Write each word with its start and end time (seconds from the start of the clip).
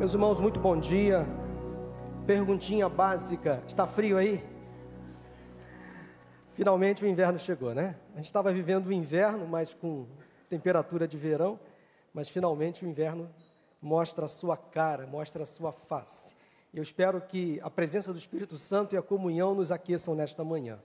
Meus 0.00 0.14
irmãos, 0.14 0.40
muito 0.40 0.58
bom 0.58 0.80
dia. 0.80 1.26
Perguntinha 2.26 2.88
básica: 2.88 3.62
está 3.66 3.86
frio 3.86 4.16
aí? 4.16 4.42
Finalmente 6.54 7.04
o 7.04 7.06
inverno 7.06 7.38
chegou, 7.38 7.74
né? 7.74 7.96
A 8.14 8.16
gente 8.16 8.28
estava 8.28 8.50
vivendo 8.50 8.86
o 8.86 8.92
inverno, 8.94 9.46
mas 9.46 9.74
com 9.74 10.06
temperatura 10.48 11.06
de 11.06 11.18
verão, 11.18 11.60
mas 12.14 12.30
finalmente 12.30 12.82
o 12.82 12.88
inverno 12.88 13.28
mostra 13.78 14.24
a 14.24 14.28
sua 14.28 14.56
cara, 14.56 15.06
mostra 15.06 15.42
a 15.42 15.46
sua 15.46 15.70
face. 15.70 16.34
Eu 16.72 16.82
espero 16.82 17.20
que 17.20 17.60
a 17.62 17.68
presença 17.68 18.10
do 18.10 18.18
Espírito 18.18 18.56
Santo 18.56 18.94
e 18.94 18.98
a 18.98 19.02
comunhão 19.02 19.54
nos 19.54 19.70
aqueçam 19.70 20.14
nesta 20.14 20.42
manhã. 20.42 20.78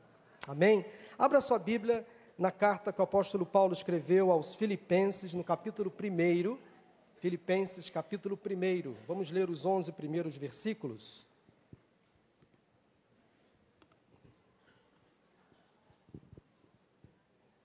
Amém? 0.46 0.86
Abra 1.18 1.40
sua 1.40 1.58
Bíblia 1.58 2.06
na 2.38 2.52
carta 2.52 2.92
que 2.92 3.00
o 3.00 3.06
apóstolo 3.06 3.46
Paulo 3.46 3.72
escreveu 3.72 4.30
aos 4.30 4.56
Filipenses, 4.56 5.34
no 5.34 5.42
capítulo 5.42 5.90
1 5.90 6.58
Filipenses 7.26 7.90
capítulo 7.90 8.38
1. 8.38 8.94
Vamos 9.08 9.32
ler 9.32 9.50
os 9.50 9.66
11 9.66 9.92
primeiros 9.94 10.38
versículos. 10.38 11.26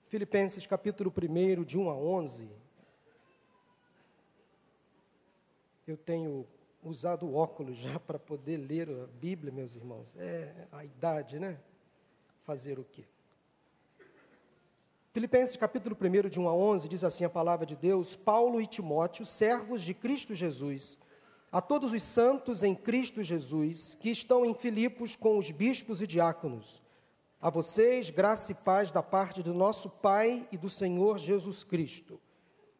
Filipenses 0.01 0.65
capítulo 0.65 1.13
1, 1.15 1.63
de 1.63 1.77
1 1.77 1.89
a 1.91 1.95
11. 1.95 2.49
Eu 5.85 5.95
tenho 5.95 6.47
usado 6.81 7.31
óculos 7.31 7.77
já 7.77 7.99
para 7.99 8.17
poder 8.17 8.57
ler 8.57 8.89
a 8.89 9.05
Bíblia, 9.05 9.53
meus 9.53 9.75
irmãos. 9.75 10.17
É 10.17 10.67
a 10.71 10.83
idade, 10.83 11.39
né? 11.39 11.59
Fazer 12.39 12.79
o 12.79 12.83
quê? 12.83 13.05
Filipenses 15.13 15.57
capítulo 15.57 15.97
1, 15.99 16.29
de 16.29 16.39
1 16.39 16.47
a 16.47 16.53
11, 16.53 16.87
diz 16.87 17.03
assim 17.03 17.25
a 17.25 17.29
palavra 17.29 17.65
de 17.65 17.75
Deus: 17.75 18.15
Paulo 18.15 18.61
e 18.61 18.65
Timóteo, 18.65 19.25
servos 19.25 19.81
de 19.81 19.93
Cristo 19.93 20.33
Jesus, 20.33 20.97
a 21.51 21.59
todos 21.59 21.91
os 21.91 22.01
santos 22.01 22.63
em 22.63 22.73
Cristo 22.73 23.21
Jesus, 23.21 23.93
que 23.93 24.09
estão 24.09 24.45
em 24.45 24.53
Filipos 24.53 25.17
com 25.17 25.37
os 25.37 25.51
bispos 25.51 26.01
e 26.01 26.07
diáconos, 26.07 26.81
a 27.41 27.49
vocês, 27.49 28.09
graça 28.09 28.53
e 28.53 28.55
paz 28.55 28.89
da 28.89 29.03
parte 29.03 29.43
do 29.43 29.53
nosso 29.53 29.89
Pai 29.89 30.47
e 30.49 30.57
do 30.57 30.69
Senhor 30.69 31.19
Jesus 31.19 31.61
Cristo. 31.61 32.17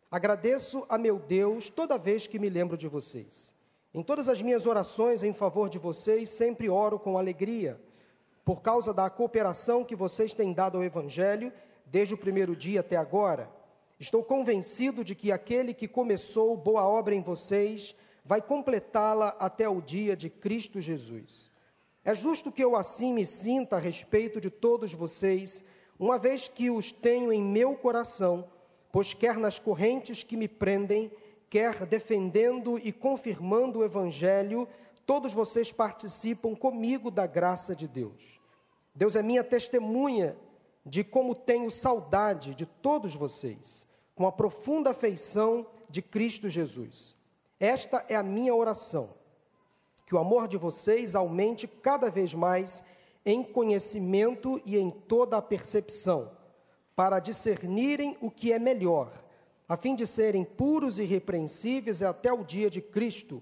Agradeço 0.09 0.85
a 0.87 0.97
meu 0.97 1.19
Deus 1.19 1.69
toda 1.69 1.97
vez 1.97 2.27
que 2.27 2.39
me 2.39 2.49
lembro 2.49 2.77
de 2.77 2.87
vocês. 2.87 3.53
Em 3.93 4.01
todas 4.01 4.29
as 4.29 4.41
minhas 4.41 4.65
orações 4.65 5.21
em 5.21 5.33
favor 5.33 5.67
de 5.67 5.77
vocês, 5.77 6.29
sempre 6.29 6.69
oro 6.69 6.97
com 6.97 7.17
alegria, 7.17 7.77
por 8.45 8.61
causa 8.61 8.93
da 8.93 9.09
cooperação 9.09 9.83
que 9.83 9.97
vocês 9.97 10.33
têm 10.33 10.53
dado 10.53 10.77
ao 10.77 10.83
Evangelho 10.85 11.51
desde 11.91 12.13
o 12.13 12.17
primeiro 12.17 12.55
dia 12.55 12.79
até 12.79 12.95
agora. 12.95 13.51
Estou 13.99 14.23
convencido 14.23 15.03
de 15.03 15.13
que 15.13 15.31
aquele 15.31 15.73
que 15.73 15.87
começou 15.87 16.55
boa 16.55 16.87
obra 16.87 17.13
em 17.13 17.21
vocês 17.21 17.93
vai 18.23 18.41
completá-la 18.41 19.35
até 19.37 19.67
o 19.67 19.81
dia 19.81 20.15
de 20.15 20.29
Cristo 20.29 20.79
Jesus. 20.79 21.51
É 22.03 22.15
justo 22.15 22.51
que 22.51 22.63
eu 22.63 22.75
assim 22.75 23.13
me 23.13 23.25
sinta 23.25 23.75
a 23.75 23.79
respeito 23.79 24.39
de 24.39 24.49
todos 24.49 24.93
vocês, 24.93 25.65
uma 25.99 26.17
vez 26.17 26.47
que 26.47 26.71
os 26.71 26.91
tenho 26.91 27.31
em 27.31 27.43
meu 27.43 27.75
coração, 27.75 28.47
pois 28.91 29.13
quer 29.13 29.37
nas 29.37 29.59
correntes 29.59 30.23
que 30.23 30.37
me 30.37 30.47
prendem, 30.47 31.11
quer 31.49 31.85
defendendo 31.85 32.79
e 32.79 32.91
confirmando 32.91 33.79
o 33.79 33.83
Evangelho, 33.83 34.67
todos 35.05 35.33
vocês 35.33 35.71
participam 35.71 36.55
comigo 36.55 37.11
da 37.11 37.27
graça 37.27 37.75
de 37.75 37.87
Deus. 37.87 38.39
Deus 38.95 39.15
é 39.15 39.21
minha 39.21 39.43
testemunha 39.43 40.37
de 40.85 41.03
como 41.03 41.35
tenho 41.35 41.69
saudade 41.69 42.55
de 42.55 42.65
todos 42.65 43.15
vocês, 43.15 43.87
com 44.15 44.25
a 44.25 44.31
profunda 44.31 44.91
afeição 44.91 45.65
de 45.89 46.01
Cristo 46.01 46.49
Jesus. 46.49 47.15
Esta 47.59 48.05
é 48.09 48.15
a 48.15 48.23
minha 48.23 48.55
oração, 48.55 49.09
que 50.05 50.15
o 50.15 50.17
amor 50.17 50.47
de 50.47 50.57
vocês 50.57 51.15
aumente 51.15 51.67
cada 51.67 52.09
vez 52.09 52.33
mais 52.33 52.83
em 53.25 53.43
conhecimento 53.43 54.59
e 54.65 54.77
em 54.77 54.89
toda 54.89 55.37
a 55.37 55.41
percepção, 55.41 56.31
para 56.95 57.19
discernirem 57.19 58.17
o 58.19 58.31
que 58.31 58.51
é 58.51 58.57
melhor, 58.57 59.11
a 59.69 59.77
fim 59.77 59.95
de 59.95 60.05
serem 60.07 60.43
puros 60.43 60.99
e 60.99 61.03
irrepreensíveis 61.03 62.01
até 62.01 62.33
o 62.33 62.43
dia 62.43 62.69
de 62.69 62.81
Cristo, 62.81 63.41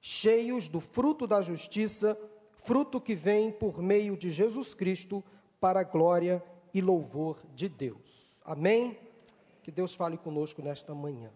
cheios 0.00 0.68
do 0.68 0.80
fruto 0.80 1.26
da 1.26 1.42
justiça, 1.42 2.16
fruto 2.54 3.00
que 3.00 3.14
vem 3.14 3.50
por 3.50 3.82
meio 3.82 4.16
de 4.16 4.30
Jesus 4.30 4.72
Cristo 4.72 5.22
para 5.60 5.80
a 5.80 5.84
glória 5.84 6.42
e 6.76 6.82
louvor 6.82 7.38
de 7.54 7.70
Deus. 7.70 8.38
Amém? 8.44 8.98
Que 9.62 9.70
Deus 9.70 9.94
fale 9.94 10.18
conosco 10.18 10.60
nesta 10.60 10.94
manhã. 10.94 11.32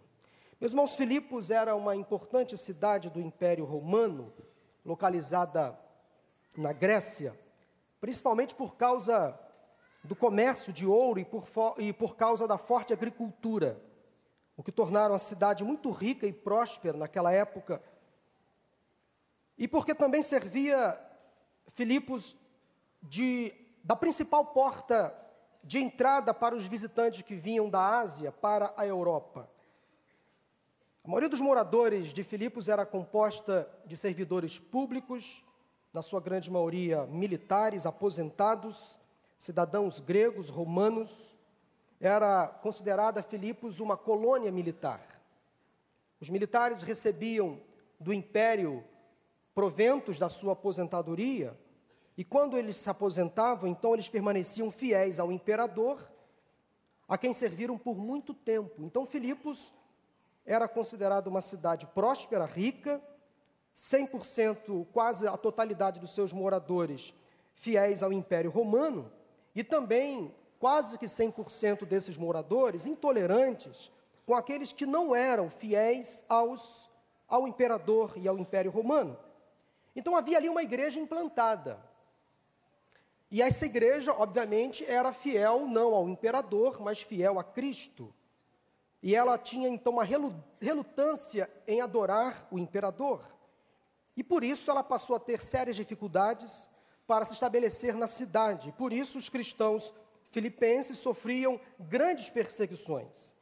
Meus 0.61 0.73
irmãos, 0.73 0.97
Filipos 0.97 1.49
era 1.49 1.75
uma 1.75 1.97
importante 1.97 2.59
cidade 2.59 3.09
do 3.09 3.19
Império 3.19 3.65
Romano, 3.65 4.31
localizada 4.85 5.81
na 6.59 6.75
Grécia, 6.75 7.35
principalmente 8.03 8.55
por 8.55 8.77
causa 8.77 9.35
do 10.05 10.15
comércio 10.15 10.75
de 10.75 10.87
ouro 10.87 11.19
e 11.19 11.25
por, 11.25 11.47
e 11.79 11.91
por 11.91 12.17
causa 12.17 12.47
da 12.47 12.59
forte 12.59 12.93
agricultura, 12.93 13.81
o 14.59 14.63
que 14.63 14.71
tornaram 14.71 15.15
a 15.15 15.19
cidade 15.19 15.65
muito 15.65 15.91
rica 15.91 16.27
e 16.27 16.35
próspera 16.35 16.99
naquela 16.99 17.33
época. 17.33 17.83
E 19.57 19.67
porque 19.67 19.95
também 19.95 20.23
servia 20.23 21.01
Filipos 21.69 22.37
de, 23.03 23.55
da 23.83 23.97
principal 23.97 24.45
porta 24.45 25.17
de 25.63 25.79
entrada 25.79 26.33
para 26.33 26.55
os 26.55 26.67
visitantes 26.67 27.23
que 27.23 27.35
vinham 27.35 27.69
da 27.69 28.01
Ásia 28.01 28.33
para 28.33 28.73
a 28.77 28.87
Europa. 28.87 29.49
A 31.05 31.09
maioria 31.09 31.29
dos 31.29 31.41
moradores 31.41 32.13
de 32.13 32.23
Filipos 32.23 32.69
era 32.69 32.85
composta 32.85 33.69
de 33.87 33.97
servidores 33.97 34.59
públicos, 34.59 35.45
na 35.93 36.03
sua 36.03 36.21
grande 36.21 36.51
maioria 36.51 37.07
militares, 37.07 37.87
aposentados, 37.87 38.99
cidadãos 39.37 39.99
gregos, 39.99 40.51
romanos. 40.51 41.35
Era 42.01 42.47
considerada 42.47 43.23
Filipos 43.23 43.81
uma 43.81 43.97
colônia 43.97 44.53
militar. 44.53 45.03
Os 46.21 46.31
militares 46.31 46.83
recebiam 46.83 47.61
do 47.99 48.13
império 48.13 48.85
proventos 49.55 50.19
da 50.19 50.29
sua 50.29 50.53
aposentadoria 50.53 51.59
e 52.17 52.25
quando 52.25 52.57
eles 52.57 52.77
se 52.77 52.91
aposentavam, 52.91 53.69
então 53.69 53.95
eles 53.95 54.09
permaneciam 54.09 54.71
fiéis 54.71 55.19
ao 55.19 55.33
imperador, 55.33 55.99
a 57.09 57.17
quem 57.19 57.33
serviram 57.35 57.77
por 57.77 57.97
muito 57.97 58.35
tempo. 58.35 58.83
Então 58.85 59.07
Filipos 59.07 59.73
era 60.45 60.69
considerado 60.69 61.29
uma 61.29 61.41
cidade 61.41 61.87
próspera, 61.87 62.45
rica, 62.45 63.03
100%, 63.77 64.87
quase 64.93 65.27
a 65.27 65.37
totalidade 65.37 66.01
dos 66.01 66.15
seus 66.15 66.33
moradores 66.33 67.15
fiéis 67.55 68.03
ao 68.03 68.13
Império 68.13 68.51
Romano, 68.51 69.11
e 69.55 69.65
também 69.65 70.35
quase 70.59 70.99
que 70.99 71.07
100% 71.07 71.85
desses 71.85 72.17
moradores 72.17 72.87
intolerantes 72.87 73.91
com 74.27 74.35
aqueles 74.35 74.73
que 74.73 74.87
não 74.87 75.17
eram 75.17 75.51
fiéis 75.51 76.25
aos, 76.29 76.89
ao 77.27 77.49
imperador 77.49 78.13
e 78.17 78.29
ao 78.29 78.39
Império 78.39 78.71
Romano. 78.71 79.19
Então 79.97 80.15
havia 80.15 80.39
ali 80.39 80.49
uma 80.49 80.63
igreja 80.63 81.01
implantada. 81.01 81.90
E 83.31 83.41
essa 83.41 83.65
igreja, 83.65 84.13
obviamente, 84.13 84.85
era 84.85 85.13
fiel 85.13 85.67
não 85.67 85.95
ao 85.95 86.09
imperador, 86.09 86.81
mas 86.81 87.01
fiel 87.01 87.39
a 87.39 87.45
Cristo. 87.45 88.13
E 89.03 89.15
ela 89.15 89.39
tinha 89.39 89.69
então 89.69 89.93
uma 89.93 90.05
relutância 90.61 91.49
em 91.67 91.81
adorar 91.81 92.47
o 92.51 92.59
imperador. 92.59 93.23
E 94.17 94.25
por 94.25 94.43
isso 94.43 94.71
ela 94.71 94.83
passou 94.83 95.15
a 95.15 95.21
ter 95.21 95.41
sérias 95.41 95.77
dificuldades 95.77 96.69
para 97.07 97.25
se 97.25 97.33
estabelecer 97.33 97.95
na 97.95 98.09
cidade. 98.09 98.75
Por 98.77 98.93
isso 98.93 99.17
os 99.17 99.29
cristãos 99.29 99.93
filipenses 100.31 100.99
sofriam 100.99 101.59
grandes 101.79 102.29
perseguições. 102.31 103.35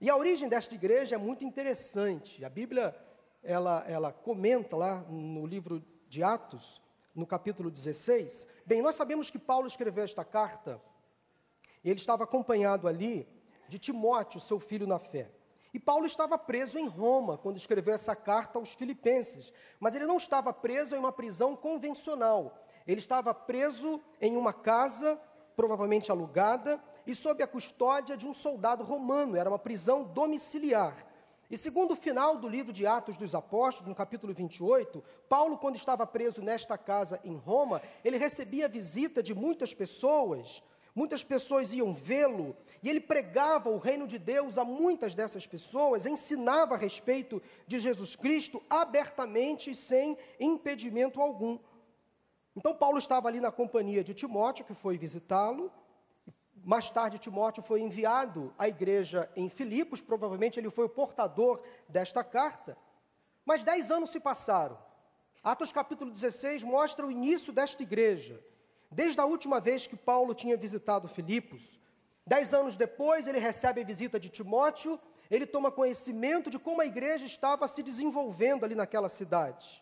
E 0.00 0.10
a 0.10 0.16
origem 0.16 0.48
desta 0.48 0.74
igreja 0.74 1.14
é 1.14 1.18
muito 1.18 1.44
interessante. 1.44 2.44
A 2.44 2.48
Bíblia 2.50 2.96
ela, 3.42 3.84
ela 3.86 4.12
comenta 4.12 4.76
lá 4.76 4.98
no 5.08 5.46
livro 5.46 5.84
de 6.08 6.22
Atos 6.22 6.80
no 7.16 7.26
capítulo 7.26 7.70
16. 7.70 8.46
Bem, 8.66 8.82
nós 8.82 8.94
sabemos 8.94 9.30
que 9.30 9.38
Paulo 9.38 9.66
escreveu 9.66 10.04
esta 10.04 10.22
carta, 10.22 10.80
ele 11.82 11.98
estava 11.98 12.24
acompanhado 12.24 12.86
ali 12.86 13.26
de 13.68 13.78
Timóteo, 13.78 14.38
seu 14.38 14.60
filho 14.60 14.86
na 14.86 14.98
fé. 14.98 15.30
E 15.72 15.80
Paulo 15.80 16.06
estava 16.06 16.38
preso 16.38 16.78
em 16.78 16.86
Roma 16.86 17.38
quando 17.38 17.56
escreveu 17.56 17.94
essa 17.94 18.14
carta 18.14 18.58
aos 18.58 18.74
Filipenses, 18.74 19.52
mas 19.80 19.94
ele 19.94 20.06
não 20.06 20.16
estava 20.18 20.52
preso 20.52 20.94
em 20.94 20.98
uma 20.98 21.12
prisão 21.12 21.56
convencional. 21.56 22.58
Ele 22.86 22.98
estava 22.98 23.34
preso 23.34 24.00
em 24.20 24.36
uma 24.36 24.52
casa, 24.52 25.20
provavelmente 25.56 26.10
alugada, 26.10 26.82
e 27.06 27.14
sob 27.14 27.42
a 27.42 27.46
custódia 27.46 28.16
de 28.16 28.26
um 28.26 28.34
soldado 28.34 28.84
romano. 28.84 29.36
Era 29.36 29.50
uma 29.50 29.58
prisão 29.58 30.04
domiciliar. 30.04 31.04
E 31.48 31.56
segundo 31.56 31.92
o 31.92 31.96
final 31.96 32.38
do 32.38 32.48
livro 32.48 32.72
de 32.72 32.86
Atos 32.86 33.16
dos 33.16 33.34
Apóstolos, 33.34 33.88
no 33.88 33.94
capítulo 33.94 34.34
28, 34.34 35.02
Paulo, 35.28 35.56
quando 35.56 35.76
estava 35.76 36.04
preso 36.04 36.42
nesta 36.42 36.76
casa 36.76 37.20
em 37.24 37.36
Roma, 37.36 37.80
ele 38.04 38.16
recebia 38.16 38.68
visita 38.68 39.22
de 39.22 39.32
muitas 39.32 39.72
pessoas, 39.72 40.60
muitas 40.92 41.22
pessoas 41.22 41.72
iam 41.72 41.94
vê-lo, 41.94 42.56
e 42.82 42.90
ele 42.90 43.00
pregava 43.00 43.70
o 43.70 43.78
reino 43.78 44.08
de 44.08 44.18
Deus 44.18 44.58
a 44.58 44.64
muitas 44.64 45.14
dessas 45.14 45.46
pessoas, 45.46 46.04
ensinava 46.04 46.74
a 46.74 46.78
respeito 46.78 47.40
de 47.64 47.78
Jesus 47.78 48.16
Cristo 48.16 48.60
abertamente 48.68 49.70
e 49.70 49.74
sem 49.74 50.18
impedimento 50.40 51.20
algum. 51.20 51.60
Então, 52.56 52.74
Paulo 52.74 52.98
estava 52.98 53.28
ali 53.28 53.38
na 53.38 53.52
companhia 53.52 54.02
de 54.02 54.14
Timóteo, 54.14 54.64
que 54.64 54.74
foi 54.74 54.98
visitá-lo. 54.98 55.70
Mais 56.66 56.90
tarde, 56.90 57.20
Timóteo 57.20 57.62
foi 57.62 57.80
enviado 57.80 58.52
à 58.58 58.66
igreja 58.66 59.30
em 59.36 59.48
Filipos, 59.48 60.00
provavelmente 60.00 60.58
ele 60.58 60.68
foi 60.68 60.86
o 60.86 60.88
portador 60.88 61.62
desta 61.88 62.24
carta. 62.24 62.76
Mas 63.44 63.62
dez 63.62 63.88
anos 63.88 64.10
se 64.10 64.18
passaram. 64.18 64.76
Atos 65.44 65.70
capítulo 65.70 66.10
16 66.10 66.64
mostra 66.64 67.06
o 67.06 67.10
início 67.12 67.52
desta 67.52 67.84
igreja. 67.84 68.44
Desde 68.90 69.20
a 69.20 69.24
última 69.24 69.60
vez 69.60 69.86
que 69.86 69.96
Paulo 69.96 70.34
tinha 70.34 70.56
visitado 70.56 71.06
Filipos, 71.06 71.78
dez 72.26 72.52
anos 72.52 72.76
depois, 72.76 73.28
ele 73.28 73.38
recebe 73.38 73.82
a 73.82 73.84
visita 73.84 74.18
de 74.18 74.28
Timóteo, 74.28 74.98
ele 75.30 75.46
toma 75.46 75.70
conhecimento 75.70 76.50
de 76.50 76.58
como 76.58 76.80
a 76.80 76.86
igreja 76.86 77.24
estava 77.24 77.68
se 77.68 77.80
desenvolvendo 77.80 78.64
ali 78.64 78.74
naquela 78.74 79.08
cidade. 79.08 79.80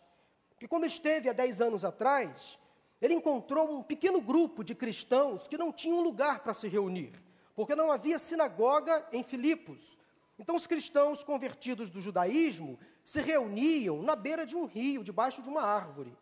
Porque 0.51 0.67
quando 0.67 0.85
esteve 0.85 1.29
há 1.29 1.33
dez 1.33 1.61
anos 1.61 1.83
atrás, 1.83 2.59
ele 3.01 3.13
encontrou 3.13 3.69
um 3.71 3.83
pequeno 3.83 4.21
grupo 4.21 4.63
de 4.63 4.73
cristãos 4.73 5.47
que 5.47 5.57
não 5.57 5.71
tinham 5.71 6.01
lugar 6.01 6.39
para 6.39 6.53
se 6.53 6.67
reunir, 6.67 7.13
porque 7.55 7.75
não 7.75 7.91
havia 7.91 8.17
sinagoga 8.17 9.05
em 9.11 9.23
Filipos. 9.23 9.97
Então, 10.37 10.55
os 10.55 10.67
cristãos 10.67 11.23
convertidos 11.23 11.89
do 11.89 12.01
judaísmo 12.01 12.77
se 13.03 13.21
reuniam 13.21 14.01
na 14.01 14.15
beira 14.15 14.45
de 14.45 14.55
um 14.55 14.65
rio, 14.65 15.03
debaixo 15.03 15.41
de 15.41 15.49
uma 15.49 15.61
árvore. 15.61 16.15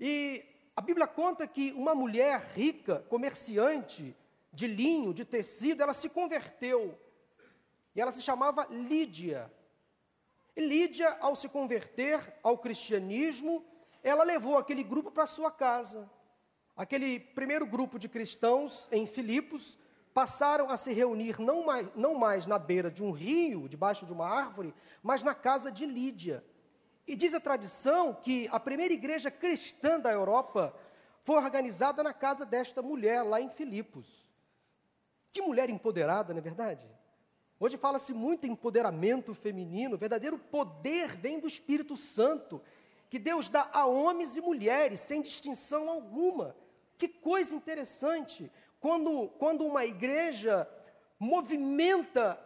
E 0.00 0.44
a 0.76 0.80
Bíblia 0.80 1.06
conta 1.06 1.46
que 1.46 1.72
uma 1.72 1.94
mulher 1.94 2.40
rica, 2.54 3.04
comerciante 3.08 4.16
de 4.52 4.66
linho, 4.66 5.12
de 5.12 5.24
tecido, 5.24 5.82
ela 5.82 5.94
se 5.94 6.08
converteu. 6.08 6.98
E 7.94 8.00
ela 8.00 8.12
se 8.12 8.22
chamava 8.22 8.66
Lídia. 8.70 9.52
E 10.56 10.60
Lídia, 10.60 11.16
ao 11.20 11.36
se 11.36 11.48
converter 11.48 12.20
ao 12.42 12.58
cristianismo, 12.58 13.64
ela 14.04 14.22
levou 14.22 14.56
aquele 14.56 14.84
grupo 14.84 15.10
para 15.10 15.26
sua 15.26 15.50
casa. 15.50 16.08
Aquele 16.76 17.18
primeiro 17.18 17.66
grupo 17.66 17.98
de 17.98 18.08
cristãos 18.08 18.86
em 18.92 19.06
Filipos 19.06 19.78
passaram 20.12 20.70
a 20.70 20.76
se 20.76 20.92
reunir 20.92 21.40
não 21.40 21.64
mais, 21.64 21.88
não 21.96 22.14
mais 22.14 22.46
na 22.46 22.58
beira 22.58 22.90
de 22.90 23.02
um 23.02 23.10
rio, 23.10 23.68
debaixo 23.68 24.04
de 24.04 24.12
uma 24.12 24.28
árvore, 24.28 24.74
mas 25.02 25.22
na 25.22 25.34
casa 25.34 25.72
de 25.72 25.86
Lídia. 25.86 26.44
E 27.06 27.16
diz 27.16 27.34
a 27.34 27.40
tradição 27.40 28.14
que 28.14 28.48
a 28.52 28.60
primeira 28.60 28.94
igreja 28.94 29.30
cristã 29.30 29.98
da 29.98 30.12
Europa 30.12 30.74
foi 31.22 31.36
organizada 31.36 32.02
na 32.02 32.12
casa 32.12 32.44
desta 32.44 32.82
mulher, 32.82 33.22
lá 33.22 33.40
em 33.40 33.48
Filipos. 33.48 34.28
Que 35.32 35.40
mulher 35.40 35.70
empoderada, 35.70 36.32
não 36.32 36.38
é 36.38 36.42
verdade? 36.42 36.86
Hoje 37.58 37.76
fala-se 37.76 38.12
muito 38.12 38.46
em 38.46 38.50
empoderamento 38.50 39.32
feminino, 39.32 39.96
verdadeiro 39.96 40.38
poder 40.38 41.08
vem 41.16 41.40
do 41.40 41.46
Espírito 41.46 41.96
Santo, 41.96 42.60
que 43.14 43.18
Deus 43.20 43.48
dá 43.48 43.70
a 43.72 43.86
homens 43.86 44.34
e 44.34 44.40
mulheres, 44.40 44.98
sem 44.98 45.22
distinção 45.22 45.88
alguma. 45.88 46.56
Que 46.98 47.06
coisa 47.06 47.54
interessante! 47.54 48.50
Quando, 48.80 49.28
quando 49.38 49.64
uma 49.64 49.84
igreja 49.84 50.68
movimenta 51.16 52.36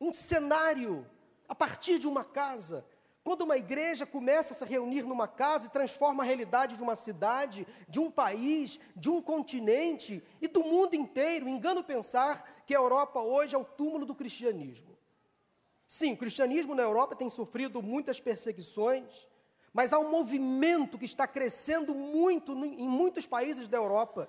um 0.00 0.12
cenário 0.12 1.04
a 1.48 1.54
partir 1.54 1.98
de 1.98 2.06
uma 2.06 2.24
casa, 2.24 2.86
quando 3.24 3.42
uma 3.42 3.58
igreja 3.58 4.06
começa 4.06 4.52
a 4.52 4.56
se 4.56 4.64
reunir 4.66 5.02
numa 5.02 5.26
casa 5.26 5.66
e 5.66 5.70
transforma 5.70 6.22
a 6.22 6.26
realidade 6.26 6.76
de 6.76 6.82
uma 6.84 6.94
cidade, 6.94 7.66
de 7.88 7.98
um 7.98 8.12
país, 8.12 8.78
de 8.94 9.10
um 9.10 9.20
continente 9.20 10.22
e 10.40 10.46
do 10.46 10.62
mundo 10.62 10.94
inteiro, 10.94 11.48
engano 11.48 11.82
pensar 11.82 12.62
que 12.64 12.72
a 12.72 12.78
Europa 12.78 13.20
hoje 13.20 13.56
é 13.56 13.58
o 13.58 13.64
túmulo 13.64 14.06
do 14.06 14.14
cristianismo. 14.14 14.93
Sim, 15.98 16.14
o 16.14 16.16
cristianismo 16.16 16.74
na 16.74 16.82
Europa 16.82 17.14
tem 17.14 17.30
sofrido 17.30 17.82
muitas 17.82 18.18
perseguições, 18.20 19.04
mas 19.72 19.92
há 19.92 19.98
um 19.98 20.10
movimento 20.10 20.98
que 20.98 21.04
está 21.04 21.26
crescendo 21.26 21.94
muito 21.94 22.52
em 22.52 22.88
muitos 22.88 23.26
países 23.26 23.68
da 23.68 23.76
Europa 23.76 24.28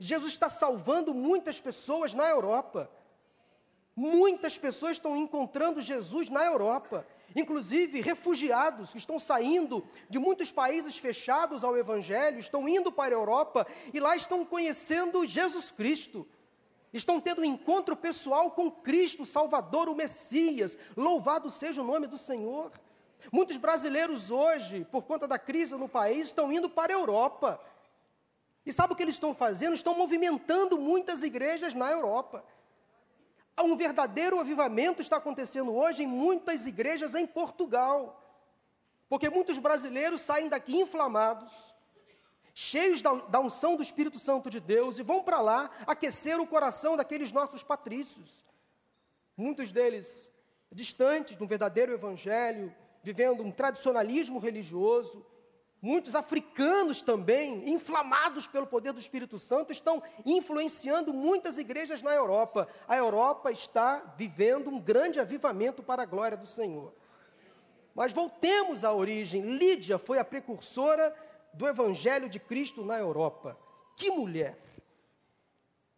Jesus 0.00 0.32
está 0.32 0.48
salvando 0.48 1.14
muitas 1.14 1.60
pessoas 1.60 2.12
na 2.12 2.28
Europa. 2.28 2.90
Muitas 3.94 4.58
pessoas 4.58 4.96
estão 4.96 5.16
encontrando 5.16 5.80
Jesus 5.80 6.28
na 6.28 6.44
Europa, 6.44 7.06
inclusive 7.34 8.02
refugiados 8.02 8.90
que 8.90 8.98
estão 8.98 9.18
saindo 9.18 9.86
de 10.10 10.18
muitos 10.18 10.52
países 10.52 10.98
fechados 10.98 11.64
ao 11.64 11.76
Evangelho, 11.76 12.38
estão 12.38 12.68
indo 12.68 12.92
para 12.92 13.14
a 13.14 13.18
Europa 13.18 13.66
e 13.94 14.00
lá 14.00 14.14
estão 14.14 14.44
conhecendo 14.44 15.24
Jesus 15.24 15.70
Cristo. 15.70 16.28
Estão 16.92 17.20
tendo 17.20 17.42
um 17.42 17.44
encontro 17.44 17.96
pessoal 17.96 18.50
com 18.50 18.70
Cristo, 18.70 19.24
Salvador, 19.24 19.88
o 19.88 19.94
Messias. 19.94 20.76
Louvado 20.96 21.50
seja 21.50 21.82
o 21.82 21.84
nome 21.84 22.06
do 22.06 22.16
Senhor. 22.16 22.70
Muitos 23.32 23.56
brasileiros 23.56 24.30
hoje, 24.30 24.86
por 24.90 25.02
conta 25.02 25.26
da 25.26 25.38
crise 25.38 25.74
no 25.74 25.88
país, 25.88 26.26
estão 26.26 26.52
indo 26.52 26.70
para 26.70 26.92
a 26.92 26.98
Europa 26.98 27.60
e 28.66 28.72
sabe 28.72 28.92
o 28.92 28.96
que 28.96 29.02
eles 29.04 29.14
estão 29.14 29.32
fazendo? 29.32 29.74
Estão 29.74 29.96
movimentando 29.96 30.76
muitas 30.76 31.22
igrejas 31.22 31.72
na 31.72 31.88
Europa. 31.88 32.44
Um 33.62 33.76
verdadeiro 33.76 34.40
avivamento 34.40 35.00
está 35.00 35.18
acontecendo 35.18 35.72
hoje 35.72 36.02
em 36.02 36.06
muitas 36.06 36.66
igrejas 36.66 37.14
em 37.14 37.26
Portugal. 37.26 38.20
Porque 39.08 39.30
muitos 39.30 39.58
brasileiros 39.58 40.20
saem 40.20 40.48
daqui 40.48 40.76
inflamados, 40.76 41.52
cheios 42.58 43.02
da, 43.02 43.12
da 43.12 43.38
unção 43.38 43.76
do 43.76 43.82
Espírito 43.82 44.18
Santo 44.18 44.48
de 44.48 44.58
Deus, 44.58 44.98
e 44.98 45.02
vão 45.02 45.22
para 45.22 45.42
lá 45.42 45.70
aquecer 45.86 46.40
o 46.40 46.46
coração 46.46 46.96
daqueles 46.96 47.30
nossos 47.30 47.62
patrícios. 47.62 48.42
Muitos 49.36 49.70
deles 49.70 50.32
distantes 50.72 51.36
de 51.36 51.44
um 51.44 51.46
verdadeiro 51.46 51.92
evangelho, 51.92 52.74
vivendo 53.02 53.42
um 53.42 53.52
tradicionalismo 53.52 54.38
religioso, 54.38 55.24
Muitos 55.82 56.16
africanos 56.16 57.02
também, 57.02 57.68
inflamados 57.68 58.48
pelo 58.48 58.66
poder 58.66 58.92
do 58.92 58.98
Espírito 58.98 59.38
Santo, 59.38 59.70
estão 59.70 60.02
influenciando 60.24 61.12
muitas 61.12 61.58
igrejas 61.58 62.00
na 62.00 62.12
Europa. 62.12 62.66
A 62.88 62.96
Europa 62.96 63.52
está 63.52 64.14
vivendo 64.16 64.70
um 64.70 64.80
grande 64.80 65.20
avivamento 65.20 65.82
para 65.82 66.02
a 66.02 66.06
glória 66.06 66.36
do 66.36 66.46
Senhor. 66.46 66.92
Mas 67.94 68.12
voltemos 68.12 68.84
à 68.84 68.92
origem. 68.92 69.42
Lídia 69.42 69.98
foi 69.98 70.18
a 70.18 70.24
precursora 70.24 71.14
do 71.56 71.66
Evangelho 71.66 72.28
de 72.28 72.38
Cristo 72.38 72.84
na 72.84 72.98
Europa. 72.98 73.58
Que 73.96 74.10
mulher! 74.10 74.58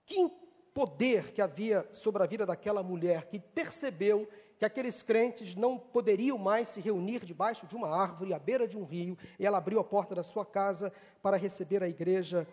Que 0.06 0.30
poder 0.72 1.32
que 1.32 1.42
havia 1.42 1.86
sobre 1.92 2.22
a 2.22 2.26
vida 2.26 2.46
daquela 2.46 2.82
mulher 2.82 3.26
que 3.26 3.40
percebeu 3.40 4.28
que 4.56 4.64
aqueles 4.64 5.02
crentes 5.02 5.54
não 5.54 5.78
poderiam 5.78 6.38
mais 6.38 6.68
se 6.68 6.80
reunir 6.80 7.24
debaixo 7.24 7.66
de 7.66 7.76
uma 7.76 7.88
árvore, 7.88 8.32
à 8.32 8.38
beira 8.38 8.66
de 8.66 8.76
um 8.76 8.84
rio, 8.84 9.16
e 9.38 9.46
ela 9.46 9.58
abriu 9.58 9.78
a 9.78 9.84
porta 9.84 10.14
da 10.14 10.24
sua 10.24 10.44
casa 10.44 10.92
para 11.22 11.36
receber 11.36 11.82
a 11.82 11.88
igreja 11.88 12.46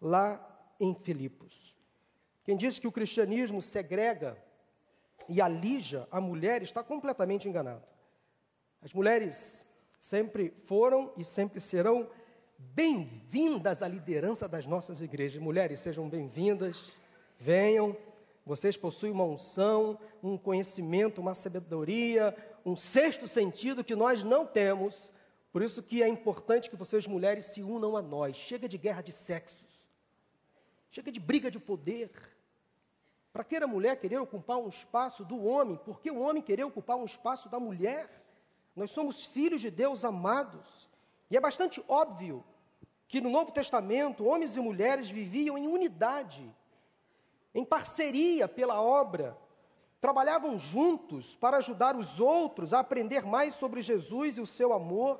lá 0.00 0.40
em 0.78 0.94
Filipos. 0.94 1.74
Quem 2.44 2.56
diz 2.56 2.78
que 2.78 2.86
o 2.86 2.92
cristianismo 2.92 3.60
segrega 3.60 4.36
e 5.28 5.40
alija 5.40 6.08
a 6.10 6.20
mulher 6.20 6.62
está 6.62 6.82
completamente 6.82 7.48
enganado. 7.48 7.84
As 8.80 8.94
mulheres 8.94 9.66
sempre 9.98 10.50
foram 10.50 11.12
e 11.16 11.24
sempre 11.24 11.60
serão 11.60 12.08
bem-vindas 12.74 13.82
à 13.82 13.88
liderança 13.88 14.48
das 14.48 14.66
nossas 14.66 15.00
igrejas. 15.00 15.42
Mulheres, 15.42 15.80
sejam 15.80 16.08
bem-vindas, 16.08 16.92
venham 17.38 17.96
vocês 18.50 18.76
possuem 18.76 19.12
uma 19.12 19.22
unção, 19.24 19.96
um 20.20 20.36
conhecimento, 20.36 21.20
uma 21.20 21.36
sabedoria, 21.36 22.36
um 22.66 22.74
sexto 22.74 23.28
sentido 23.28 23.84
que 23.84 23.94
nós 23.94 24.24
não 24.24 24.44
temos. 24.44 25.12
Por 25.52 25.62
isso 25.62 25.82
que 25.84 26.02
é 26.02 26.08
importante 26.08 26.68
que 26.68 26.74
vocês 26.74 27.06
mulheres 27.06 27.46
se 27.46 27.62
unam 27.62 27.96
a 27.96 28.02
nós. 28.02 28.34
Chega 28.34 28.68
de 28.68 28.76
guerra 28.76 29.02
de 29.02 29.12
sexos. 29.12 29.88
Chega 30.90 31.12
de 31.12 31.20
briga 31.20 31.48
de 31.48 31.60
poder. 31.60 32.10
Para 33.32 33.44
que 33.44 33.54
a 33.54 33.66
mulher 33.68 33.96
querer 33.96 34.18
ocupar 34.18 34.56
um 34.56 34.68
espaço 34.68 35.24
do 35.24 35.44
homem? 35.44 35.76
Por 35.76 36.00
que 36.00 36.10
o 36.10 36.18
homem 36.18 36.42
querer 36.42 36.64
ocupar 36.64 36.96
um 36.96 37.04
espaço 37.04 37.48
da 37.48 37.60
mulher? 37.60 38.10
Nós 38.74 38.90
somos 38.90 39.26
filhos 39.26 39.60
de 39.60 39.70
Deus 39.70 40.04
amados. 40.04 40.89
E 41.30 41.36
é 41.36 41.40
bastante 41.40 41.82
óbvio 41.88 42.44
que 43.06 43.20
no 43.20 43.30
Novo 43.30 43.52
Testamento, 43.52 44.24
homens 44.24 44.56
e 44.56 44.60
mulheres 44.60 45.08
viviam 45.08 45.56
em 45.56 45.66
unidade 45.66 46.54
em 47.54 47.64
parceria 47.64 48.46
pela 48.46 48.80
obra, 48.80 49.36
trabalhavam 50.00 50.58
juntos 50.58 51.36
para 51.36 51.58
ajudar 51.58 51.96
os 51.96 52.20
outros 52.20 52.72
a 52.72 52.80
aprender 52.80 53.24
mais 53.24 53.54
sobre 53.54 53.82
Jesus 53.82 54.38
e 54.38 54.40
o 54.40 54.46
seu 54.46 54.72
amor. 54.72 55.18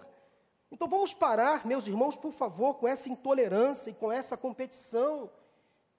Então 0.71 0.89
vamos 0.89 1.13
parar, 1.13 1.67
meus 1.67 1.87
irmãos, 1.87 2.17
por 2.17 2.33
favor, 2.33 2.75
com 2.75 2.87
essa 2.87 3.09
intolerância 3.09 3.91
e 3.91 3.95
com 3.95 4.11
essa 4.11 4.37
competição 4.37 5.31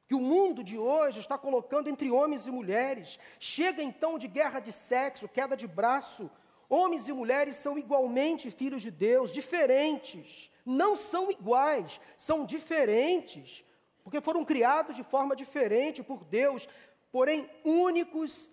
que 0.07 0.15
o 0.15 0.19
mundo 0.19 0.63
de 0.63 0.77
hoje 0.77 1.19
está 1.19 1.37
colocando 1.37 1.89
entre 1.89 2.11
homens 2.11 2.45
e 2.45 2.51
mulheres. 2.51 3.19
Chega 3.39 3.81
então 3.81 4.17
de 4.17 4.27
guerra 4.27 4.59
de 4.59 4.71
sexo, 4.71 5.27
queda 5.27 5.55
de 5.55 5.67
braço. 5.67 6.29
Homens 6.73 7.09
e 7.09 7.11
mulheres 7.11 7.57
são 7.57 7.77
igualmente 7.77 8.49
filhos 8.49 8.81
de 8.81 8.89
Deus, 8.89 9.33
diferentes. 9.33 10.49
Não 10.65 10.95
são 10.95 11.29
iguais, 11.29 11.99
são 12.15 12.45
diferentes. 12.45 13.65
Porque 14.05 14.21
foram 14.21 14.45
criados 14.45 14.95
de 14.95 15.03
forma 15.03 15.35
diferente 15.35 16.01
por 16.01 16.23
Deus, 16.23 16.69
porém 17.11 17.49
únicos, 17.65 18.49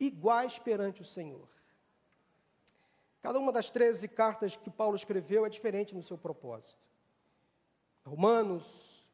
iguais 0.00 0.58
perante 0.58 1.02
o 1.02 1.04
Senhor. 1.04 1.48
Cada 3.20 3.38
uma 3.38 3.52
das 3.52 3.70
13 3.70 4.08
cartas 4.08 4.56
que 4.56 4.68
Paulo 4.68 4.96
escreveu 4.96 5.46
é 5.46 5.48
diferente 5.48 5.94
no 5.94 6.02
seu 6.02 6.18
propósito. 6.18 6.82
Romanos, 8.04 9.06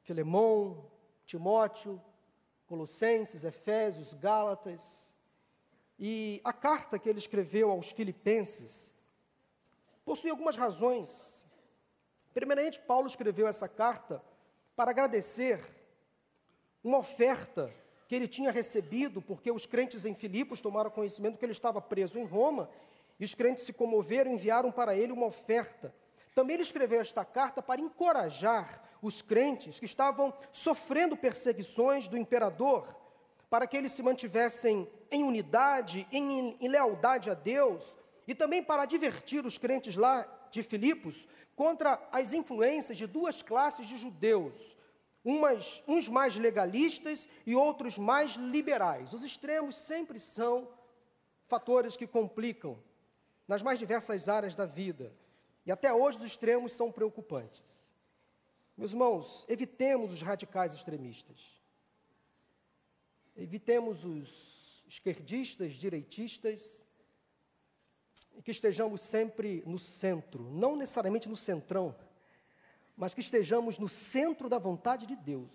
Filemão, 0.00 0.90
Timóteo, 1.26 2.02
Colossenses, 2.66 3.44
Efésios, 3.44 4.14
Gálatas. 4.14 5.13
E 5.98 6.40
a 6.44 6.52
carta 6.52 6.98
que 6.98 7.08
ele 7.08 7.18
escreveu 7.18 7.70
aos 7.70 7.90
Filipenses 7.90 8.94
possui 10.04 10.30
algumas 10.30 10.56
razões. 10.56 11.46
Primeiramente, 12.32 12.80
Paulo 12.80 13.06
escreveu 13.06 13.46
essa 13.46 13.68
carta 13.68 14.22
para 14.74 14.90
agradecer 14.90 15.60
uma 16.82 16.98
oferta 16.98 17.72
que 18.06 18.14
ele 18.14 18.28
tinha 18.28 18.50
recebido, 18.50 19.22
porque 19.22 19.50
os 19.50 19.66
crentes 19.66 20.04
em 20.04 20.14
Filipos 20.14 20.60
tomaram 20.60 20.90
conhecimento 20.90 21.38
que 21.38 21.44
ele 21.44 21.52
estava 21.52 21.80
preso 21.80 22.18
em 22.18 22.24
Roma, 22.24 22.68
e 23.18 23.24
os 23.24 23.34
crentes 23.34 23.64
se 23.64 23.72
comoveram 23.72 24.30
e 24.30 24.34
enviaram 24.34 24.70
para 24.70 24.94
ele 24.94 25.12
uma 25.12 25.26
oferta. 25.26 25.94
Também 26.34 26.54
ele 26.54 26.64
escreveu 26.64 27.00
esta 27.00 27.24
carta 27.24 27.62
para 27.62 27.80
encorajar 27.80 28.82
os 29.00 29.22
crentes 29.22 29.78
que 29.78 29.86
estavam 29.86 30.34
sofrendo 30.50 31.16
perseguições 31.16 32.08
do 32.08 32.18
imperador, 32.18 32.86
para 33.48 33.66
que 33.66 33.76
eles 33.76 33.92
se 33.92 34.02
mantivessem 34.02 34.90
em 35.14 35.22
unidade, 35.22 36.06
em, 36.10 36.56
em 36.60 36.68
lealdade 36.68 37.30
a 37.30 37.34
Deus, 37.34 37.96
e 38.26 38.34
também 38.34 38.62
para 38.62 38.82
advertir 38.82 39.46
os 39.46 39.58
crentes 39.58 39.96
lá 39.96 40.26
de 40.50 40.62
Filipos 40.62 41.28
contra 41.54 42.00
as 42.10 42.32
influências 42.32 42.98
de 42.98 43.06
duas 43.06 43.42
classes 43.42 43.86
de 43.86 43.96
judeus, 43.96 44.76
umas, 45.24 45.82
uns 45.86 46.08
mais 46.08 46.36
legalistas 46.36 47.28
e 47.46 47.54
outros 47.54 47.96
mais 47.96 48.32
liberais. 48.32 49.12
Os 49.12 49.22
extremos 49.22 49.76
sempre 49.76 50.18
são 50.18 50.68
fatores 51.46 51.96
que 51.96 52.06
complicam 52.06 52.76
nas 53.46 53.62
mais 53.62 53.78
diversas 53.78 54.28
áreas 54.28 54.54
da 54.54 54.66
vida. 54.66 55.12
E 55.64 55.70
até 55.70 55.92
hoje 55.92 56.18
os 56.18 56.24
extremos 56.24 56.72
são 56.72 56.90
preocupantes. 56.90 57.62
Meus 58.76 58.92
irmãos, 58.92 59.46
evitemos 59.48 60.12
os 60.12 60.22
radicais 60.22 60.74
extremistas. 60.74 61.62
Evitemos 63.36 64.04
os 64.04 64.63
esquerdistas, 64.94 65.72
direitistas, 65.72 66.86
e 68.36 68.40
que 68.40 68.52
estejamos 68.52 69.00
sempre 69.00 69.60
no 69.66 69.76
centro, 69.76 70.44
não 70.52 70.76
necessariamente 70.76 71.28
no 71.28 71.34
centrão, 71.36 71.96
mas 72.96 73.12
que 73.12 73.20
estejamos 73.20 73.76
no 73.76 73.88
centro 73.88 74.48
da 74.48 74.56
vontade 74.56 75.04
de 75.04 75.16
Deus. 75.16 75.50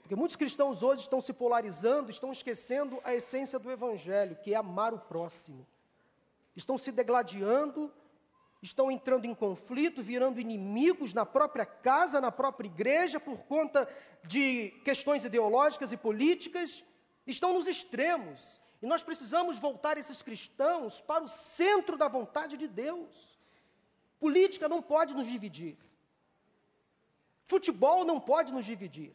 Porque 0.00 0.16
muitos 0.16 0.34
cristãos 0.34 0.82
hoje 0.82 1.02
estão 1.02 1.20
se 1.20 1.32
polarizando, 1.32 2.10
estão 2.10 2.32
esquecendo 2.32 3.00
a 3.04 3.14
essência 3.14 3.60
do 3.60 3.70
Evangelho, 3.70 4.36
que 4.42 4.54
é 4.54 4.56
amar 4.56 4.92
o 4.92 4.98
próximo. 4.98 5.64
Estão 6.56 6.76
se 6.76 6.90
degladiando, 6.90 7.92
estão 8.60 8.90
entrando 8.90 9.24
em 9.24 9.34
conflito, 9.36 10.02
virando 10.02 10.40
inimigos 10.40 11.14
na 11.14 11.24
própria 11.24 11.64
casa, 11.64 12.20
na 12.20 12.32
própria 12.32 12.66
igreja, 12.66 13.20
por 13.20 13.38
conta 13.44 13.88
de 14.24 14.70
questões 14.84 15.24
ideológicas 15.24 15.92
e 15.92 15.96
políticas, 15.96 16.84
estão 17.30 17.54
nos 17.54 17.66
extremos. 17.66 18.60
E 18.82 18.86
nós 18.86 19.02
precisamos 19.02 19.58
voltar 19.58 19.98
esses 19.98 20.22
cristãos 20.22 21.00
para 21.00 21.24
o 21.24 21.28
centro 21.28 21.96
da 21.96 22.08
vontade 22.08 22.56
de 22.56 22.66
Deus. 22.66 23.38
Política 24.18 24.68
não 24.68 24.82
pode 24.82 25.14
nos 25.14 25.26
dividir. 25.26 25.76
Futebol 27.44 28.04
não 28.04 28.20
pode 28.20 28.52
nos 28.52 28.64
dividir. 28.64 29.14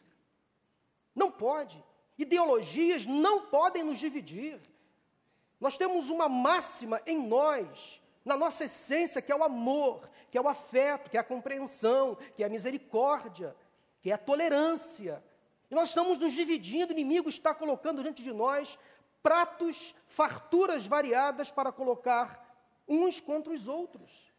Não 1.14 1.30
pode. 1.30 1.82
Ideologias 2.18 3.06
não 3.06 3.46
podem 3.46 3.82
nos 3.82 3.98
dividir. 3.98 4.60
Nós 5.60 5.78
temos 5.78 6.10
uma 6.10 6.28
máxima 6.28 7.00
em 7.06 7.26
nós, 7.26 8.00
na 8.24 8.36
nossa 8.36 8.64
essência, 8.64 9.22
que 9.22 9.32
é 9.32 9.36
o 9.36 9.44
amor, 9.44 10.08
que 10.30 10.36
é 10.36 10.40
o 10.40 10.48
afeto, 10.48 11.10
que 11.10 11.16
é 11.16 11.20
a 11.20 11.24
compreensão, 11.24 12.16
que 12.34 12.42
é 12.42 12.46
a 12.46 12.50
misericórdia, 12.50 13.56
que 14.00 14.10
é 14.10 14.14
a 14.14 14.18
tolerância. 14.18 15.22
E 15.70 15.74
nós 15.74 15.88
estamos 15.88 16.18
nos 16.18 16.32
dividindo, 16.32 16.90
o 16.90 16.92
inimigo 16.92 17.28
está 17.28 17.54
colocando 17.54 18.02
diante 18.02 18.22
de 18.22 18.32
nós 18.32 18.78
pratos, 19.22 19.94
farturas 20.06 20.86
variadas 20.86 21.50
para 21.50 21.72
colocar 21.72 22.44
uns 22.86 23.18
contra 23.20 23.52
os 23.52 23.66
outros. 23.66 24.32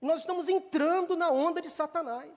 E 0.00 0.06
nós 0.06 0.20
estamos 0.20 0.48
entrando 0.48 1.16
na 1.16 1.30
onda 1.30 1.60
de 1.60 1.68
Satanás. 1.68 2.32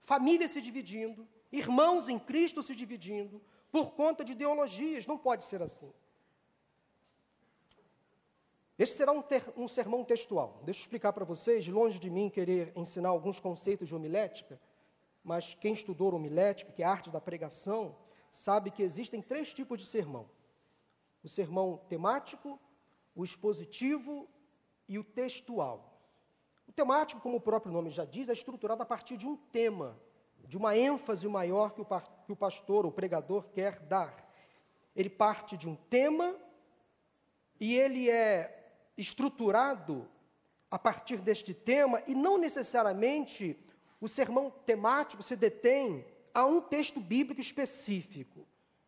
Família 0.00 0.46
se 0.46 0.62
dividindo, 0.62 1.26
irmãos 1.50 2.08
em 2.08 2.18
Cristo 2.18 2.62
se 2.62 2.74
dividindo, 2.74 3.42
por 3.72 3.92
conta 3.92 4.24
de 4.24 4.32
ideologias. 4.32 5.06
Não 5.06 5.18
pode 5.18 5.42
ser 5.42 5.60
assim. 5.60 5.92
Este 8.78 8.98
será 8.98 9.10
um, 9.10 9.22
ter, 9.22 9.42
um 9.56 9.66
sermão 9.66 10.04
textual. 10.04 10.60
Deixa 10.62 10.80
eu 10.80 10.84
explicar 10.84 11.12
para 11.12 11.24
vocês, 11.24 11.66
longe 11.66 11.98
de 11.98 12.10
mim 12.10 12.28
querer 12.28 12.72
ensinar 12.76 13.08
alguns 13.08 13.40
conceitos 13.40 13.88
de 13.88 13.94
homilética, 13.94 14.60
mas 15.26 15.54
quem 15.54 15.72
estudou 15.72 16.14
homilética, 16.14 16.70
que 16.70 16.84
é 16.84 16.86
a 16.86 16.90
arte 16.90 17.10
da 17.10 17.20
pregação, 17.20 17.96
sabe 18.30 18.70
que 18.70 18.80
existem 18.80 19.20
três 19.20 19.52
tipos 19.52 19.80
de 19.80 19.86
sermão: 19.88 20.30
o 21.20 21.28
sermão 21.28 21.78
temático, 21.88 22.60
o 23.12 23.24
expositivo 23.24 24.28
e 24.88 25.00
o 25.00 25.02
textual. 25.02 26.00
O 26.68 26.72
temático, 26.72 27.20
como 27.20 27.38
o 27.38 27.40
próprio 27.40 27.72
nome 27.72 27.90
já 27.90 28.04
diz, 28.04 28.28
é 28.28 28.32
estruturado 28.32 28.84
a 28.84 28.86
partir 28.86 29.16
de 29.16 29.26
um 29.26 29.36
tema, 29.36 30.00
de 30.46 30.56
uma 30.56 30.76
ênfase 30.76 31.26
maior 31.26 31.74
que 31.74 31.80
o, 31.80 31.86
que 32.24 32.30
o 32.30 32.36
pastor, 32.36 32.86
o 32.86 32.92
pregador, 32.92 33.48
quer 33.48 33.80
dar. 33.80 34.14
Ele 34.94 35.10
parte 35.10 35.56
de 35.56 35.68
um 35.68 35.74
tema 35.74 36.36
e 37.58 37.74
ele 37.74 38.08
é 38.08 38.78
estruturado 38.96 40.08
a 40.70 40.78
partir 40.78 41.16
deste 41.16 41.52
tema 41.52 42.00
e 42.06 42.14
não 42.14 42.38
necessariamente 42.38 43.58
o 44.06 44.08
sermão 44.08 44.50
temático 44.64 45.22
se 45.22 45.34
detém 45.34 46.06
a 46.32 46.46
um 46.46 46.60
texto 46.60 47.00
bíblico 47.00 47.40
específico, 47.40 48.46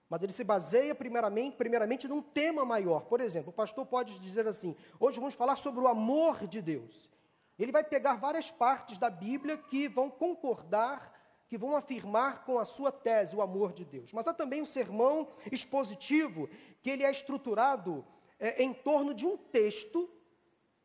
mas 0.09 0.23
ele 0.23 0.33
se 0.33 0.45
baseia 0.45 0.95
primeiramente, 0.95 1.57
primeiramente 1.57 2.07
num 2.07 2.23
tema 2.23 2.65
maior. 2.65 3.07
Por 3.07 3.21
exemplo, 3.21 3.51
o 3.51 3.53
pastor 3.53 3.85
pode 3.85 4.17
dizer 4.21 4.47
assim: 4.47 4.77
hoje 4.99 5.19
vamos 5.19 5.35
falar 5.35 5.57
sobre 5.57 5.81
o 5.81 5.89
amor 5.89 6.47
de 6.47 6.63
Deus. 6.63 7.11
Ele 7.59 7.73
vai 7.73 7.83
pegar 7.83 8.15
várias 8.15 8.49
partes 8.49 8.97
da 8.97 9.11
Bíblia 9.11 9.57
que 9.57 9.89
vão 9.89 10.09
concordar, 10.09 11.13
que 11.49 11.59
vão 11.59 11.75
afirmar 11.75 12.45
com 12.45 12.57
a 12.57 12.65
sua 12.65 12.93
tese 12.93 13.35
o 13.35 13.43
amor 13.43 13.73
de 13.73 13.85
Deus. 13.85 14.13
Mas 14.13 14.29
há 14.29 14.33
também 14.33 14.63
um 14.63 14.67
sermão 14.67 15.27
expositivo 15.51 16.49
que 16.81 16.91
ele 16.91 17.03
é 17.03 17.11
estruturado 17.11 18.07
é, 18.39 18.63
em 18.63 18.73
torno 18.73 19.13
de 19.13 19.27
um 19.27 19.37
texto 19.37 20.09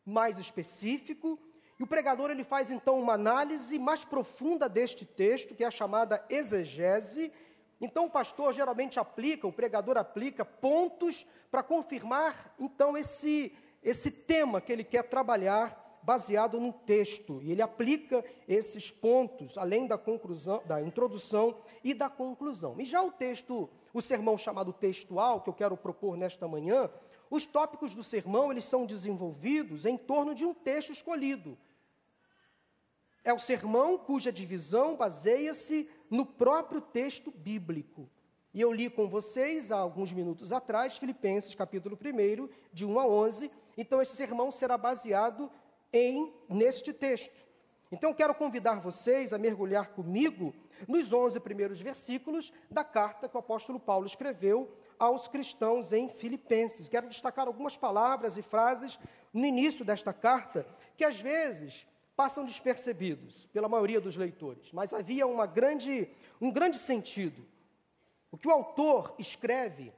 mais 0.04 0.40
específico, 0.40 1.40
e 1.80 1.84
o 1.84 1.88
pregador 1.88 2.30
ele 2.30 2.44
faz 2.44 2.70
então 2.70 3.00
uma 3.00 3.14
análise 3.14 3.78
mais 3.80 4.04
profunda 4.04 4.70
deste 4.70 5.06
texto, 5.06 5.56
que 5.56 5.64
é 5.64 5.68
a 5.68 5.72
chamada 5.72 6.24
exegese. 6.30 7.32
Então 7.82 8.06
o 8.06 8.10
pastor 8.10 8.54
geralmente 8.54 9.00
aplica, 9.00 9.48
o 9.48 9.54
pregador 9.54 9.98
aplica 9.98 10.46
pontos 10.46 11.28
para 11.52 11.64
confirmar 11.64 12.54
então 12.60 12.98
esse 12.98 13.52
esse 13.84 14.10
tema 14.10 14.62
que 14.62 14.72
ele 14.72 14.84
quer 14.84 15.04
trabalhar 15.04 15.82
baseado 16.02 16.60
num 16.60 16.72
texto, 16.72 17.42
e 17.42 17.52
ele 17.52 17.62
aplica 17.62 18.24
esses 18.48 18.92
pontos, 18.92 19.58
além 19.58 19.88
da 19.88 19.98
conclusão, 19.98 20.62
da 20.66 20.82
introdução 20.82 21.56
e 21.84 21.94
da 21.94 22.10
conclusão. 22.10 22.76
E 22.78 22.84
já 22.84 23.02
o 23.02 23.12
texto, 23.12 23.70
o 23.94 24.02
sermão 24.02 24.38
chamado 24.38 24.74
textual, 24.74 25.42
que 25.42 25.50
eu 25.50 25.54
quero 25.54 25.78
propor 25.78 26.18
nesta 26.18 26.46
manhã, 26.46 26.90
os 27.30 27.46
tópicos 27.46 27.96
do 27.96 28.04
sermão, 28.04 28.52
eles 28.52 28.66
são 28.66 28.86
desenvolvidos 28.86 29.86
em 29.86 29.98
torno 29.98 30.36
de 30.36 30.46
um 30.46 30.54
texto 30.54 30.92
escolhido. 30.92 31.58
É 33.24 33.34
o 33.34 33.40
sermão 33.40 33.98
cuja 33.98 34.32
divisão 34.32 34.96
baseia-se 34.96 35.90
no 36.10 36.26
próprio 36.26 36.82
texto 36.82 37.32
bíblico. 37.32 38.10
E 38.54 38.62
eu 38.62 38.72
li 38.72 38.90
com 38.90 39.08
vocês, 39.08 39.72
há 39.72 39.78
alguns 39.78 40.14
minutos 40.14 40.52
atrás, 40.54 40.98
Filipenses 40.98 41.56
capítulo 41.56 41.98
1, 41.98 42.50
de 42.72 42.86
1 42.86 43.00
a 43.00 43.08
11. 43.08 43.52
Então, 43.76 44.02
esse 44.02 44.16
sermão 44.16 44.52
será 44.52 44.78
baseado 44.78 45.50
em 45.92 46.32
neste 46.50 46.94
texto. 46.94 47.48
Então, 47.92 48.12
eu 48.12 48.16
quero 48.16 48.36
convidar 48.36 48.80
vocês 48.80 49.34
a 49.34 49.40
mergulhar 49.40 49.90
comigo 49.94 50.54
nos 50.88 51.14
11 51.14 51.40
primeiros 51.40 51.82
versículos 51.82 52.52
da 52.70 52.84
carta 52.84 53.30
que 53.30 53.36
o 53.36 53.40
apóstolo 53.40 53.80
Paulo 53.80 54.06
escreveu 54.06 54.72
aos 55.04 55.28
cristãos 55.28 55.92
em 55.92 56.08
Filipenses. 56.10 56.90
Quero 56.90 57.10
destacar 57.10 57.48
algumas 57.48 57.76
palavras 57.76 58.38
e 58.38 58.42
frases 58.42 58.98
no 59.34 59.46
início 59.46 59.84
desta 59.84 60.14
carta 60.14 60.66
que 60.96 61.04
às 61.04 61.20
vezes 61.20 61.86
passam 62.16 62.46
despercebidos 62.46 63.48
pela 63.48 63.68
maioria 63.68 64.00
dos 64.00 64.16
leitores, 64.16 64.72
mas 64.72 64.94
havia 64.94 65.26
uma 65.26 65.46
grande, 65.46 66.08
um 66.40 66.52
grande 66.52 66.78
sentido. 66.78 67.46
O 68.32 68.38
que 68.38 68.48
o 68.48 68.52
autor 68.52 69.16
escreve 69.18 69.92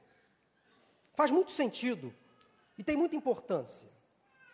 faz 1.14 1.30
muito 1.30 1.52
sentido 1.52 2.12
e 2.78 2.82
tem 2.82 2.96
muita 2.96 3.16
importância. 3.16 3.88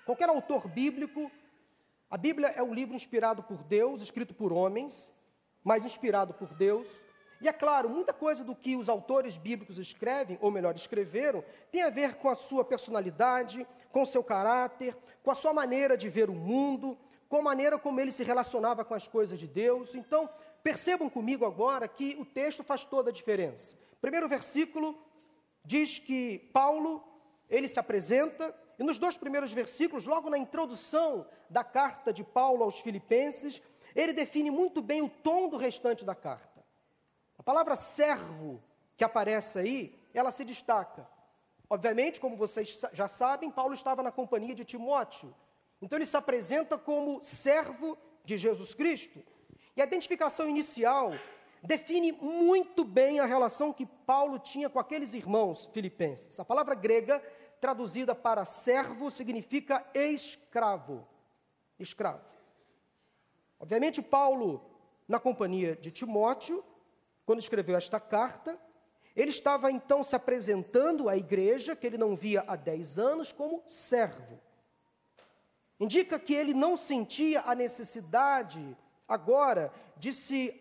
Qualquer 0.04 0.28
autor 0.28 0.68
bíblico, 0.68 1.30
a 2.10 2.16
Bíblia 2.16 2.48
é 2.48 2.62
um 2.62 2.74
livro 2.74 2.94
inspirado 2.94 3.42
por 3.42 3.62
Deus, 3.62 4.00
escrito 4.02 4.34
por 4.34 4.52
homens, 4.52 5.14
mas 5.64 5.84
inspirado 5.84 6.34
por 6.34 6.52
Deus. 6.54 6.88
E 7.42 7.48
é 7.48 7.52
claro, 7.52 7.90
muita 7.90 8.12
coisa 8.12 8.44
do 8.44 8.54
que 8.54 8.76
os 8.76 8.88
autores 8.88 9.36
bíblicos 9.36 9.76
escrevem, 9.76 10.38
ou 10.40 10.48
melhor, 10.48 10.76
escreveram, 10.76 11.42
tem 11.72 11.82
a 11.82 11.90
ver 11.90 12.14
com 12.14 12.28
a 12.28 12.36
sua 12.36 12.64
personalidade, 12.64 13.66
com 13.90 14.02
o 14.02 14.06
seu 14.06 14.22
caráter, 14.22 14.96
com 15.24 15.30
a 15.32 15.34
sua 15.34 15.52
maneira 15.52 15.96
de 15.96 16.08
ver 16.08 16.30
o 16.30 16.34
mundo, 16.34 16.96
com 17.28 17.38
a 17.38 17.42
maneira 17.42 17.76
como 17.80 17.98
ele 17.98 18.12
se 18.12 18.22
relacionava 18.22 18.84
com 18.84 18.94
as 18.94 19.08
coisas 19.08 19.36
de 19.40 19.48
Deus. 19.48 19.92
Então, 19.96 20.30
percebam 20.62 21.10
comigo 21.10 21.44
agora 21.44 21.88
que 21.88 22.16
o 22.20 22.24
texto 22.24 22.62
faz 22.62 22.84
toda 22.84 23.10
a 23.10 23.12
diferença. 23.12 23.76
Primeiro 24.00 24.28
versículo 24.28 24.96
diz 25.64 25.98
que 25.98 26.38
Paulo, 26.52 27.02
ele 27.50 27.66
se 27.66 27.80
apresenta, 27.80 28.54
e 28.78 28.84
nos 28.84 29.00
dois 29.00 29.16
primeiros 29.16 29.52
versículos, 29.52 30.06
logo 30.06 30.30
na 30.30 30.38
introdução 30.38 31.26
da 31.50 31.64
carta 31.64 32.12
de 32.12 32.22
Paulo 32.22 32.62
aos 32.62 32.78
Filipenses, 32.78 33.60
ele 33.96 34.12
define 34.12 34.50
muito 34.50 34.80
bem 34.80 35.02
o 35.02 35.08
tom 35.08 35.48
do 35.48 35.56
restante 35.56 36.04
da 36.04 36.14
carta. 36.14 36.51
A 37.42 37.44
palavra 37.44 37.74
servo 37.74 38.62
que 38.96 39.02
aparece 39.02 39.58
aí, 39.58 40.00
ela 40.14 40.30
se 40.30 40.44
destaca. 40.44 41.04
Obviamente, 41.68 42.20
como 42.20 42.36
vocês 42.36 42.80
já 42.92 43.08
sabem, 43.08 43.50
Paulo 43.50 43.74
estava 43.74 44.00
na 44.00 44.12
companhia 44.12 44.54
de 44.54 44.64
Timóteo. 44.64 45.34
Então 45.80 45.98
ele 45.98 46.06
se 46.06 46.16
apresenta 46.16 46.78
como 46.78 47.20
servo 47.20 47.98
de 48.24 48.38
Jesus 48.38 48.74
Cristo. 48.74 49.20
E 49.76 49.82
a 49.82 49.84
identificação 49.84 50.48
inicial 50.48 51.14
define 51.64 52.12
muito 52.12 52.84
bem 52.84 53.18
a 53.18 53.24
relação 53.24 53.72
que 53.72 53.86
Paulo 53.86 54.38
tinha 54.38 54.70
com 54.70 54.78
aqueles 54.78 55.12
irmãos 55.12 55.68
filipenses. 55.72 56.38
A 56.38 56.44
palavra 56.44 56.76
grega 56.76 57.20
traduzida 57.60 58.14
para 58.14 58.44
servo 58.44 59.10
significa 59.10 59.84
escravo. 59.92 61.04
Escravo. 61.76 62.22
Obviamente, 63.58 64.00
Paulo, 64.00 64.64
na 65.08 65.18
companhia 65.18 65.74
de 65.74 65.90
Timóteo, 65.90 66.62
quando 67.24 67.40
escreveu 67.40 67.76
esta 67.76 68.00
carta, 68.00 68.58
ele 69.14 69.30
estava 69.30 69.70
então 69.70 70.02
se 70.02 70.16
apresentando 70.16 71.08
à 71.08 71.16
igreja, 71.16 71.76
que 71.76 71.86
ele 71.86 71.98
não 71.98 72.16
via 72.16 72.44
há 72.46 72.56
10 72.56 72.98
anos, 72.98 73.30
como 73.30 73.62
servo. 73.66 74.40
Indica 75.78 76.18
que 76.18 76.34
ele 76.34 76.54
não 76.54 76.76
sentia 76.76 77.42
a 77.42 77.54
necessidade 77.54 78.76
agora 79.06 79.72
de 79.96 80.12
se 80.12 80.58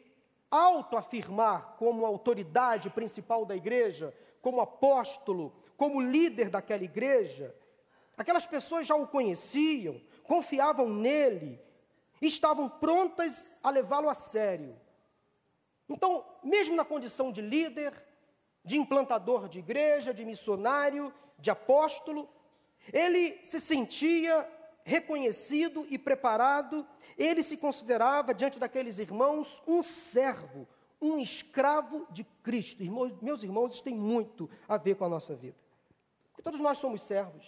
autoafirmar 0.50 1.76
como 1.78 2.06
autoridade 2.06 2.90
principal 2.90 3.46
da 3.46 3.56
igreja, 3.56 4.14
como 4.42 4.60
apóstolo, 4.60 5.54
como 5.78 6.02
líder 6.02 6.50
daquela 6.50 6.84
igreja. 6.84 7.56
Aquelas 8.18 8.46
pessoas 8.46 8.86
já 8.86 8.96
o 8.96 9.08
conheciam, 9.08 10.02
confiavam 10.24 10.90
nele, 10.90 11.60
estavam 12.22 12.68
prontas 12.68 13.48
a 13.64 13.70
levá-lo 13.70 14.10
a 14.10 14.14
sério. 14.14 14.76
Então, 15.92 16.26
mesmo 16.44 16.76
na 16.76 16.86
condição 16.86 17.32
de 17.32 17.42
líder, 17.42 17.94
de 18.64 18.78
implantador 18.78 19.50
de 19.50 19.60
igreja, 19.60 20.14
de 20.14 20.24
missionário, 20.24 21.14
de 21.38 21.52
apóstolo, 21.52 22.30
ele 22.94 23.40
se 23.44 23.60
sentia 23.60 24.48
reconhecido 24.84 25.86
e 25.90 25.98
preparado, 25.98 26.88
ele 27.18 27.44
se 27.44 27.58
considerava, 27.58 28.34
diante 28.34 28.58
daqueles 28.58 29.00
irmãos, 29.00 29.62
um 29.68 29.84
servo, 29.84 30.68
um 31.02 31.20
escravo 31.20 32.08
de 32.10 32.24
Cristo. 32.42 32.84
Irmãos, 32.84 33.14
meus 33.22 33.44
irmãos, 33.44 33.74
isso 33.74 33.84
tem 33.84 33.96
muito 33.96 34.50
a 34.68 34.78
ver 34.78 34.96
com 34.96 35.06
a 35.06 35.10
nossa 35.10 35.36
vida. 35.36 35.58
Porque 36.30 36.42
todos 36.42 36.60
nós 36.60 36.78
somos 36.78 37.02
servos, 37.02 37.46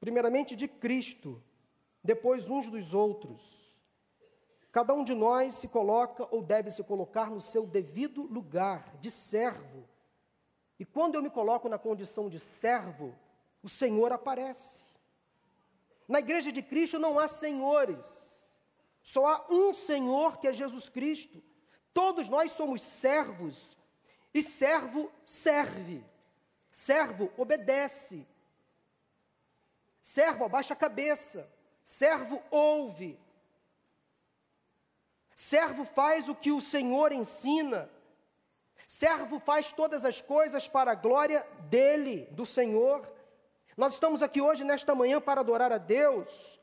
primeiramente 0.00 0.56
de 0.56 0.66
Cristo, 0.66 1.42
depois 2.02 2.50
uns 2.50 2.70
dos 2.70 2.92
outros. 2.92 3.63
Cada 4.74 4.92
um 4.92 5.04
de 5.04 5.14
nós 5.14 5.54
se 5.54 5.68
coloca 5.68 6.26
ou 6.34 6.42
deve 6.42 6.68
se 6.68 6.82
colocar 6.82 7.30
no 7.30 7.40
seu 7.40 7.64
devido 7.64 8.24
lugar 8.24 8.82
de 8.96 9.08
servo. 9.08 9.88
E 10.80 10.84
quando 10.84 11.14
eu 11.14 11.22
me 11.22 11.30
coloco 11.30 11.68
na 11.68 11.78
condição 11.78 12.28
de 12.28 12.40
servo, 12.40 13.14
o 13.62 13.68
Senhor 13.68 14.10
aparece. 14.10 14.82
Na 16.08 16.18
igreja 16.18 16.50
de 16.50 16.60
Cristo 16.60 16.98
não 16.98 17.20
há 17.20 17.28
senhores, 17.28 18.58
só 19.00 19.24
há 19.28 19.46
um 19.48 19.72
Senhor 19.72 20.38
que 20.38 20.48
é 20.48 20.52
Jesus 20.52 20.88
Cristo. 20.88 21.40
Todos 21.92 22.28
nós 22.28 22.50
somos 22.50 22.82
servos, 22.82 23.76
e 24.34 24.42
servo 24.42 25.08
serve, 25.24 26.04
servo 26.68 27.30
obedece, 27.36 28.26
servo 30.02 30.44
abaixa 30.44 30.74
a 30.74 30.76
cabeça, 30.76 31.48
Servo 31.84 32.42
ouve. 32.50 33.20
Servo 35.34 35.84
faz 35.84 36.28
o 36.28 36.34
que 36.34 36.52
o 36.52 36.60
Senhor 36.60 37.12
ensina. 37.12 37.90
Servo 38.86 39.38
faz 39.38 39.72
todas 39.72 40.04
as 40.04 40.20
coisas 40.20 40.68
para 40.68 40.92
a 40.92 40.94
glória 40.94 41.46
dele, 41.68 42.28
do 42.32 42.46
Senhor. 42.46 43.00
Nós 43.76 43.94
estamos 43.94 44.22
aqui 44.22 44.40
hoje, 44.40 44.62
nesta 44.62 44.94
manhã, 44.94 45.20
para 45.20 45.40
adorar 45.40 45.72
a 45.72 45.78
Deus 45.78 46.60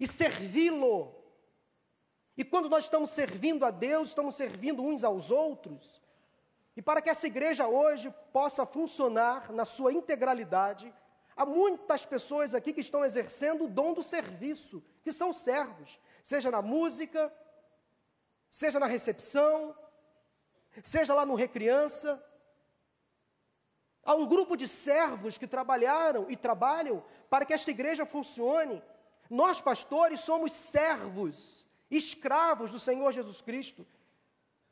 e 0.00 0.06
servi-lo. 0.06 1.14
E 2.36 2.44
quando 2.44 2.68
nós 2.68 2.84
estamos 2.84 3.10
servindo 3.10 3.64
a 3.64 3.70
Deus, 3.70 4.08
estamos 4.08 4.34
servindo 4.34 4.82
uns 4.82 5.04
aos 5.04 5.30
outros. 5.30 6.02
E 6.76 6.82
para 6.82 7.02
que 7.02 7.10
essa 7.10 7.26
igreja 7.26 7.68
hoje 7.68 8.12
possa 8.32 8.64
funcionar 8.64 9.52
na 9.52 9.64
sua 9.64 9.92
integralidade, 9.92 10.92
Há 11.36 11.46
muitas 11.46 12.04
pessoas 12.04 12.54
aqui 12.54 12.72
que 12.72 12.80
estão 12.80 13.04
exercendo 13.04 13.64
o 13.64 13.68
dom 13.68 13.94
do 13.94 14.02
serviço, 14.02 14.82
que 15.02 15.12
são 15.12 15.32
servos, 15.32 15.98
seja 16.22 16.50
na 16.50 16.60
música, 16.60 17.32
seja 18.52 18.78
na 18.78 18.86
recepção, 18.86 19.74
seja 20.84 21.12
lá 21.12 21.26
no 21.26 21.34
Recriança. 21.34 22.22
Há 24.04 24.14
um 24.14 24.26
grupo 24.26 24.56
de 24.56 24.68
servos 24.68 25.38
que 25.38 25.46
trabalharam 25.46 26.30
e 26.30 26.36
trabalham 26.36 27.02
para 27.28 27.44
que 27.44 27.52
esta 27.52 27.72
igreja 27.72 28.06
funcione. 28.06 28.80
Nós, 29.28 29.60
pastores, 29.60 30.20
somos 30.20 30.52
servos, 30.52 31.66
escravos 31.90 32.70
do 32.70 32.78
Senhor 32.78 33.10
Jesus 33.10 33.40
Cristo. 33.40 33.84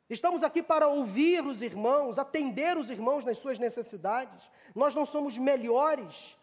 Estamos 0.09 0.43
aqui 0.43 0.61
para 0.61 0.87
ouvir 0.87 1.43
os 1.43 1.61
irmãos, 1.61 2.19
atender 2.19 2.77
os 2.77 2.89
irmãos 2.89 3.25
nas 3.25 3.39
suas 3.39 3.57
necessidades. 3.57 4.43
Nós 4.75 4.93
não 4.93 5.05
somos 5.05 5.37
melhores 5.37 6.37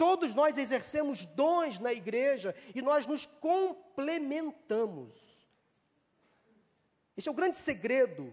Todos 0.00 0.34
nós 0.34 0.56
exercemos 0.56 1.26
dons 1.26 1.78
na 1.78 1.92
igreja 1.92 2.54
e 2.74 2.80
nós 2.80 3.06
nos 3.06 3.26
complementamos. 3.26 5.39
Esse 7.20 7.28
é 7.28 7.32
o 7.32 7.34
grande 7.34 7.58
segredo, 7.58 8.32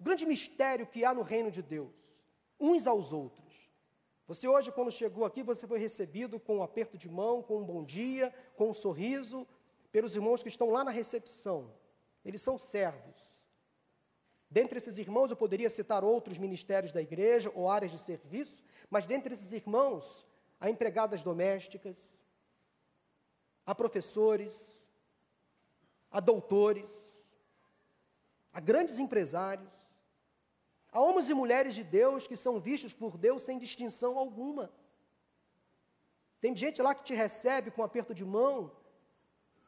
o 0.00 0.02
grande 0.02 0.26
mistério 0.26 0.84
que 0.84 1.04
há 1.04 1.14
no 1.14 1.22
reino 1.22 1.48
de 1.48 1.62
Deus, 1.62 1.94
uns 2.58 2.84
aos 2.84 3.12
outros. 3.12 3.54
Você 4.26 4.48
hoje, 4.48 4.72
quando 4.72 4.90
chegou 4.90 5.24
aqui, 5.24 5.44
você 5.44 5.64
foi 5.64 5.78
recebido 5.78 6.40
com 6.40 6.56
um 6.56 6.62
aperto 6.64 6.98
de 6.98 7.08
mão, 7.08 7.40
com 7.40 7.58
um 7.58 7.64
bom 7.64 7.84
dia, 7.84 8.34
com 8.56 8.70
um 8.70 8.74
sorriso, 8.74 9.46
pelos 9.92 10.16
irmãos 10.16 10.42
que 10.42 10.48
estão 10.48 10.70
lá 10.70 10.82
na 10.82 10.90
recepção. 10.90 11.72
Eles 12.24 12.42
são 12.42 12.58
servos. 12.58 13.14
Dentre 14.50 14.78
esses 14.78 14.98
irmãos, 14.98 15.30
eu 15.30 15.36
poderia 15.36 15.70
citar 15.70 16.02
outros 16.02 16.36
ministérios 16.36 16.90
da 16.90 17.00
igreja 17.00 17.52
ou 17.54 17.68
áreas 17.70 17.92
de 17.92 17.98
serviço, 17.98 18.60
mas 18.90 19.06
dentre 19.06 19.34
esses 19.34 19.52
irmãos, 19.52 20.26
a 20.58 20.68
empregadas 20.68 21.22
domésticas, 21.22 22.26
a 23.64 23.72
professores, 23.72 24.90
a 26.10 26.18
doutores, 26.18 27.15
a 28.56 28.60
grandes 28.60 28.98
empresários, 28.98 29.68
a 30.90 30.98
homens 30.98 31.28
e 31.28 31.34
mulheres 31.34 31.74
de 31.74 31.84
Deus 31.84 32.26
que 32.26 32.34
são 32.34 32.58
vistos 32.58 32.94
por 32.94 33.18
Deus 33.18 33.42
sem 33.42 33.58
distinção 33.58 34.16
alguma. 34.16 34.72
Tem 36.40 36.56
gente 36.56 36.80
lá 36.80 36.94
que 36.94 37.04
te 37.04 37.12
recebe 37.12 37.70
com 37.70 37.82
um 37.82 37.84
aperto 37.84 38.14
de 38.14 38.24
mão, 38.24 38.74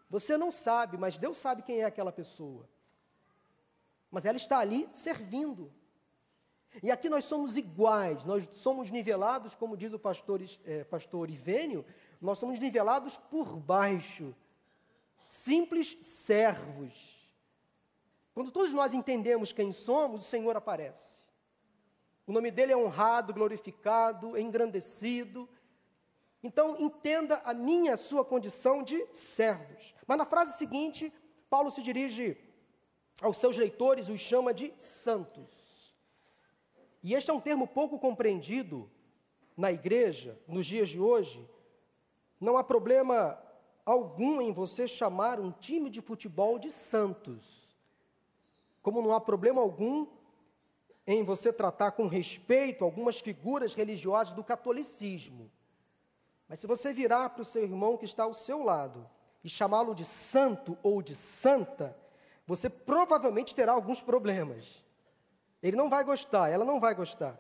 você 0.09 0.39
não 0.39 0.51
sabe, 0.51 0.97
mas 0.97 1.19
Deus 1.19 1.37
sabe 1.37 1.61
quem 1.61 1.83
é 1.83 1.85
aquela 1.85 2.11
pessoa. 2.11 2.67
Mas 4.11 4.25
ela 4.25 4.39
está 4.39 4.59
ali 4.59 4.89
servindo. 4.95 5.71
E 6.83 6.91
aqui 6.91 7.11
nós 7.11 7.27
somos 7.27 7.59
iguais, 7.59 8.25
nós 8.25 8.49
somos 8.53 8.91
nivelados, 8.91 9.55
como 9.55 9.77
diz 9.77 9.93
o 9.93 9.99
pastor, 9.99 10.41
é, 10.65 10.83
pastor 10.85 11.29
Ivênio, 11.29 11.85
nós 12.23 12.39
somos 12.39 12.59
nivelados 12.59 13.19
por 13.19 13.55
baixo, 13.55 14.35
simples 15.27 15.99
servos. 16.01 17.18
Quando 18.39 18.53
todos 18.53 18.73
nós 18.73 18.95
entendemos 18.95 19.53
quem 19.53 19.73
somos, 19.73 20.21
o 20.21 20.25
Senhor 20.25 20.57
aparece. 20.57 21.25
O 22.25 22.33
nome 22.33 22.53
dele 22.53 22.71
é 22.71 22.77
honrado, 22.77 23.35
glorificado, 23.35 24.39
engrandecido. 24.39 25.49
Então, 26.41 26.77
entenda 26.79 27.43
a 27.45 27.53
minha, 27.53 27.95
a 27.95 27.97
sua 27.97 28.25
condição 28.25 28.85
de 28.85 29.05
servos. 29.13 29.93
Mas 30.07 30.19
na 30.19 30.25
frase 30.25 30.57
seguinte, 30.57 31.13
Paulo 31.51 31.69
se 31.69 31.83
dirige 31.83 32.39
aos 33.21 33.39
seus 33.39 33.57
leitores 33.57 34.09
os 34.09 34.21
chama 34.21 34.55
de 34.55 34.73
santos. 34.79 35.97
E 37.03 37.15
este 37.15 37.33
é 37.33 37.35
um 37.35 37.41
termo 37.41 37.67
pouco 37.67 37.99
compreendido 37.99 38.89
na 39.57 39.73
igreja, 39.73 40.41
nos 40.47 40.65
dias 40.65 40.89
de 40.89 41.01
hoje. 41.01 41.45
Não 42.41 42.57
há 42.57 42.63
problema 42.63 43.37
algum 43.85 44.41
em 44.41 44.53
você 44.53 44.87
chamar 44.87 45.41
um 45.41 45.51
time 45.51 45.91
de 45.91 46.01
futebol 46.01 46.57
de 46.57 46.71
santos. 46.71 47.68
Como 48.89 49.03
não 49.03 49.13
há 49.13 49.21
problema 49.21 49.61
algum 49.61 50.07
em 51.07 51.23
você 51.23 51.53
tratar 51.53 51.91
com 51.91 52.07
respeito 52.07 52.83
algumas 52.83 53.21
figuras 53.21 53.75
religiosas 53.75 54.33
do 54.33 54.43
catolicismo. 54.43 55.51
Mas 56.49 56.61
se 56.61 56.67
você 56.67 56.91
virar 56.91 57.29
para 57.29 57.43
o 57.43 57.45
seu 57.45 57.63
irmão 57.63 57.99
que 57.99 58.07
está 58.07 58.23
ao 58.23 58.33
seu 58.33 58.65
lado 58.65 59.07
e 59.45 59.49
chamá-lo 59.51 59.95
de 59.95 60.07
santo 60.07 60.79
ou 60.83 61.03
de 61.03 61.15
santa, 61.15 61.95
você 62.47 62.71
provavelmente 62.71 63.55
terá 63.55 63.73
alguns 63.73 64.01
problemas. 64.01 64.83
Ele 65.63 65.77
não 65.77 65.91
vai 65.91 66.03
gostar, 66.03 66.49
ela 66.49 66.65
não 66.65 66.81
vai 66.81 66.95
gostar. 66.95 67.39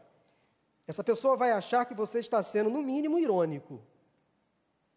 Essa 0.86 1.02
pessoa 1.02 1.34
vai 1.34 1.52
achar 1.52 1.86
que 1.86 1.94
você 1.94 2.18
está 2.18 2.42
sendo, 2.42 2.68
no 2.68 2.82
mínimo, 2.82 3.18
irônico. 3.18 3.80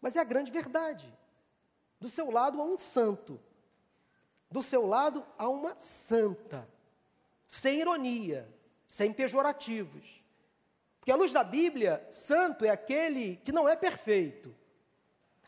Mas 0.02 0.16
é 0.16 0.20
a 0.20 0.24
grande 0.24 0.50
verdade. 0.50 1.10
Do 1.98 2.10
seu 2.10 2.30
lado 2.30 2.60
há 2.60 2.64
um 2.64 2.78
santo. 2.78 3.40
Do 4.52 4.60
seu 4.60 4.86
lado 4.86 5.26
há 5.38 5.48
uma 5.48 5.74
santa. 5.78 6.68
Sem 7.46 7.80
ironia, 7.80 8.46
sem 8.86 9.10
pejorativos. 9.10 10.22
Porque 11.00 11.10
à 11.10 11.16
luz 11.16 11.32
da 11.32 11.42
Bíblia, 11.42 12.06
santo 12.10 12.62
é 12.66 12.68
aquele 12.68 13.36
que 13.36 13.50
não 13.50 13.66
é 13.66 13.74
perfeito. 13.74 14.54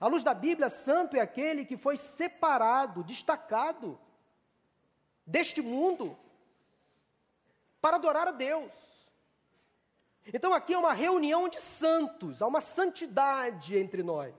À 0.00 0.08
luz 0.08 0.24
da 0.24 0.32
Bíblia, 0.32 0.70
santo 0.70 1.16
é 1.16 1.20
aquele 1.20 1.66
que 1.66 1.76
foi 1.76 1.98
separado, 1.98 3.04
destacado 3.04 4.00
deste 5.26 5.60
mundo 5.60 6.18
para 7.82 7.96
adorar 7.96 8.28
a 8.28 8.32
Deus. 8.32 8.72
Então 10.32 10.54
aqui 10.54 10.72
é 10.72 10.78
uma 10.78 10.94
reunião 10.94 11.46
de 11.46 11.60
santos, 11.60 12.40
há 12.40 12.46
uma 12.46 12.62
santidade 12.62 13.76
entre 13.76 14.02
nós. 14.02 14.34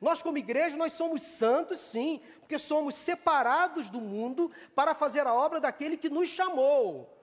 Nós, 0.00 0.22
como 0.22 0.38
igreja, 0.38 0.76
nós 0.76 0.92
somos 0.92 1.22
santos, 1.22 1.78
sim, 1.78 2.20
porque 2.40 2.58
somos 2.58 2.94
separados 2.94 3.90
do 3.90 4.00
mundo 4.00 4.50
para 4.74 4.94
fazer 4.94 5.26
a 5.26 5.34
obra 5.34 5.60
daquele 5.60 5.96
que 5.96 6.08
nos 6.08 6.28
chamou. 6.28 7.14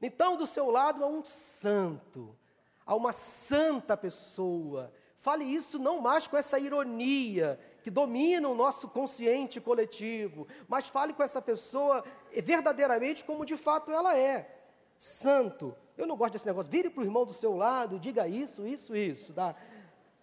Então, 0.00 0.36
do 0.36 0.46
seu 0.46 0.70
lado 0.70 1.02
há 1.02 1.06
um 1.06 1.24
santo, 1.24 2.36
há 2.84 2.94
uma 2.94 3.12
santa 3.12 3.96
pessoa. 3.96 4.92
Fale 5.16 5.44
isso 5.44 5.78
não 5.78 6.00
mais 6.00 6.26
com 6.26 6.36
essa 6.36 6.58
ironia 6.58 7.58
que 7.82 7.90
domina 7.90 8.48
o 8.48 8.54
nosso 8.54 8.88
consciente 8.88 9.60
coletivo, 9.60 10.46
mas 10.68 10.88
fale 10.88 11.12
com 11.12 11.22
essa 11.22 11.40
pessoa 11.40 12.04
verdadeiramente 12.42 13.24
como 13.24 13.46
de 13.46 13.56
fato 13.56 13.92
ela 13.92 14.18
é. 14.18 14.62
Santo, 14.98 15.74
eu 15.96 16.06
não 16.06 16.16
gosto 16.16 16.34
desse 16.34 16.46
negócio. 16.46 16.70
Vire 16.70 16.90
para 16.90 17.02
o 17.02 17.04
irmão 17.04 17.24
do 17.24 17.32
seu 17.32 17.56
lado, 17.56 17.98
diga 17.98 18.26
isso, 18.26 18.66
isso, 18.66 18.96
isso. 18.96 19.32
Tá? 19.32 19.54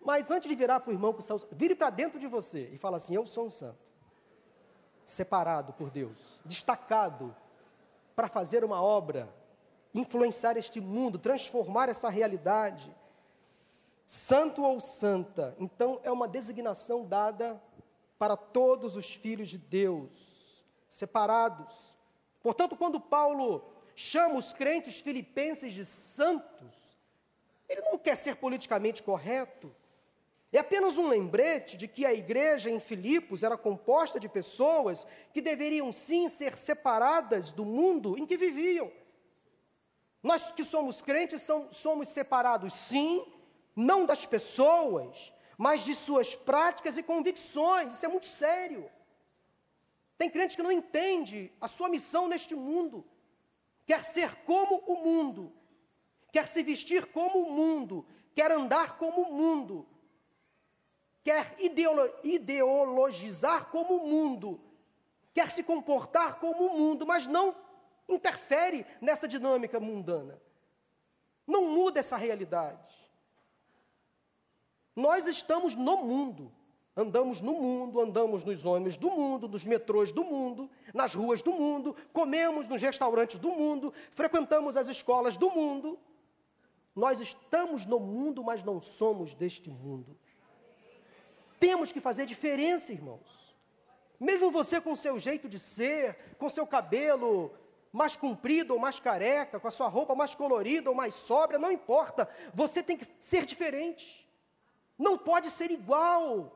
Mas 0.02 0.32
antes 0.32 0.50
de 0.50 0.56
virar 0.56 0.80
para 0.80 0.92
o 0.92 0.94
irmão, 0.94 1.16
vire 1.52 1.76
para 1.76 1.90
dentro 1.90 2.20
de 2.20 2.28
você 2.28 2.70
e 2.74 2.78
fala 2.78 2.98
assim: 2.98 3.16
Eu 3.16 3.26
sou 3.26 3.48
um 3.48 3.52
santo. 3.52 3.90
Separado 5.06 5.74
por 5.74 5.90
Deus, 5.90 6.40
destacado 6.46 7.36
para 8.16 8.28
fazer 8.28 8.64
uma 8.64 8.82
obra, 8.82 9.34
influenciar 9.94 10.56
este 10.58 10.80
mundo, 10.80 11.18
transformar 11.18 11.90
essa 11.90 12.10
realidade. 12.10 12.96
Santo 14.06 14.64
ou 14.64 14.80
santa, 14.80 15.56
então 15.60 16.00
é 16.04 16.12
uma 16.12 16.28
designação 16.28 17.06
dada 17.06 17.62
para 18.18 18.36
todos 18.36 18.96
os 18.96 19.14
filhos 19.14 19.50
de 19.50 19.58
Deus, 19.58 20.66
separados. 20.88 21.96
Portanto, 22.42 22.76
quando 22.76 23.00
Paulo 23.00 23.64
chama 23.96 24.36
os 24.36 24.52
crentes 24.52 25.00
filipenses 25.00 25.74
de 25.74 25.86
santos, 25.86 26.98
ele 27.68 27.82
não 27.82 27.98
quer 27.98 28.16
ser 28.16 28.36
politicamente 28.36 29.04
correto. 29.04 29.74
É 30.52 30.60
apenas 30.60 30.98
um 30.98 31.08
lembrete 31.08 31.78
de 31.78 31.88
que 31.88 32.06
a 32.06 32.14
igreja 32.14 32.70
em 32.70 32.80
Filipos 32.80 33.44
era 33.44 33.58
composta 33.58 34.20
de 34.20 34.28
pessoas 34.28 35.06
que 35.32 35.42
deveriam 35.42 35.94
sim 35.94 36.28
ser 36.28 36.58
separadas 36.58 37.52
do 37.52 37.64
mundo 37.64 38.18
em 38.18 38.26
que 38.26 38.36
viviam. 38.36 38.92
Nós 40.24 40.52
que 40.52 40.64
somos 40.64 41.02
crentes 41.02 41.48
somos 41.72 42.08
separados, 42.08 42.74
sim, 42.74 43.26
não 43.76 44.06
das 44.06 44.26
pessoas, 44.26 45.32
mas 45.58 45.86
de 45.86 45.94
suas 45.94 46.36
práticas 46.36 46.98
e 46.98 47.04
convicções. 47.04 47.94
Isso 47.94 48.06
é 48.06 48.10
muito 48.10 48.26
sério. 48.26 48.90
Tem 50.18 50.30
crente 50.30 50.56
que 50.56 50.64
não 50.64 50.72
entende 50.72 51.52
a 51.62 51.68
sua 51.68 51.88
missão 51.90 52.28
neste 52.28 52.56
mundo 52.56 53.06
quer 53.90 54.06
ser 54.06 54.36
como 54.46 54.84
o 54.86 55.04
mundo, 55.04 55.52
quer 56.32 56.48
se 56.48 56.62
vestir 56.62 57.08
como 57.08 57.42
o 57.42 57.52
mundo, 57.52 58.06
quer 58.36 58.52
andar 58.52 59.00
como 59.00 59.24
o 59.24 59.34
mundo, 59.34 59.84
quer 61.30 61.56
ideolo 61.60 62.12
ideologizar 62.24 63.66
como 63.66 63.98
o 63.98 64.08
mundo, 64.08 64.60
quer 65.32 65.52
se 65.52 65.62
comportar 65.62 66.40
como 66.40 66.66
o 66.66 66.80
mundo, 66.80 67.06
mas 67.06 67.28
não 67.28 67.54
interfere 68.08 68.84
nessa 69.00 69.28
dinâmica 69.28 69.80
mundana. 69.80 70.42
Não 71.46 71.68
muda 71.68 72.00
essa 72.00 72.18
realidade. 72.18 72.96
Nós 74.96 75.28
estamos 75.28 75.76
no 75.76 75.98
mundo. 75.98 76.52
Andamos 76.98 77.42
no 77.42 77.54
mundo, 77.54 78.02
andamos 78.02 78.44
nos 78.44 78.66
ônibus 78.66 78.98
do 78.98 79.12
mundo, 79.12 79.48
nos 79.48 79.64
metrôs 79.64 80.12
do 80.12 80.24
mundo, 80.24 80.68
nas 80.96 81.14
ruas 81.14 81.44
do 81.44 81.54
mundo, 81.54 81.96
comemos 82.12 82.68
nos 82.68 82.82
restaurantes 82.82 83.40
do 83.40 83.52
mundo, 83.52 83.94
frequentamos 84.12 84.76
as 84.76 84.88
escolas 84.88 85.38
do 85.38 85.52
mundo. 85.52 85.98
Nós 86.96 87.22
estamos 87.22 87.86
no 87.86 88.00
mundo, 88.00 88.44
mas 88.44 88.64
não 88.64 88.82
somos 88.82 89.36
deste 89.36 89.70
mundo. 89.70 90.18
Temos 91.60 91.92
que 91.92 92.00
fazer 92.00 92.26
diferença, 92.26 92.94
irmãos. 92.94 93.56
Mesmo 94.20 94.52
você 94.52 94.82
com 94.82 94.96
seu 94.96 95.18
jeito 95.20 95.48
de 95.48 95.60
ser, 95.60 96.36
com 96.38 96.50
seu 96.50 96.68
cabelo 96.68 97.54
mais 97.92 98.16
comprido 98.16 98.74
ou 98.74 98.80
mais 98.80 99.00
careca, 99.00 99.60
com 99.60 99.68
a 99.68 99.72
sua 99.72 99.88
roupa 99.88 100.14
mais 100.14 100.36
colorida 100.36 100.90
ou 100.90 100.96
mais 100.96 101.16
sóbria, 101.16 101.58
não 101.58 101.72
importa. 101.72 102.30
Você 102.54 102.84
tem 102.84 102.98
que 102.98 103.08
ser 103.20 103.46
diferente. 103.46 104.28
Não 104.98 105.18
pode 105.18 105.50
ser 105.50 105.72
igual. 105.72 106.56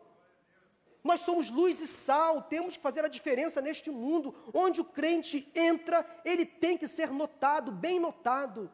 Nós 1.04 1.22
somos 1.22 1.50
luz 1.50 1.82
e 1.82 1.88
sal, 1.88 2.44
temos 2.44 2.78
que 2.78 2.84
fazer 2.84 3.04
a 3.04 3.10
diferença 3.10 3.62
neste 3.62 3.90
mundo. 3.90 4.34
Onde 4.54 4.80
o 4.80 4.86
crente 4.86 5.50
entra, 5.56 6.06
ele 6.24 6.46
tem 6.46 6.78
que 6.78 6.88
ser 6.88 7.12
notado, 7.12 7.72
bem 7.72 8.00
notado. 8.00 8.72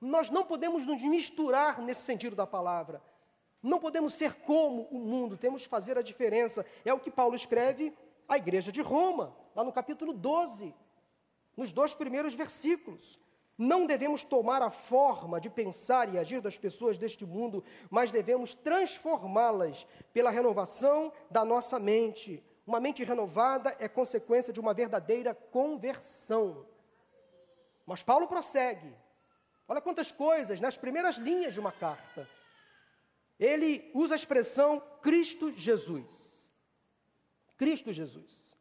Nós 0.00 0.28
não 0.28 0.44
podemos 0.44 0.86
nos 0.86 1.00
misturar 1.00 1.80
nesse 1.80 2.02
sentido 2.02 2.34
da 2.34 2.46
palavra. 2.46 3.02
Não 3.62 3.78
podemos 3.78 4.14
ser 4.14 4.34
como 4.34 4.88
o 4.90 4.98
mundo, 4.98 5.36
temos 5.36 5.62
que 5.62 5.68
fazer 5.68 5.96
a 5.96 6.02
diferença. 6.02 6.66
É 6.84 6.92
o 6.92 6.98
que 6.98 7.10
Paulo 7.10 7.36
escreve 7.36 7.94
à 8.28 8.36
igreja 8.36 8.72
de 8.72 8.80
Roma, 8.80 9.36
lá 9.54 9.62
no 9.62 9.72
capítulo 9.72 10.12
12, 10.12 10.74
nos 11.56 11.72
dois 11.72 11.94
primeiros 11.94 12.34
versículos. 12.34 13.20
Não 13.56 13.86
devemos 13.86 14.24
tomar 14.24 14.62
a 14.62 14.70
forma 14.70 15.40
de 15.40 15.48
pensar 15.48 16.12
e 16.12 16.18
agir 16.18 16.40
das 16.40 16.58
pessoas 16.58 16.98
deste 16.98 17.24
mundo, 17.24 17.62
mas 17.88 18.10
devemos 18.10 18.54
transformá-las 18.54 19.86
pela 20.12 20.30
renovação 20.30 21.12
da 21.30 21.44
nossa 21.44 21.78
mente. 21.78 22.42
Uma 22.66 22.80
mente 22.80 23.04
renovada 23.04 23.76
é 23.78 23.86
consequência 23.86 24.52
de 24.52 24.58
uma 24.58 24.74
verdadeira 24.74 25.34
conversão. 25.34 26.66
Mas 27.86 28.02
Paulo 28.02 28.26
prossegue. 28.26 28.92
Olha 29.68 29.80
quantas 29.80 30.10
coisas 30.10 30.60
nas 30.60 30.76
primeiras 30.76 31.16
linhas 31.16 31.54
de 31.54 31.60
uma 31.60 31.70
carta. 31.70 32.28
Ele 33.42 33.90
usa 33.92 34.14
a 34.14 34.16
expressão 34.16 34.80
Cristo 35.02 35.52
Jesus. 35.56 36.48
Cristo 37.56 37.92
Jesus. 37.92 38.56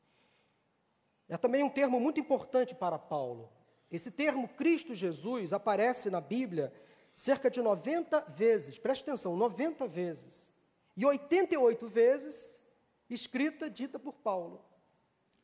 É 1.29 1.37
também 1.37 1.61
um 1.61 1.69
termo 1.69 1.99
muito 1.99 2.19
importante 2.19 2.73
para 2.73 2.97
Paulo. 2.97 3.51
Esse 3.91 4.09
termo 4.09 4.47
Cristo 4.47 4.95
Jesus 4.95 5.53
aparece 5.53 6.09
na 6.09 6.19
Bíblia 6.19 6.73
cerca 7.13 7.51
de 7.51 7.61
90 7.61 8.21
vezes, 8.21 8.79
preste 8.79 9.03
atenção, 9.03 9.37
90 9.37 9.85
vezes. 9.85 10.51
E 10.97 11.05
88 11.05 11.87
vezes 11.87 12.59
escrita, 13.07 13.69
dita 13.69 13.99
por 13.99 14.13
Paulo. 14.13 14.65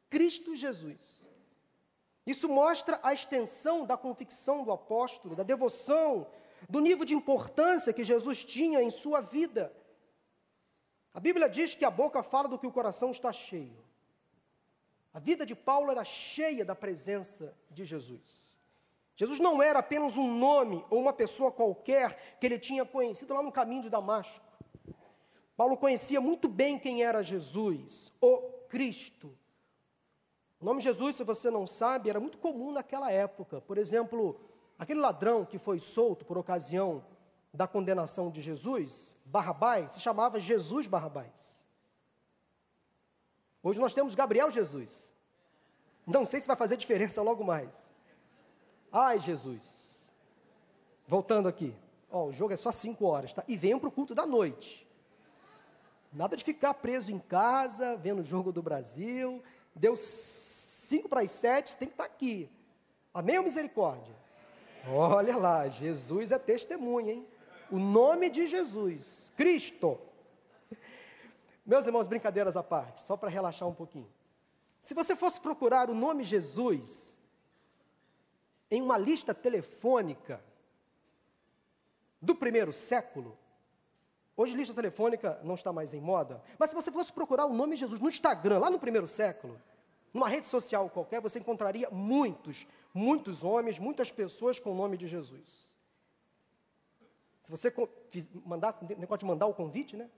Cristo 0.09 0.55
Jesus. 0.55 1.29
Isso 2.25 2.49
mostra 2.49 2.99
a 3.03 3.13
extensão 3.13 3.85
da 3.85 3.95
convicção 3.95 4.63
do 4.63 4.71
apóstolo, 4.71 5.35
da 5.35 5.43
devoção, 5.43 6.27
do 6.69 6.79
nível 6.79 7.05
de 7.05 7.13
importância 7.13 7.93
que 7.93 8.03
Jesus 8.03 8.43
tinha 8.43 8.81
em 8.81 8.89
sua 8.89 9.21
vida. 9.21 9.73
A 11.13 11.19
Bíblia 11.19 11.49
diz 11.49 11.75
que 11.75 11.85
a 11.85 11.91
boca 11.91 12.21
fala 12.21 12.47
do 12.47 12.59
que 12.59 12.67
o 12.67 12.71
coração 12.71 13.11
está 13.11 13.31
cheio. 13.31 13.83
A 15.13 15.19
vida 15.19 15.45
de 15.45 15.55
Paulo 15.55 15.89
era 15.89 16.03
cheia 16.03 16.63
da 16.63 16.75
presença 16.75 17.57
de 17.71 17.83
Jesus. 17.85 18.55
Jesus 19.15 19.39
não 19.39 19.63
era 19.63 19.79
apenas 19.79 20.15
um 20.15 20.31
nome 20.37 20.85
ou 20.91 20.99
uma 20.99 21.11
pessoa 21.11 21.51
qualquer 21.51 22.37
que 22.39 22.45
ele 22.45 22.59
tinha 22.59 22.85
conhecido 22.85 23.33
lá 23.33 23.41
no 23.41 23.51
caminho 23.51 23.81
de 23.81 23.89
Damasco. 23.89 24.45
Paulo 25.55 25.75
conhecia 25.75 26.21
muito 26.21 26.47
bem 26.47 26.77
quem 26.77 27.03
era 27.03 27.23
Jesus, 27.23 28.13
o 28.21 28.37
Cristo. 28.69 29.35
O 30.59 30.65
nome 30.65 30.81
Jesus, 30.81 31.15
se 31.15 31.23
você 31.23 31.49
não 31.49 31.65
sabe, 31.65 32.11
era 32.11 32.19
muito 32.19 32.37
comum 32.37 32.71
naquela 32.71 33.11
época. 33.11 33.59
Por 33.59 33.79
exemplo, 33.79 34.39
aquele 34.77 34.99
ladrão 34.99 35.45
que 35.45 35.57
foi 35.57 35.79
solto 35.79 36.25
por 36.25 36.37
ocasião 36.37 37.03
da 37.53 37.67
condenação 37.67 38.29
de 38.29 38.41
Jesus, 38.41 39.17
Barrabás, 39.25 39.93
se 39.93 39.99
chamava 39.99 40.39
Jesus 40.39 40.87
Barrabás. 40.87 41.65
Hoje 43.63 43.79
nós 43.79 43.93
temos 43.93 44.15
Gabriel 44.15 44.51
Jesus. 44.51 45.13
Não 46.05 46.25
sei 46.25 46.39
se 46.39 46.47
vai 46.47 46.55
fazer 46.55 46.77
diferença 46.77 47.21
logo 47.21 47.43
mais. 47.43 47.93
Ai, 48.91 49.19
Jesus. 49.19 50.13
Voltando 51.05 51.47
aqui. 51.47 51.75
Ó, 52.09 52.25
o 52.25 52.33
jogo 52.33 52.53
é 52.53 52.57
só 52.57 52.71
5 52.71 53.05
horas, 53.05 53.33
tá? 53.33 53.43
E 53.47 53.57
venham 53.57 53.79
para 53.79 53.89
o 53.89 53.91
culto 53.91 54.15
da 54.15 54.25
noite. 54.25 54.87
Nada 56.13 56.37
de 56.37 56.43
ficar 56.43 56.73
preso 56.75 57.11
em 57.11 57.19
casa, 57.19 57.97
vendo 57.97 58.21
o 58.21 58.23
jogo 58.23 58.51
do 58.51 58.61
Brasil. 58.61 59.43
Deu 59.75 59.95
5 59.95 61.09
para 61.09 61.21
as 61.21 61.31
7, 61.31 61.77
tem 61.77 61.87
que 61.87 61.93
estar 61.93 62.07
tá 62.07 62.13
aqui. 62.13 62.49
Amém 63.13 63.37
ou 63.37 63.43
misericórdia? 63.43 64.15
Olha 64.89 65.35
lá, 65.35 65.67
Jesus 65.67 66.31
é 66.31 66.39
testemunha, 66.39 67.13
hein? 67.13 67.27
O 67.69 67.77
nome 67.77 68.29
de 68.29 68.47
Jesus, 68.47 69.31
Cristo. 69.35 69.99
Meus 71.65 71.85
irmãos, 71.85 72.07
brincadeiras 72.07 72.55
à 72.55 72.63
parte, 72.63 73.01
só 73.01 73.17
para 73.17 73.29
relaxar 73.29 73.67
um 73.67 73.73
pouquinho. 73.73 74.07
Se 74.79 74.93
você 74.93 75.15
fosse 75.15 75.41
procurar 75.41 75.89
o 75.89 75.93
nome 75.93 76.23
Jesus 76.23 77.17
em 78.71 78.81
uma 78.81 78.97
lista 78.97 79.33
telefônica 79.33 80.41
do 82.21 82.33
primeiro 82.33 82.71
século, 82.71 83.37
hoje 84.35 84.55
lista 84.55 84.73
telefônica 84.73 85.37
não 85.43 85.55
está 85.55 85.73
mais 85.73 85.93
em 85.93 85.99
moda, 85.99 86.41
mas 86.57 86.69
se 86.69 86.75
você 86.75 86.89
fosse 86.89 87.11
procurar 87.11 87.45
o 87.45 87.53
nome 87.53 87.75
Jesus 87.75 87.99
no 87.99 88.07
Instagram, 88.07 88.59
lá 88.59 88.69
no 88.69 88.79
primeiro 88.79 89.07
século, 89.07 89.61
numa 90.13 90.29
rede 90.29 90.47
social 90.47 90.89
qualquer, 90.89 91.19
você 91.19 91.39
encontraria 91.39 91.89
muitos, 91.91 92.65
muitos 92.93 93.43
homens, 93.43 93.79
muitas 93.79 94.11
pessoas 94.11 94.59
com 94.59 94.71
o 94.71 94.75
nome 94.75 94.97
de 94.97 95.07
Jesus. 95.07 95.69
Se 97.41 97.51
você 97.51 97.73
mandasse, 98.45 98.83
negócio 98.95 99.19
de 99.19 99.25
mandar 99.25 99.47
o 99.47 99.53
convite, 99.53 99.95
né? 99.95 100.09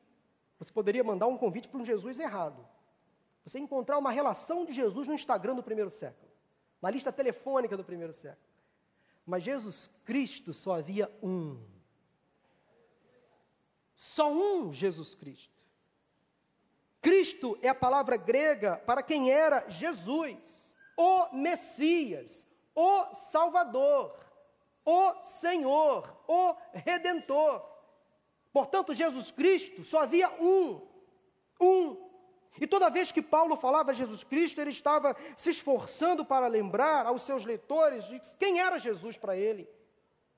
Você 0.58 0.72
poderia 0.74 1.04
mandar 1.04 1.28
um 1.28 1.38
convite 1.38 1.68
para 1.68 1.80
um 1.80 1.86
Jesus 1.86 2.20
errado. 2.20 2.68
Você 3.46 3.60
encontrar 3.60 3.98
uma 3.98 4.12
relação 4.12 4.66
de 4.66 4.74
Jesus 4.74 5.08
no 5.08 5.14
Instagram 5.14 5.56
do 5.56 5.64
primeiro 5.64 5.90
século, 5.90 6.32
na 6.82 6.90
lista 6.90 7.12
telefônica 7.12 7.78
do 7.78 7.84
primeiro 7.84 8.14
século. 8.14 8.50
Mas 9.26 9.44
Jesus 9.44 9.88
Cristo 10.04 10.54
só 10.54 10.74
havia 10.74 11.10
um. 11.22 11.64
Só 13.94 14.32
um 14.32 14.74
Jesus 14.74 15.14
Cristo. 15.14 15.64
Cristo 17.02 17.58
é 17.62 17.70
a 17.70 17.76
palavra 17.76 18.18
grega 18.18 18.78
para 18.78 19.04
quem 19.04 19.32
era 19.32 19.70
Jesus, 19.70 20.76
o 20.98 21.36
Messias, 21.36 22.48
o 22.80 23.14
Salvador, 23.14 24.16
o 24.86 25.22
Senhor, 25.22 26.18
o 26.26 26.56
Redentor. 26.74 27.62
Portanto, 28.54 28.94
Jesus 28.94 29.32
Cristo 29.32 29.84
só 29.84 30.04
havia 30.04 30.30
um, 30.42 30.82
um. 31.60 32.10
E 32.60 32.66
toda 32.66 32.90
vez 32.90 33.12
que 33.12 33.22
Paulo 33.22 33.58
falava 33.58 33.94
Jesus 33.94 34.24
Cristo, 34.24 34.62
ele 34.62 34.72
estava 34.72 35.14
se 35.36 35.50
esforçando 35.50 36.24
para 36.24 36.48
lembrar 36.48 37.06
aos 37.06 37.24
seus 37.24 37.44
leitores 37.44 38.06
de 38.06 38.20
quem 38.38 38.62
era 38.62 38.80
Jesus 38.80 39.18
para 39.18 39.36
ele: 39.36 39.70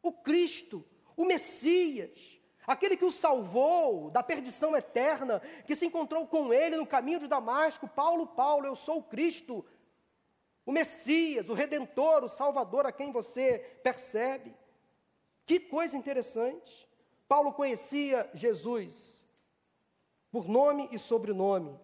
o 0.02 0.12
Cristo, 0.12 0.84
o 1.16 1.26
Messias, 1.26 2.40
aquele 2.66 2.98
que 2.98 3.06
o 3.06 3.12
salvou 3.12 4.10
da 4.10 4.24
perdição 4.24 4.76
eterna, 4.76 5.40
que 5.68 5.76
se 5.76 5.86
encontrou 5.86 6.26
com 6.26 6.52
ele 6.52 6.76
no 6.76 6.88
caminho 6.88 7.20
de 7.20 7.28
Damasco. 7.28 7.88
Paulo, 7.88 8.26
Paulo, 8.26 8.66
eu 8.66 8.76
sou 8.76 8.98
o 8.98 9.04
Cristo, 9.04 9.64
o 10.72 10.74
Messias, 10.74 11.50
o 11.50 11.54
Redentor, 11.54 12.24
o 12.24 12.30
Salvador 12.30 12.86
a 12.86 12.94
quem 12.94 13.12
você 13.12 13.60
percebe. 13.84 14.56
Que 15.46 15.60
coisa 15.60 15.98
interessante. 15.98 16.88
Paulo 17.28 17.52
conhecia 17.52 18.30
Jesus 18.34 19.28
por 20.32 20.48
nome 20.48 20.88
e 20.90 20.98
sobrenome. 20.98 21.78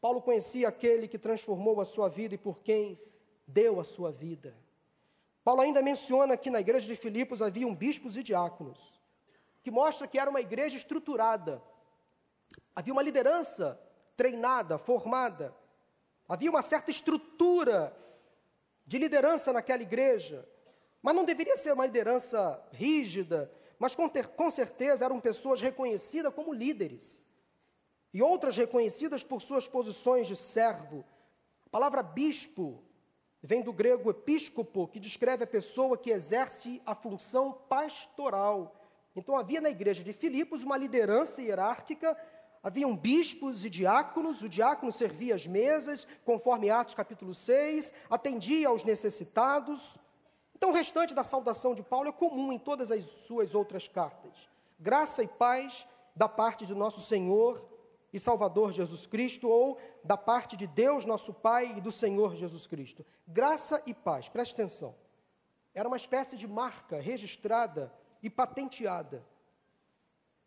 Paulo 0.00 0.20
conhecia 0.20 0.68
aquele 0.68 1.06
que 1.06 1.16
transformou 1.16 1.80
a 1.80 1.84
sua 1.84 2.08
vida 2.08 2.34
e 2.34 2.38
por 2.38 2.58
quem 2.58 3.00
deu 3.46 3.78
a 3.78 3.84
sua 3.84 4.10
vida. 4.10 4.52
Paulo 5.44 5.60
ainda 5.60 5.80
menciona 5.80 6.36
que 6.36 6.50
na 6.50 6.58
igreja 6.58 6.88
de 6.88 6.96
Filipos 6.96 7.40
haviam 7.40 7.72
bispos 7.72 8.16
e 8.16 8.22
diáconos, 8.22 9.00
que 9.62 9.70
mostra 9.70 10.08
que 10.08 10.18
era 10.18 10.28
uma 10.28 10.40
igreja 10.40 10.76
estruturada. 10.76 11.62
Havia 12.74 12.92
uma 12.92 13.02
liderança 13.02 13.80
treinada, 14.16 14.76
formada. 14.76 15.54
Havia 16.28 16.50
uma 16.50 16.62
certa 16.62 16.90
estrutura 16.90 17.96
de 18.86 18.98
liderança 18.98 19.52
naquela 19.52 19.82
igreja, 19.82 20.46
mas 21.02 21.14
não 21.14 21.24
deveria 21.24 21.56
ser 21.56 21.72
uma 21.72 21.86
liderança 21.86 22.62
rígida, 22.72 23.50
mas 23.78 23.94
com, 23.94 24.08
ter, 24.08 24.28
com 24.28 24.50
certeza 24.50 25.04
eram 25.04 25.20
pessoas 25.20 25.60
reconhecidas 25.60 26.32
como 26.32 26.52
líderes, 26.52 27.26
e 28.12 28.22
outras 28.22 28.56
reconhecidas 28.56 29.24
por 29.24 29.42
suas 29.42 29.66
posições 29.66 30.28
de 30.28 30.36
servo. 30.36 31.04
A 31.66 31.68
palavra 31.68 32.02
bispo 32.02 32.84
vem 33.42 33.60
do 33.60 33.72
grego 33.72 34.10
episcopo, 34.10 34.86
que 34.86 35.00
descreve 35.00 35.44
a 35.44 35.48
pessoa 35.48 35.98
que 35.98 36.10
exerce 36.10 36.80
a 36.86 36.94
função 36.94 37.52
pastoral. 37.68 38.80
Então 39.16 39.36
havia 39.36 39.60
na 39.60 39.68
igreja 39.68 40.02
de 40.02 40.12
Filipos 40.12 40.62
uma 40.62 40.76
liderança 40.76 41.42
hierárquica 41.42 42.16
Haviam 42.64 42.96
bispos 42.96 43.62
e 43.62 43.68
diáconos, 43.68 44.40
o 44.40 44.48
diácono 44.48 44.90
servia 44.90 45.34
as 45.34 45.46
mesas, 45.46 46.08
conforme 46.24 46.70
Atos 46.70 46.94
capítulo 46.94 47.34
6, 47.34 47.92
atendia 48.08 48.68
aos 48.68 48.84
necessitados. 48.84 49.98
Então, 50.56 50.70
o 50.70 50.72
restante 50.72 51.12
da 51.12 51.22
saudação 51.22 51.74
de 51.74 51.82
Paulo 51.82 52.08
é 52.08 52.12
comum 52.12 52.50
em 52.54 52.58
todas 52.58 52.90
as 52.90 53.04
suas 53.04 53.54
outras 53.54 53.86
cartas. 53.86 54.48
Graça 54.80 55.22
e 55.22 55.28
paz 55.28 55.86
da 56.16 56.26
parte 56.26 56.64
de 56.64 56.74
nosso 56.74 57.02
Senhor 57.02 57.60
e 58.10 58.18
Salvador 58.18 58.72
Jesus 58.72 59.04
Cristo, 59.04 59.46
ou 59.46 59.78
da 60.02 60.16
parte 60.16 60.56
de 60.56 60.66
Deus, 60.66 61.04
nosso 61.04 61.34
Pai, 61.34 61.74
e 61.76 61.82
do 61.82 61.92
Senhor 61.92 62.34
Jesus 62.34 62.66
Cristo. 62.66 63.04
Graça 63.28 63.82
e 63.84 63.92
paz, 63.92 64.30
preste 64.30 64.54
atenção. 64.54 64.94
Era 65.74 65.86
uma 65.86 65.98
espécie 65.98 66.38
de 66.38 66.48
marca 66.48 66.98
registrada 66.98 67.92
e 68.22 68.30
patenteada. 68.30 69.22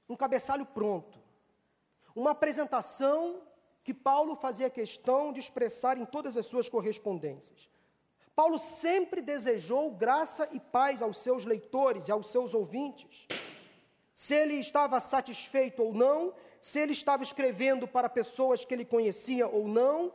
Um 0.09 0.15
cabeçalho 0.15 0.65
pronto 0.65 1.26
uma 2.17 2.31
apresentação 2.31 3.43
que 3.83 3.93
Paulo 3.93 4.35
fazia 4.35 4.71
questão 4.71 5.31
de 5.31 5.39
expressar 5.39 5.99
em 5.99 6.05
todas 6.05 6.35
as 6.35 6.47
suas 6.47 6.67
correspondências. 6.67 7.69
Paulo 8.35 8.57
sempre 8.57 9.21
desejou 9.21 9.91
graça 9.91 10.49
e 10.51 10.59
paz 10.59 11.03
aos 11.03 11.19
seus 11.19 11.45
leitores 11.45 12.07
e 12.07 12.11
aos 12.11 12.27
seus 12.29 12.55
ouvintes. 12.55 13.27
Se 14.15 14.33
ele 14.33 14.55
estava 14.55 14.99
satisfeito 14.99 15.83
ou 15.83 15.93
não, 15.93 16.33
se 16.59 16.79
ele 16.79 16.91
estava 16.91 17.21
escrevendo 17.21 17.87
para 17.87 18.09
pessoas 18.09 18.65
que 18.65 18.73
ele 18.73 18.83
conhecia 18.83 19.47
ou 19.47 19.67
não, 19.67 20.11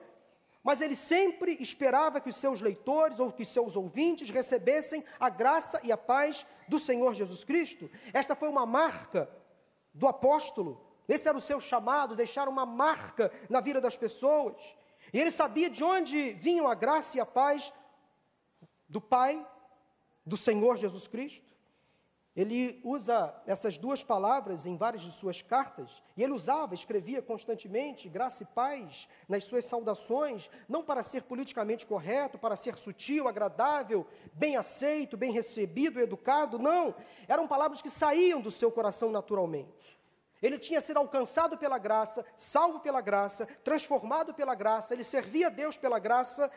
mas 0.60 0.80
ele 0.80 0.96
sempre 0.96 1.56
esperava 1.60 2.20
que 2.20 2.30
os 2.30 2.36
seus 2.36 2.60
leitores 2.60 3.20
ou 3.20 3.30
que 3.30 3.44
os 3.44 3.48
seus 3.48 3.76
ouvintes 3.76 4.28
recebessem 4.28 5.04
a 5.20 5.30
graça 5.30 5.80
e 5.84 5.92
a 5.92 5.96
paz 5.96 6.44
do 6.66 6.80
Senhor 6.80 7.14
Jesus 7.14 7.44
Cristo. 7.44 7.88
Esta 8.12 8.34
foi 8.34 8.48
uma 8.48 8.66
marca 8.66 9.30
do 9.94 10.08
apóstolo 10.08 10.91
esse 11.08 11.28
era 11.28 11.36
o 11.36 11.40
seu 11.40 11.60
chamado, 11.60 12.16
deixar 12.16 12.48
uma 12.48 12.64
marca 12.64 13.32
na 13.48 13.60
vida 13.60 13.80
das 13.80 13.96
pessoas. 13.96 14.56
E 15.12 15.20
ele 15.20 15.30
sabia 15.30 15.68
de 15.68 15.82
onde 15.82 16.32
vinham 16.32 16.68
a 16.68 16.74
graça 16.74 17.16
e 17.16 17.20
a 17.20 17.26
paz 17.26 17.72
do 18.88 19.00
Pai, 19.00 19.46
do 20.24 20.36
Senhor 20.36 20.76
Jesus 20.76 21.06
Cristo. 21.06 21.52
Ele 22.34 22.80
usa 22.82 23.34
essas 23.46 23.76
duas 23.76 24.02
palavras 24.02 24.64
em 24.64 24.74
várias 24.74 25.02
de 25.02 25.12
suas 25.12 25.42
cartas, 25.42 26.02
e 26.16 26.22
ele 26.22 26.32
usava, 26.32 26.74
escrevia 26.74 27.20
constantemente 27.20 28.08
graça 28.08 28.42
e 28.42 28.46
paz 28.46 29.06
nas 29.28 29.44
suas 29.44 29.66
saudações, 29.66 30.48
não 30.66 30.82
para 30.82 31.02
ser 31.02 31.24
politicamente 31.24 31.84
correto, 31.84 32.38
para 32.38 32.56
ser 32.56 32.78
sutil, 32.78 33.28
agradável, 33.28 34.06
bem 34.32 34.56
aceito, 34.56 35.14
bem 35.14 35.30
recebido, 35.30 36.00
educado, 36.00 36.58
não. 36.58 36.94
Eram 37.28 37.46
palavras 37.46 37.82
que 37.82 37.90
saíam 37.90 38.40
do 38.40 38.50
seu 38.50 38.72
coração 38.72 39.10
naturalmente. 39.10 40.00
Ele 40.42 40.58
tinha 40.58 40.80
sido 40.80 40.96
alcançado 40.96 41.56
pela 41.56 41.78
graça, 41.78 42.26
salvo 42.36 42.80
pela 42.80 43.00
graça, 43.00 43.46
transformado 43.62 44.34
pela 44.34 44.56
graça, 44.56 44.92
ele 44.92 45.04
servia 45.04 45.46
a 45.46 45.50
Deus 45.50 45.76
pela 45.76 46.00
graça, 46.00 46.50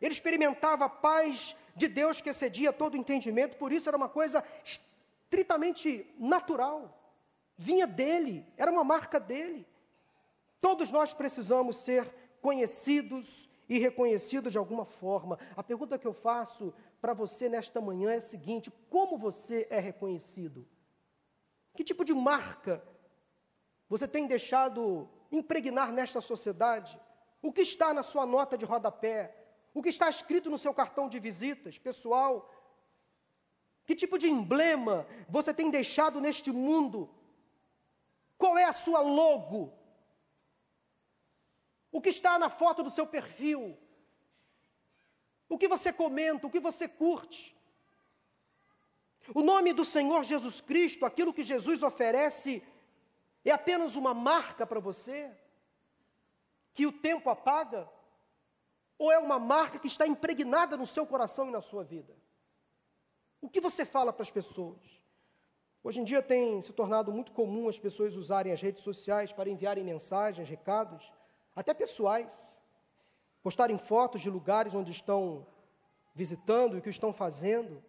ele 0.00 0.12
experimentava 0.12 0.86
a 0.86 0.88
paz 0.88 1.56
de 1.76 1.86
Deus 1.86 2.20
que 2.20 2.28
excedia 2.28 2.72
todo 2.72 2.96
entendimento, 2.96 3.56
por 3.56 3.72
isso 3.72 3.88
era 3.88 3.96
uma 3.96 4.08
coisa 4.08 4.44
estritamente 4.64 6.12
natural, 6.18 6.98
vinha 7.56 7.86
dele, 7.86 8.44
era 8.56 8.72
uma 8.72 8.82
marca 8.82 9.20
dele. 9.20 9.64
Todos 10.60 10.90
nós 10.90 11.14
precisamos 11.14 11.76
ser 11.76 12.04
conhecidos 12.40 13.48
e 13.68 13.78
reconhecidos 13.78 14.52
de 14.52 14.58
alguma 14.58 14.84
forma. 14.84 15.38
A 15.56 15.62
pergunta 15.62 15.98
que 15.98 16.06
eu 16.06 16.12
faço 16.12 16.74
para 17.00 17.14
você 17.14 17.48
nesta 17.48 17.80
manhã 17.80 18.12
é 18.12 18.16
a 18.16 18.20
seguinte: 18.20 18.70
como 18.90 19.16
você 19.16 19.66
é 19.70 19.78
reconhecido? 19.78 20.66
Que 21.74 21.84
tipo 21.84 22.04
de 22.04 22.12
marca 22.12 22.82
você 23.92 24.08
tem 24.08 24.26
deixado 24.26 25.08
impregnar 25.30 25.92
nesta 25.92 26.20
sociedade? 26.20 26.98
O 27.42 27.52
que 27.52 27.60
está 27.60 27.92
na 27.92 28.02
sua 28.02 28.24
nota 28.24 28.56
de 28.56 28.64
rodapé? 28.64 29.36
O 29.74 29.82
que 29.82 29.90
está 29.90 30.08
escrito 30.08 30.48
no 30.48 30.58
seu 30.58 30.72
cartão 30.72 31.08
de 31.08 31.18
visitas 31.18 31.78
pessoal? 31.78 32.50
Que 33.84 33.94
tipo 33.94 34.18
de 34.18 34.28
emblema 34.28 35.06
você 35.28 35.52
tem 35.52 35.70
deixado 35.70 36.20
neste 36.20 36.50
mundo? 36.50 37.10
Qual 38.38 38.56
é 38.56 38.64
a 38.64 38.72
sua 38.72 39.00
logo? 39.00 39.72
O 41.90 42.00
que 42.00 42.08
está 42.08 42.38
na 42.38 42.48
foto 42.48 42.82
do 42.82 42.90
seu 42.90 43.06
perfil? 43.06 43.76
o 45.52 45.58
que 45.58 45.68
você 45.68 45.92
comenta, 45.92 46.46
o 46.46 46.50
que 46.50 46.58
você 46.58 46.88
curte. 46.88 47.54
O 49.34 49.42
nome 49.42 49.74
do 49.74 49.84
Senhor 49.84 50.24
Jesus 50.24 50.62
Cristo, 50.62 51.04
aquilo 51.04 51.32
que 51.32 51.42
Jesus 51.42 51.82
oferece, 51.82 52.62
é 53.50 53.52
apenas 53.52 53.96
uma 53.96 54.14
marca 54.14 54.66
para 54.66 54.80
você, 54.80 55.30
que 56.72 56.86
o 56.86 56.92
tempo 56.92 57.28
apaga? 57.28 57.88
Ou 58.98 59.10
é 59.10 59.18
uma 59.18 59.38
marca 59.38 59.78
que 59.78 59.88
está 59.88 60.06
impregnada 60.06 60.76
no 60.76 60.86
seu 60.86 61.06
coração 61.06 61.48
e 61.48 61.50
na 61.50 61.60
sua 61.60 61.82
vida? 61.82 62.14
O 63.40 63.48
que 63.48 63.60
você 63.60 63.84
fala 63.84 64.12
para 64.12 64.22
as 64.22 64.30
pessoas? 64.30 64.78
Hoje 65.82 66.00
em 66.00 66.04
dia 66.04 66.22
tem 66.22 66.62
se 66.62 66.72
tornado 66.72 67.10
muito 67.10 67.32
comum 67.32 67.68
as 67.68 67.78
pessoas 67.78 68.16
usarem 68.16 68.52
as 68.52 68.62
redes 68.62 68.84
sociais 68.84 69.32
para 69.32 69.50
enviarem 69.50 69.82
mensagens, 69.82 70.48
recados, 70.48 71.12
até 71.56 71.74
pessoais, 71.74 72.60
postarem 73.42 73.76
fotos 73.76 74.20
de 74.20 74.30
lugares 74.30 74.72
onde 74.74 74.92
estão 74.92 75.44
visitando 76.14 76.76
e 76.76 76.78
o 76.78 76.82
que 76.82 76.88
estão 76.88 77.12
fazendo. 77.12 77.82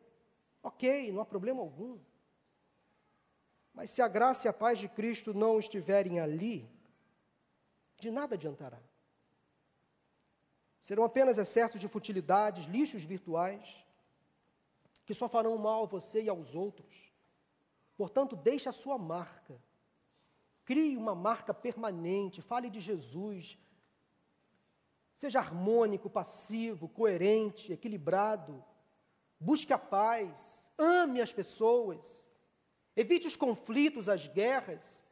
Ok, 0.64 1.12
não 1.12 1.22
há 1.22 1.26
problema 1.26 1.62
algum. 1.62 2.00
Mas 3.74 3.90
se 3.90 4.02
a 4.02 4.08
graça 4.08 4.48
e 4.48 4.50
a 4.50 4.54
paz 4.54 4.78
de 4.78 4.88
Cristo 4.88 5.34
não 5.34 5.60
estiverem 5.60 6.20
ali, 6.20 6.70
de 8.00 8.12
nada 8.12 8.36
adiantará. 8.36 8.80
Serão 10.80 11.04
apenas 11.04 11.38
excessos 11.38 11.80
de 11.80 11.88
futilidades, 11.88 12.66
lixos 12.66 13.04
virtuais, 13.04 13.86
que 15.06 15.14
só 15.14 15.28
farão 15.28 15.58
mal 15.58 15.84
a 15.84 15.88
você 15.88 16.24
e 16.24 16.30
aos 16.30 16.56
outros. 16.56 17.14
Portanto, 17.96 18.36
deixe 18.36 18.68
a 18.68 18.74
sua 18.74 18.98
marca. 18.98 19.62
Crie 20.66 20.98
uma 20.98 21.16
marca 21.16 21.54
permanente, 21.54 22.42
fale 22.42 22.70
de 22.70 22.80
Jesus. 22.80 23.58
Seja 25.16 25.40
harmônico, 25.40 26.10
passivo, 26.10 26.90
coerente, 26.90 27.72
equilibrado. 27.72 28.64
Busque 29.40 29.74
a 29.74 29.78
paz, 29.78 30.70
ame 30.78 31.22
as 31.22 31.34
pessoas. 31.34 32.28
Evite 32.96 33.28
os 33.28 33.36
conflitos, 33.36 34.08
as 34.08 34.28
guerras. 34.28 35.04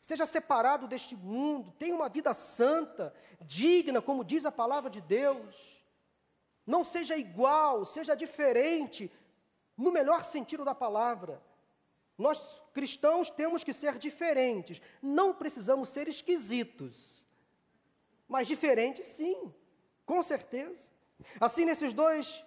Seja 0.00 0.26
separado 0.26 0.86
deste 0.86 1.16
mundo, 1.16 1.72
tenha 1.78 1.94
uma 1.94 2.08
vida 2.08 2.32
santa, 2.34 3.14
digna, 3.40 4.02
como 4.02 4.24
diz 4.24 4.44
a 4.44 4.52
palavra 4.52 4.90
de 4.90 5.00
Deus. 5.00 5.82
Não 6.66 6.84
seja 6.84 7.16
igual, 7.16 7.84
seja 7.84 8.14
diferente, 8.14 9.10
no 9.76 9.90
melhor 9.90 10.24
sentido 10.24 10.64
da 10.64 10.74
palavra. 10.74 11.42
Nós 12.16 12.62
cristãos 12.72 13.28
temos 13.28 13.64
que 13.64 13.72
ser 13.72 13.98
diferentes, 13.98 14.80
não 15.02 15.34
precisamos 15.34 15.88
ser 15.88 16.06
esquisitos, 16.06 17.26
mas 18.28 18.46
diferentes 18.46 19.08
sim, 19.08 19.52
com 20.06 20.22
certeza. 20.22 20.92
Assim, 21.40 21.64
nesses 21.64 21.92
dois 21.92 22.42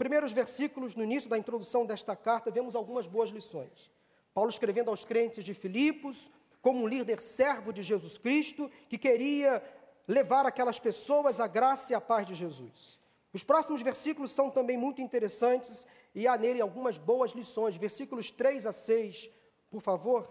primeiros 0.00 0.32
versículos, 0.32 0.94
no 0.94 1.04
início 1.04 1.28
da 1.28 1.36
introdução 1.36 1.84
desta 1.84 2.16
carta, 2.16 2.50
vemos 2.50 2.74
algumas 2.74 3.06
boas 3.06 3.28
lições. 3.28 3.90
Paulo 4.32 4.48
escrevendo 4.48 4.88
aos 4.88 5.04
crentes 5.04 5.44
de 5.44 5.52
Filipos, 5.52 6.30
como 6.62 6.80
um 6.80 6.88
líder 6.88 7.20
servo 7.20 7.70
de 7.70 7.82
Jesus 7.82 8.16
Cristo, 8.16 8.70
que 8.88 8.96
queria 8.96 9.62
levar 10.08 10.46
aquelas 10.46 10.78
pessoas 10.78 11.38
a 11.38 11.46
graça 11.46 11.92
e 11.92 11.94
a 11.94 12.00
paz 12.00 12.26
de 12.26 12.34
Jesus. 12.34 12.98
Os 13.30 13.44
próximos 13.44 13.82
versículos 13.82 14.30
são 14.30 14.48
também 14.48 14.78
muito 14.78 15.02
interessantes 15.02 15.86
e 16.14 16.26
há 16.26 16.34
nele 16.38 16.62
algumas 16.62 16.96
boas 16.96 17.32
lições. 17.32 17.76
Versículos 17.76 18.30
3 18.30 18.66
a 18.66 18.72
6, 18.72 19.28
por 19.70 19.82
favor. 19.82 20.26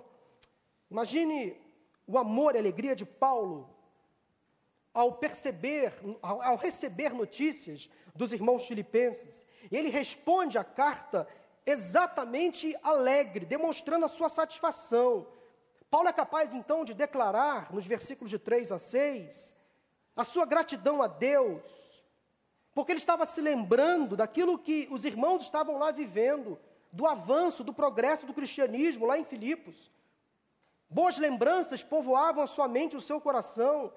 Imagine 0.90 1.56
o 2.08 2.18
amor 2.18 2.56
e 2.56 2.58
a 2.58 2.62
alegria 2.62 2.96
de 2.96 3.06
Paulo 3.06 3.70
ao 5.00 5.14
perceber, 5.14 5.94
ao, 6.22 6.42
ao 6.42 6.58
receber 6.58 7.14
notícias 7.14 7.90
dos 8.16 8.34
irmãos 8.34 8.68
filipenses. 8.68 9.46
Ele 9.72 9.90
responde 9.90 10.58
a 10.58 10.64
carta 10.64 11.28
exatamente 11.66 12.76
alegre, 12.84 13.46
demonstrando 13.46 14.06
a 14.06 14.10
sua 14.10 14.30
satisfação. 14.30 15.28
Paulo 15.90 16.08
é 16.08 16.14
capaz 16.14 16.54
então 16.54 16.86
de 16.86 16.94
declarar, 16.94 17.74
nos 17.74 17.86
versículos 17.86 18.30
de 18.30 18.40
3 18.40 18.72
a 18.72 18.80
6, 18.80 19.56
a 20.16 20.24
sua 20.24 20.46
gratidão 20.46 21.02
a 21.02 21.08
Deus 21.08 21.90
porque 22.80 22.94
ele 22.94 23.00
estava 23.00 23.26
se 23.26 23.42
lembrando 23.42 24.16
daquilo 24.16 24.58
que 24.58 24.88
os 24.90 25.04
irmãos 25.04 25.44
estavam 25.44 25.78
lá 25.78 25.92
vivendo, 25.92 26.58
do 26.92 27.06
avanço, 27.06 27.62
do 27.62 27.74
progresso 27.74 28.26
do 28.26 28.34
cristianismo 28.34 29.06
lá 29.06 29.18
em 29.18 29.26
Filipos. 29.26 29.92
Boas 30.90 31.18
lembranças 31.18 31.84
povoavam 31.84 32.42
a 32.42 32.48
sua 32.48 32.70
mente 32.70 32.94
e 32.94 32.98
o 32.98 33.02
seu 33.02 33.20
coração. 33.20 33.92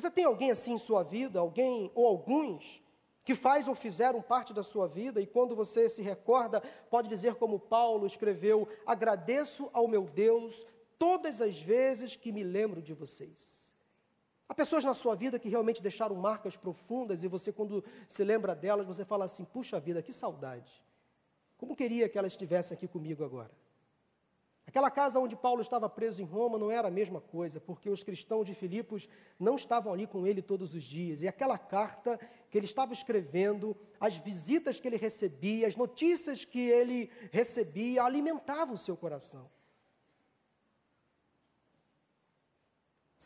Você 0.00 0.12
tem 0.12 0.24
alguém 0.24 0.52
assim 0.52 0.74
em 0.74 0.78
sua 0.78 1.02
vida, 1.02 1.40
alguém 1.40 1.90
ou 1.92 2.06
alguns, 2.06 2.80
que 3.24 3.34
faz 3.34 3.66
ou 3.66 3.74
fizeram 3.74 4.22
parte 4.22 4.54
da 4.54 4.62
sua 4.62 4.86
vida, 4.86 5.20
e 5.20 5.26
quando 5.26 5.56
você 5.56 5.88
se 5.88 6.02
recorda, 6.02 6.62
pode 6.88 7.08
dizer 7.08 7.34
como 7.34 7.58
Paulo 7.58 8.06
escreveu: 8.06 8.68
Agradeço 8.86 9.68
ao 9.72 9.88
meu 9.88 10.04
Deus 10.04 10.64
todas 11.00 11.42
as 11.42 11.60
vezes 11.60 12.14
que 12.14 12.30
me 12.30 12.44
lembro 12.44 12.80
de 12.80 12.94
vocês. 12.94 13.74
Há 14.48 14.54
pessoas 14.54 14.84
na 14.84 14.94
sua 14.94 15.16
vida 15.16 15.36
que 15.36 15.48
realmente 15.48 15.82
deixaram 15.82 16.14
marcas 16.14 16.56
profundas 16.56 17.24
e 17.24 17.26
você, 17.26 17.52
quando 17.52 17.82
se 18.06 18.22
lembra 18.22 18.54
delas, 18.54 18.86
você 18.86 19.04
fala 19.04 19.24
assim: 19.24 19.44
puxa 19.44 19.80
vida, 19.80 20.00
que 20.00 20.12
saudade. 20.12 20.80
Como 21.56 21.74
queria 21.74 22.08
que 22.08 22.16
elas 22.16 22.34
estivessem 22.34 22.76
aqui 22.76 22.86
comigo 22.86 23.24
agora? 23.24 23.50
Aquela 24.68 24.90
casa 24.90 25.18
onde 25.18 25.34
Paulo 25.34 25.60
estava 25.60 25.88
preso 25.88 26.22
em 26.22 26.24
Roma 26.24 26.58
não 26.58 26.70
era 26.70 26.86
a 26.86 26.90
mesma 26.90 27.20
coisa, 27.20 27.58
porque 27.58 27.90
os 27.90 28.04
cristãos 28.04 28.46
de 28.46 28.54
Filipos 28.54 29.08
não 29.36 29.56
estavam 29.56 29.92
ali 29.92 30.06
com 30.06 30.24
ele 30.26 30.40
todos 30.40 30.74
os 30.74 30.84
dias. 30.84 31.22
E 31.22 31.26
aquela 31.26 31.58
carta 31.58 32.16
que 32.48 32.56
ele 32.56 32.66
estava 32.66 32.92
escrevendo, 32.92 33.76
as 33.98 34.14
visitas 34.14 34.78
que 34.78 34.86
ele 34.86 34.96
recebia, 34.96 35.66
as 35.66 35.74
notícias 35.74 36.44
que 36.44 36.60
ele 36.60 37.10
recebia, 37.32 38.04
alimentavam 38.04 38.76
o 38.76 38.78
seu 38.78 38.96
coração. 38.96 39.50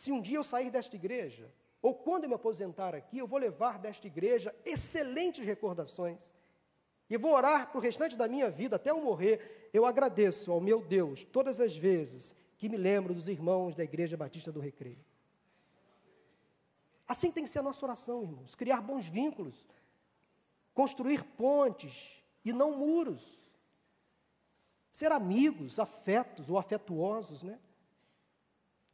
se 0.03 0.11
um 0.11 0.21
dia 0.21 0.37
eu 0.37 0.43
sair 0.43 0.69
desta 0.69 0.97
igreja, 0.97 1.49
ou 1.81 1.95
quando 1.95 2.25
eu 2.25 2.29
me 2.29 2.35
aposentar 2.35 2.93
aqui, 2.93 3.19
eu 3.19 3.27
vou 3.27 3.39
levar 3.39 3.79
desta 3.79 4.07
igreja 4.09 4.53
excelentes 4.65 5.45
recordações. 5.45 6.35
E 7.09 7.17
vou 7.17 7.33
orar 7.33 7.71
para 7.71 7.79
o 7.79 7.81
restante 7.81 8.17
da 8.17 8.27
minha 8.27 8.51
vida, 8.51 8.75
até 8.75 8.91
eu 8.91 9.01
morrer. 9.01 9.62
Eu 9.73 9.87
agradeço 9.87 10.53
ao 10.53 10.61
meu 10.61 10.83
Deus 10.83 11.25
todas 11.25 11.59
as 11.59 11.75
vezes 11.75 12.35
que 12.59 12.69
me 12.69 12.77
lembro 12.77 13.15
dos 13.15 13.29
irmãos 13.29 13.75
da 13.75 13.83
Igreja 13.83 14.17
Batista 14.17 14.53
do 14.53 14.61
Recreio. 14.61 15.05
Assim 17.09 17.33
tem 17.33 17.45
que 17.45 17.51
ser 17.51 17.59
a 17.59 17.63
nossa 17.63 17.85
oração, 17.85 18.23
irmãos. 18.23 18.55
Criar 18.55 18.81
bons 18.81 19.07
vínculos, 19.07 19.67
construir 20.75 21.25
pontes 21.25 22.23
e 22.45 22.53
não 22.53 22.77
muros. 22.79 23.43
Ser 24.91 25.11
amigos, 25.11 25.79
afetos 25.79 26.51
ou 26.51 26.59
afetuosos, 26.59 27.43
né? 27.43 27.59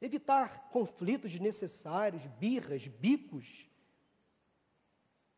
Evitar 0.01 0.71
conflitos 0.71 1.33
desnecessários, 1.33 2.25
birras, 2.27 2.87
bicos, 2.87 3.69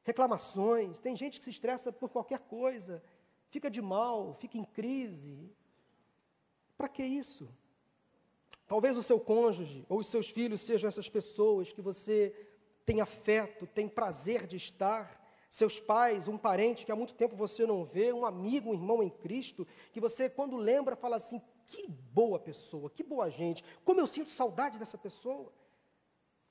reclamações. 0.02 1.00
Tem 1.00 1.16
gente 1.16 1.38
que 1.38 1.44
se 1.44 1.50
estressa 1.50 1.90
por 1.90 2.10
qualquer 2.10 2.40
coisa, 2.40 3.02
fica 3.50 3.70
de 3.70 3.82
mal, 3.82 4.34
fica 4.34 4.56
em 4.56 4.64
crise. 4.64 5.50
Para 6.76 6.88
que 6.88 7.02
isso? 7.02 7.52
Talvez 8.66 8.96
o 8.96 9.02
seu 9.02 9.20
cônjuge 9.20 9.84
ou 9.88 9.98
os 9.98 10.06
seus 10.06 10.30
filhos 10.30 10.60
sejam 10.60 10.88
essas 10.88 11.08
pessoas 11.08 11.72
que 11.72 11.82
você 11.82 12.34
tem 12.86 13.00
afeto, 13.00 13.66
tem 13.66 13.88
prazer 13.88 14.46
de 14.46 14.56
estar. 14.56 15.18
Seus 15.50 15.80
pais, 15.80 16.28
um 16.28 16.38
parente 16.38 16.86
que 16.86 16.92
há 16.92 16.96
muito 16.96 17.14
tempo 17.14 17.34
você 17.34 17.66
não 17.66 17.84
vê, 17.84 18.12
um 18.12 18.24
amigo, 18.24 18.70
um 18.70 18.74
irmão 18.74 19.02
em 19.02 19.10
Cristo, 19.10 19.66
que 19.92 20.00
você, 20.00 20.30
quando 20.30 20.56
lembra, 20.56 20.94
fala 20.94 21.16
assim: 21.16 21.42
que 21.66 21.88
boa 21.88 22.38
pessoa, 22.38 22.88
que 22.88 23.02
boa 23.02 23.28
gente, 23.28 23.64
como 23.84 24.00
eu 24.00 24.06
sinto 24.06 24.30
saudade 24.30 24.78
dessa 24.78 24.96
pessoa. 24.96 25.52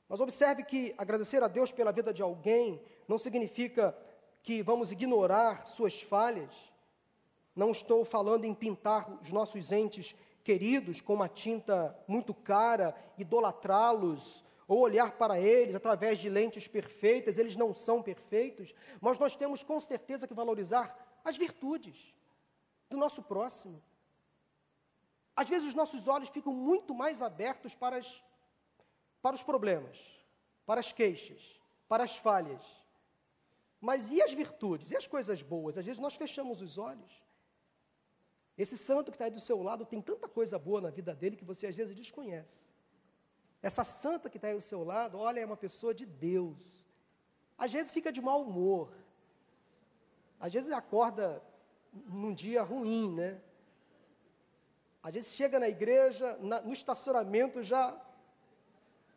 Mas 0.10 0.20
observe 0.20 0.64
que 0.64 0.94
agradecer 0.98 1.42
a 1.44 1.48
Deus 1.48 1.72
pela 1.72 1.92
vida 1.92 2.12
de 2.12 2.22
alguém 2.22 2.82
não 3.08 3.18
significa 3.18 3.96
que 4.42 4.62
vamos 4.64 4.92
ignorar 4.92 5.68
suas 5.68 6.02
falhas. 6.02 6.54
Não 7.60 7.72
estou 7.72 8.06
falando 8.06 8.46
em 8.46 8.54
pintar 8.54 9.12
os 9.22 9.34
nossos 9.34 9.74
entes 9.74 10.16
queridos 10.46 11.02
com 11.02 11.14
uma 11.14 11.28
tinta 11.28 11.94
muito 12.08 12.34
cara, 12.34 12.96
idolatrá-los, 13.18 14.46
ou 14.66 14.80
olhar 14.80 15.12
para 15.18 15.38
eles 15.38 15.76
através 15.76 16.20
de 16.20 16.30
lentes 16.30 16.70
perfeitas, 16.70 17.38
eles 17.38 17.58
não 17.58 17.74
são 17.74 18.02
perfeitos, 18.02 18.74
mas 19.02 19.20
nós 19.20 19.36
temos 19.36 19.62
com 19.62 19.78
certeza 19.78 20.26
que 20.26 20.34
valorizar 20.34 21.20
as 21.22 21.36
virtudes 21.36 22.14
do 22.90 22.96
nosso 22.96 23.24
próximo. 23.24 23.84
Às 25.36 25.50
vezes 25.50 25.68
os 25.68 25.76
nossos 25.76 26.08
olhos 26.08 26.30
ficam 26.30 26.54
muito 26.54 26.96
mais 26.96 27.22
abertos 27.22 27.76
para, 27.76 27.98
as, 27.98 28.24
para 29.22 29.36
os 29.36 29.44
problemas, 29.44 30.00
para 30.66 30.80
as 30.80 30.94
queixas, 30.94 31.60
para 31.90 32.06
as 32.06 32.16
falhas. 32.16 32.64
Mas 33.82 34.08
e 34.08 34.22
as 34.22 34.32
virtudes, 34.32 34.92
e 34.92 34.96
as 34.96 35.08
coisas 35.08 35.42
boas? 35.42 35.78
Às 35.78 35.86
vezes 35.86 36.00
nós 36.00 36.16
fechamos 36.16 36.62
os 36.62 36.78
olhos. 36.78 37.29
Esse 38.60 38.78
santo 38.78 39.10
que 39.10 39.16
está 39.16 39.24
aí 39.24 39.32
do 39.32 39.40
seu 39.40 39.64
lado 39.64 39.86
tem 39.86 40.02
tanta 40.02 40.28
coisa 40.28 40.60
boa 40.60 40.82
na 40.82 40.90
vida 40.90 41.16
dele 41.16 41.38
que 41.38 41.46
você 41.46 41.68
às 41.68 41.78
vezes 41.78 41.96
desconhece. 41.96 42.74
Essa 43.62 43.86
santa 43.86 44.30
que 44.30 44.38
está 44.38 44.50
aí 44.50 44.54
do 44.54 44.60
seu 44.60 44.84
lado, 44.84 45.18
olha, 45.18 45.40
é 45.40 45.46
uma 45.46 45.56
pessoa 45.56 45.94
de 45.94 46.06
Deus. 46.06 46.60
às 47.58 47.72
vezes 47.72 47.90
fica 47.90 48.12
de 48.12 48.22
mau 48.22 48.42
humor. 48.42 48.92
Às 50.42 50.52
vezes 50.52 50.72
acorda 50.72 51.42
num 51.94 52.34
dia 52.34 52.62
ruim, 52.62 53.14
né? 53.14 53.40
Às 55.02 55.14
vezes 55.14 55.32
chega 55.32 55.58
na 55.58 55.70
igreja, 55.70 56.38
na, 56.42 56.60
no 56.60 56.74
estacionamento 56.74 57.64
já 57.64 57.98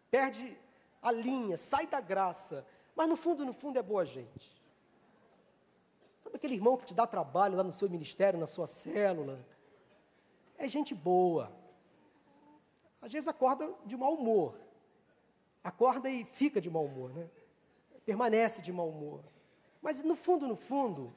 perde 0.09 0.57
a 1.03 1.11
linha, 1.11 1.57
sai 1.57 1.89
da 1.89 2.01
graça. 2.01 2.65
Mas 2.95 3.09
no 3.09 3.17
fundo, 3.17 3.45
no 3.45 3.53
fundo 3.53 3.77
é 3.77 3.83
boa 3.83 4.05
gente. 4.05 4.62
Aquele 6.43 6.55
irmão 6.57 6.77
que 6.77 6.85
te 6.85 6.93
dá 6.93 7.07
trabalho 7.07 7.57
lá 7.57 7.63
no 7.63 7.73
seu 7.73 7.89
ministério, 7.89 8.37
na 8.37 8.49
sua 8.49 8.67
célula? 8.67 9.39
É 10.59 10.67
gente 10.67 10.93
boa. 10.93 11.53
Às 13.01 13.13
vezes 13.13 13.29
acorda 13.29 13.73
de 13.87 13.97
mau 13.97 14.15
humor. 14.15 14.61
Acorda 15.63 16.11
e 16.11 16.25
fica 16.25 16.61
de 16.61 16.69
mau 16.69 16.85
humor, 16.85 17.15
né? 17.15 17.31
Permanece 18.05 18.61
de 18.61 18.73
mau 18.73 18.89
humor. 18.89 19.23
Mas 19.81 20.03
no 20.03 20.17
fundo, 20.17 20.49
no 20.49 20.57
fundo, 20.57 21.15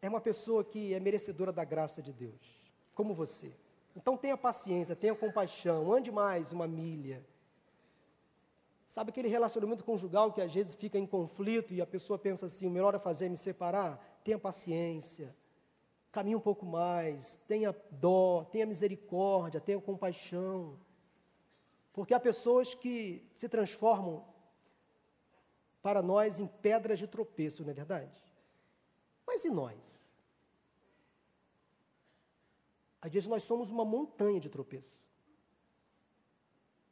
é 0.00 0.08
uma 0.08 0.22
pessoa 0.22 0.64
que 0.64 0.94
é 0.94 0.98
merecedora 0.98 1.52
da 1.52 1.62
graça 1.62 2.00
de 2.00 2.10
Deus, 2.10 2.62
como 2.94 3.12
você. 3.12 3.54
Então 3.94 4.16
tenha 4.16 4.38
paciência, 4.38 4.96
tenha 4.96 5.14
compaixão, 5.14 5.92
ande 5.92 6.10
mais 6.10 6.54
uma 6.54 6.66
milha. 6.66 7.22
Sabe 8.88 9.10
aquele 9.10 9.28
relacionamento 9.28 9.84
conjugal 9.84 10.32
que 10.32 10.40
às 10.40 10.52
vezes 10.52 10.74
fica 10.74 10.98
em 10.98 11.06
conflito 11.06 11.74
e 11.74 11.80
a 11.80 11.86
pessoa 11.86 12.18
pensa 12.18 12.46
assim: 12.46 12.66
o 12.66 12.70
melhor 12.70 12.94
é 12.94 12.98
fazer 12.98 13.26
é 13.26 13.28
me 13.28 13.36
separar? 13.36 14.02
Tenha 14.24 14.38
paciência, 14.38 15.36
caminhe 16.10 16.34
um 16.34 16.40
pouco 16.40 16.64
mais, 16.64 17.36
tenha 17.46 17.76
dó, 17.90 18.44
tenha 18.44 18.64
misericórdia, 18.64 19.60
tenha 19.60 19.78
compaixão. 19.78 20.80
Porque 21.92 22.14
há 22.14 22.20
pessoas 22.20 22.74
que 22.74 23.28
se 23.30 23.46
transformam 23.46 24.24
para 25.82 26.00
nós 26.00 26.40
em 26.40 26.46
pedras 26.46 26.98
de 26.98 27.06
tropeço, 27.06 27.62
não 27.62 27.70
é 27.70 27.74
verdade? 27.74 28.18
Mas 29.26 29.44
e 29.44 29.50
nós? 29.50 30.08
Às 33.02 33.12
vezes 33.12 33.28
nós 33.28 33.42
somos 33.42 33.68
uma 33.68 33.84
montanha 33.84 34.40
de 34.40 34.48
tropeço. 34.48 34.98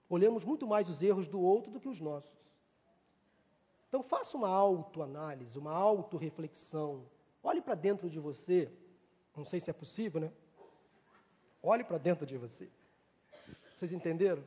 Olhamos 0.09 0.45
muito 0.45 0.67
mais 0.67 0.89
os 0.89 1.03
erros 1.03 1.27
do 1.27 1.41
outro 1.41 1.73
do 1.73 1.81
que 1.81 1.89
os 1.89 2.01
nossos. 2.01 2.47
Então 3.89 4.03
faça 4.03 4.37
uma 4.37 4.49
autoanálise, 4.49 5.59
uma 5.59 5.73
autorreflexão. 5.73 7.07
Olhe 7.43 7.61
para 7.61 7.75
dentro 7.75 8.09
de 8.09 8.19
você. 8.19 8.71
Não 9.37 9.45
sei 9.45 9.61
se 9.61 9.71
é 9.71 9.73
possível, 9.73 10.21
né? 10.21 10.33
Olhe 11.63 11.85
para 11.85 11.99
dentro 11.99 12.25
de 12.27 12.37
você. 12.37 12.71
Vocês 13.75 13.93
entenderam? 13.93 14.43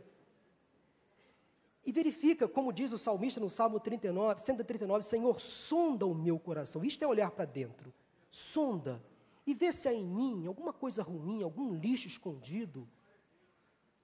E 1.86 1.92
verifica, 1.92 2.48
como 2.48 2.74
diz 2.74 2.92
o 2.92 2.98
salmista 2.98 3.40
no 3.40 3.50
Salmo 3.50 3.80
39, 3.80 4.40
139, 4.42 5.04
Senhor, 5.04 5.40
sonda 5.40 6.06
o 6.06 6.14
meu 6.14 6.38
coração. 6.38 6.84
Isto 6.84 7.04
é 7.04 7.08
olhar 7.08 7.32
para 7.32 7.46
dentro. 7.46 7.94
Sonda. 8.30 9.02
E 9.46 9.54
vê 9.54 9.72
se 9.72 9.88
há 9.88 9.94
em 9.94 10.06
mim 10.06 10.46
alguma 10.46 10.72
coisa 10.72 11.02
ruim, 11.02 11.42
algum 11.42 11.74
lixo 11.74 12.08
escondido. 12.08 12.88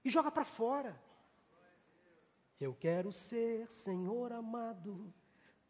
E 0.04 0.10
joga 0.10 0.32
para 0.32 0.44
fora. 0.44 1.00
Eu 2.60 2.74
quero 2.74 3.12
ser, 3.12 3.70
Senhor 3.70 4.32
amado, 4.32 5.14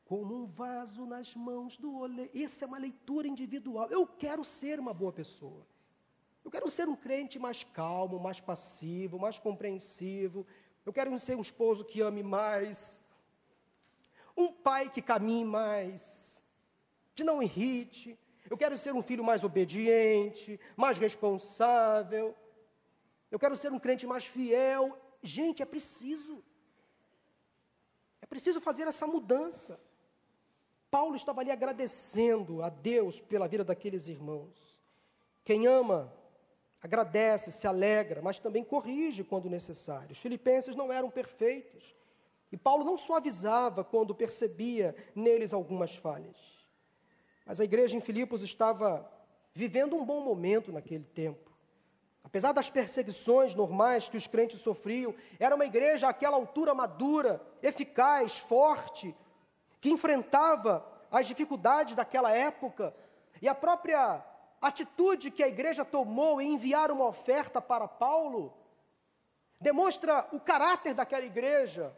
como 0.03 0.35
um 0.35 0.45
vaso 0.45 1.05
nas 1.05 1.33
mãos 1.33 1.77
do 1.77 1.97
oleiro. 1.97 2.29
Essa 2.35 2.65
é 2.65 2.67
uma 2.67 2.77
leitura 2.77 3.27
individual. 3.27 3.89
Eu 3.89 4.05
quero 4.05 4.45
ser 4.45 4.79
uma 4.79 4.93
boa 4.93 5.11
pessoa. 5.11 5.65
Eu 6.43 6.51
quero 6.51 6.69
ser 6.69 6.87
um 6.87 6.95
crente 6.95 7.39
mais 7.39 7.63
calmo, 7.63 8.19
mais 8.19 8.39
passivo, 8.39 9.17
mais 9.17 9.39
compreensivo. 9.39 10.45
Eu 10.85 10.93
quero 10.93 11.19
ser 11.19 11.35
um 11.35 11.41
esposo 11.41 11.83
que 11.83 12.01
ame 12.01 12.21
mais. 12.21 13.03
Um 14.37 14.51
pai 14.51 14.87
que 14.87 15.01
caminhe 15.01 15.43
mais. 15.43 16.43
Que 17.15 17.23
não 17.23 17.41
irrite. 17.41 18.19
Eu 18.47 18.55
quero 18.55 18.77
ser 18.77 18.93
um 18.93 19.01
filho 19.01 19.23
mais 19.23 19.43
obediente, 19.43 20.59
mais 20.77 20.99
responsável. 20.99 22.35
Eu 23.31 23.39
quero 23.39 23.55
ser 23.55 23.71
um 23.71 23.79
crente 23.79 24.05
mais 24.05 24.25
fiel. 24.25 24.95
Gente, 25.23 25.63
é 25.63 25.65
preciso. 25.65 26.43
É 28.25 28.27
preciso 28.27 28.59
fazer 28.59 28.87
essa 28.87 29.05
mudança. 29.05 29.79
Paulo 30.89 31.15
estava 31.15 31.41
ali 31.41 31.51
agradecendo 31.51 32.63
a 32.63 32.69
Deus 32.69 33.21
pela 33.21 33.47
vida 33.47 33.63
daqueles 33.63 34.07
irmãos. 34.07 34.79
Quem 35.43 35.67
ama, 35.67 36.11
agradece, 36.81 37.51
se 37.51 37.67
alegra, 37.67 38.23
mas 38.23 38.39
também 38.39 38.63
corrige 38.63 39.23
quando 39.23 39.47
necessário. 39.47 40.11
Os 40.11 40.17
filipenses 40.17 40.75
não 40.75 40.91
eram 40.91 41.11
perfeitos. 41.11 41.95
E 42.51 42.57
Paulo 42.57 42.83
não 42.83 42.97
suavizava 42.97 43.83
quando 43.83 44.15
percebia 44.15 44.95
neles 45.13 45.53
algumas 45.53 45.95
falhas. 45.95 46.65
Mas 47.45 47.59
a 47.59 47.63
igreja 47.63 47.95
em 47.95 48.01
Filipos 48.01 48.41
estava 48.41 49.07
vivendo 49.53 49.95
um 49.95 50.03
bom 50.03 50.21
momento 50.21 50.71
naquele 50.71 51.03
tempo. 51.03 51.54
Apesar 52.25 52.51
das 52.51 52.69
perseguições 52.69 53.53
normais 53.53 54.09
que 54.09 54.17
os 54.17 54.25
crentes 54.25 54.59
sofriam, 54.59 55.13
era 55.39 55.55
uma 55.55 55.65
igreja 55.65 56.09
àquela 56.09 56.35
altura 56.35 56.73
madura, 56.73 57.39
eficaz, 57.61 58.39
forte, 58.39 59.15
que 59.79 59.91
enfrentava 59.91 60.83
as 61.11 61.27
dificuldades 61.27 61.95
daquela 61.95 62.31
época. 62.31 62.93
E 63.39 63.47
a 63.47 63.53
própria 63.53 64.25
atitude 64.59 65.29
que 65.29 65.43
a 65.43 65.47
igreja 65.47 65.85
tomou 65.85 66.41
em 66.41 66.55
enviar 66.55 66.91
uma 66.91 67.05
oferta 67.05 67.61
para 67.61 67.87
Paulo 67.87 68.51
demonstra 69.61 70.27
o 70.31 70.39
caráter 70.39 70.93
daquela 70.93 71.25
igreja, 71.25 71.95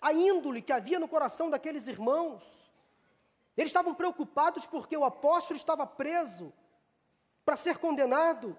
a 0.00 0.12
índole 0.12 0.60
que 0.60 0.72
havia 0.72 0.98
no 0.98 1.08
coração 1.08 1.48
daqueles 1.48 1.86
irmãos. 1.86 2.70
Eles 3.56 3.70
estavam 3.70 3.94
preocupados 3.94 4.66
porque 4.66 4.96
o 4.96 5.04
apóstolo 5.04 5.56
estava 5.56 5.86
preso 5.86 6.52
para 7.44 7.56
ser 7.56 7.78
condenado. 7.78 8.58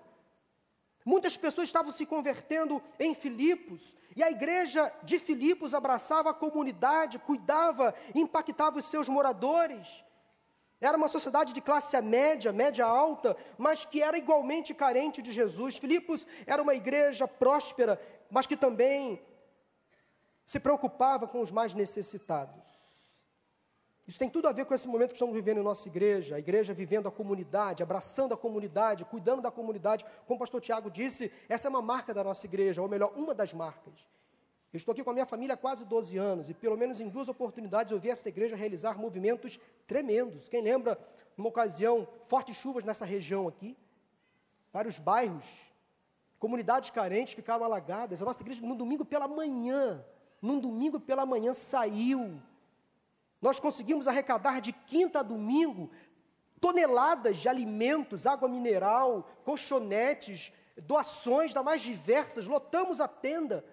Muitas 1.05 1.37
pessoas 1.37 1.69
estavam 1.69 1.91
se 1.91 2.03
convertendo 2.03 2.81
em 2.99 3.13
Filipos, 3.13 3.95
e 4.15 4.23
a 4.23 4.31
igreja 4.31 4.91
de 5.03 5.19
Filipos 5.19 5.75
abraçava 5.75 6.31
a 6.31 6.33
comunidade, 6.33 7.19
cuidava, 7.19 7.93
impactava 8.15 8.79
os 8.79 8.85
seus 8.85 9.07
moradores. 9.07 10.03
Era 10.81 10.97
uma 10.97 11.07
sociedade 11.07 11.53
de 11.53 11.61
classe 11.61 11.99
média, 12.01 12.51
média 12.51 12.85
alta, 12.85 13.37
mas 13.55 13.85
que 13.85 14.01
era 14.01 14.17
igualmente 14.17 14.73
carente 14.73 15.21
de 15.21 15.31
Jesus. 15.31 15.77
Filipos 15.77 16.25
era 16.47 16.61
uma 16.61 16.73
igreja 16.73 17.27
próspera, 17.27 18.01
mas 18.31 18.47
que 18.47 18.57
também 18.57 19.23
se 20.43 20.59
preocupava 20.59 21.27
com 21.27 21.39
os 21.39 21.51
mais 21.51 21.75
necessitados. 21.75 22.64
Isso 24.07 24.19
tem 24.19 24.29
tudo 24.29 24.47
a 24.47 24.51
ver 24.51 24.65
com 24.65 24.73
esse 24.73 24.87
momento 24.87 25.09
que 25.09 25.15
estamos 25.15 25.33
vivendo 25.33 25.59
em 25.59 25.63
nossa 25.63 25.87
igreja, 25.87 26.35
a 26.35 26.39
igreja 26.39 26.73
vivendo 26.73 27.07
a 27.07 27.11
comunidade, 27.11 27.81
abraçando 27.81 28.33
a 28.33 28.37
comunidade, 28.37 29.03
cuidando 29.05 29.41
da 29.41 29.49
comunidade. 29.49 30.05
Como 30.27 30.35
o 30.35 30.39
pastor 30.39 30.61
Tiago 30.61 30.91
disse, 30.91 31.31
essa 31.49 31.67
é 31.67 31.69
uma 31.69 31.81
marca 31.81 32.13
da 32.13 32.23
nossa 32.23 32.45
igreja, 32.45 32.81
ou 32.83 32.87
melhor, 32.87 33.11
uma 33.15 33.33
das 33.33 33.51
marcas. 33.51 33.93
Eu 34.71 34.77
estou 34.77 34.91
aqui 34.91 35.03
com 35.03 35.09
a 35.09 35.13
minha 35.13 35.25
família 35.25 35.55
há 35.55 35.57
quase 35.57 35.85
12 35.85 36.17
anos 36.17 36.49
e 36.49 36.53
pelo 36.53 36.77
menos 36.77 36.99
em 36.99 37.07
duas 37.07 37.29
oportunidades 37.29 37.91
eu 37.91 37.99
vi 37.99 38.09
esta 38.09 38.29
igreja 38.29 38.55
realizar 38.55 38.97
movimentos 38.97 39.59
tremendos. 39.87 40.47
Quem 40.49 40.61
lembra, 40.61 40.99
numa 41.35 41.49
ocasião, 41.49 42.07
fortes 42.25 42.57
chuvas 42.57 42.83
nessa 42.83 43.05
região 43.05 43.47
aqui, 43.47 43.75
vários 44.71 44.99
bairros, 44.99 45.47
comunidades 46.37 46.91
carentes 46.91 47.33
ficaram 47.33 47.63
alagadas. 47.63 48.21
A 48.21 48.25
nossa 48.25 48.41
igreja, 48.41 48.61
no 48.63 48.75
domingo 48.75 49.05
pela 49.05 49.27
manhã, 49.27 50.05
num 50.41 50.59
domingo 50.59 50.99
pela 50.99 51.25
manhã, 51.25 51.53
saiu 51.53 52.39
nós 53.45 53.59
conseguimos 53.59 54.07
arrecadar 54.07 54.59
de 54.59 54.73
quinta 54.73 55.19
a 55.19 55.21
domingo 55.21 55.91
toneladas 56.59 57.37
de 57.37 57.47
alimentos, 57.47 58.25
água 58.25 58.49
mineral, 58.49 59.29
colchonetes, 59.43 60.51
doações 60.77 61.53
das 61.53 61.63
mais 61.63 61.81
diversas. 61.81 62.47
Lotamos 62.47 62.99
a 62.99 63.07
tenda 63.07 63.63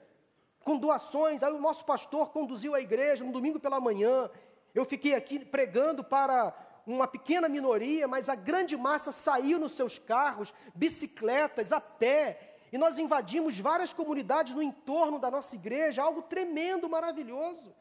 com 0.63 0.77
doações. 0.77 1.43
Aí 1.43 1.51
o 1.51 1.59
nosso 1.59 1.87
pastor 1.87 2.33
conduziu 2.33 2.75
a 2.75 2.83
igreja 2.83 3.25
no 3.25 3.33
domingo 3.33 3.59
pela 3.59 3.81
manhã. 3.81 4.31
Eu 4.75 4.85
fiquei 4.85 5.15
aqui 5.15 5.43
pregando 5.43 6.05
para 6.05 6.55
uma 6.87 7.09
pequena 7.09 7.49
minoria, 7.49 8.07
mas 8.07 8.29
a 8.29 8.35
grande 8.35 8.77
massa 8.77 9.11
saiu 9.11 9.59
nos 9.59 9.73
seus 9.73 9.99
carros, 9.99 10.53
bicicletas, 10.75 11.73
a 11.73 11.81
pé. 11.81 12.39
E 12.71 12.77
nós 12.77 12.99
invadimos 12.99 13.59
várias 13.59 13.95
comunidades 13.95 14.55
no 14.55 14.63
entorno 14.63 15.19
da 15.19 15.31
nossa 15.31 15.55
igreja, 15.57 16.03
algo 16.03 16.21
tremendo, 16.21 16.91
maravilhoso. 16.91 17.75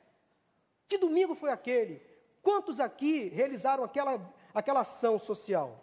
Que 0.91 0.97
domingo 0.97 1.33
foi 1.33 1.49
aquele? 1.49 2.01
Quantos 2.43 2.81
aqui 2.81 3.29
realizaram 3.29 3.81
aquela, 3.81 4.21
aquela 4.53 4.81
ação 4.81 5.17
social? 5.17 5.81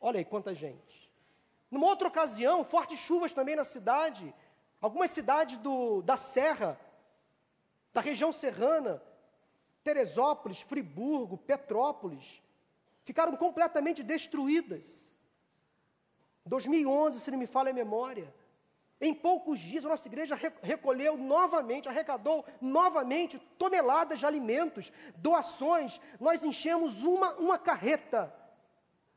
Olha 0.00 0.18
aí 0.18 0.24
quanta 0.24 0.52
gente. 0.52 1.08
Numa 1.70 1.86
outra 1.86 2.08
ocasião, 2.08 2.64
fortes 2.64 2.98
chuvas 2.98 3.32
também 3.32 3.54
na 3.54 3.62
cidade. 3.62 4.34
Algumas 4.80 5.12
cidades 5.12 5.58
do, 5.58 6.02
da 6.02 6.16
Serra, 6.16 6.76
da 7.92 8.00
região 8.00 8.32
serrana, 8.32 9.00
Teresópolis, 9.84 10.60
Friburgo, 10.60 11.38
Petrópolis, 11.38 12.42
ficaram 13.04 13.36
completamente 13.36 14.02
destruídas. 14.02 15.12
2011, 16.46 17.20
se 17.20 17.30
não 17.30 17.38
me 17.38 17.46
falha 17.46 17.70
a 17.70 17.72
memória. 17.72 18.34
Em 19.00 19.14
poucos 19.14 19.58
dias, 19.58 19.86
a 19.86 19.88
nossa 19.88 20.06
igreja 20.06 20.38
recolheu 20.62 21.16
novamente, 21.16 21.88
arrecadou 21.88 22.44
novamente 22.60 23.38
toneladas 23.58 24.18
de 24.18 24.26
alimentos, 24.26 24.92
doações. 25.16 25.98
Nós 26.20 26.44
enchemos 26.44 27.02
uma, 27.02 27.32
uma 27.36 27.58
carreta 27.58 28.34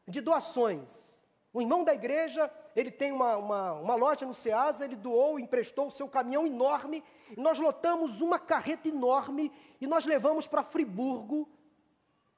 de 0.07 0.21
doações. 0.21 1.21
O 1.51 1.61
irmão 1.61 1.83
da 1.83 1.93
igreja, 1.93 2.49
ele 2.75 2.89
tem 2.89 3.11
uma, 3.11 3.37
uma, 3.37 3.73
uma 3.73 3.95
loja 3.95 4.25
no 4.25 4.33
Ceasa, 4.33 4.85
ele 4.85 4.95
doou, 4.95 5.37
emprestou 5.37 5.87
o 5.87 5.91
seu 5.91 6.07
caminhão 6.07 6.47
enorme, 6.47 7.03
e 7.37 7.39
nós 7.39 7.59
lotamos 7.59 8.21
uma 8.21 8.39
carreta 8.39 8.87
enorme 8.87 9.51
e 9.79 9.85
nós 9.85 10.05
levamos 10.05 10.47
para 10.47 10.63
Friburgo 10.63 11.47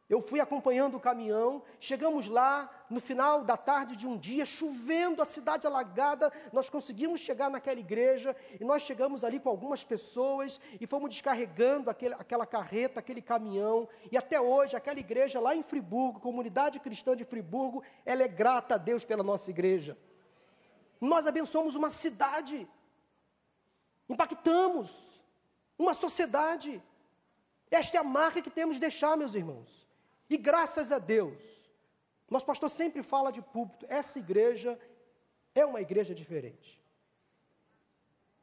eu 0.07 0.21
fui 0.21 0.39
acompanhando 0.39 0.97
o 0.97 0.99
caminhão, 0.99 1.63
chegamos 1.79 2.27
lá 2.27 2.69
no 2.91 3.01
final 3.01 3.43
da 3.43 3.57
tarde 3.57 3.95
de 3.95 4.05
um 4.05 4.15
dia, 4.15 4.45
chovendo, 4.45 5.19
a 5.19 5.25
cidade 5.25 5.65
alagada, 5.65 6.31
nós 6.53 6.69
conseguimos 6.69 7.19
chegar 7.19 7.49
naquela 7.49 7.79
igreja 7.79 8.35
e 8.59 8.63
nós 8.63 8.83
chegamos 8.83 9.23
ali 9.23 9.39
com 9.39 9.49
algumas 9.49 9.83
pessoas 9.83 10.61
e 10.79 10.85
fomos 10.85 11.09
descarregando 11.09 11.89
aquele, 11.89 12.13
aquela 12.13 12.45
carreta, 12.45 12.99
aquele 12.99 13.19
caminhão. 13.19 13.89
E 14.11 14.17
até 14.17 14.39
hoje, 14.39 14.75
aquela 14.75 14.99
igreja 14.99 15.39
lá 15.39 15.55
em 15.55 15.63
Friburgo, 15.63 16.19
comunidade 16.19 16.79
cristã 16.79 17.15
de 17.15 17.23
Friburgo, 17.23 17.83
ela 18.05 18.21
é 18.21 18.27
grata 18.27 18.75
a 18.75 18.77
Deus 18.77 19.03
pela 19.03 19.23
nossa 19.23 19.49
igreja. 19.49 19.97
Nós 21.01 21.25
abençoamos 21.25 21.75
uma 21.75 21.89
cidade, 21.89 22.67
impactamos 24.07 25.19
uma 25.79 25.95
sociedade. 25.95 26.81
Esta 27.71 27.97
é 27.97 27.99
a 27.99 28.03
marca 28.03 28.39
que 28.39 28.51
temos 28.51 28.75
de 28.75 28.81
deixar, 28.81 29.17
meus 29.17 29.33
irmãos. 29.33 29.84
E 30.29 30.37
graças 30.37 30.91
a 30.91 30.99
Deus, 30.99 31.41
nosso 32.29 32.45
pastor 32.45 32.69
sempre 32.69 33.03
fala 33.03 33.31
de 33.31 33.41
púlpito, 33.41 33.85
essa 33.89 34.19
igreja 34.19 34.79
é 35.53 35.65
uma 35.65 35.81
igreja 35.81 36.13
diferente. 36.13 36.81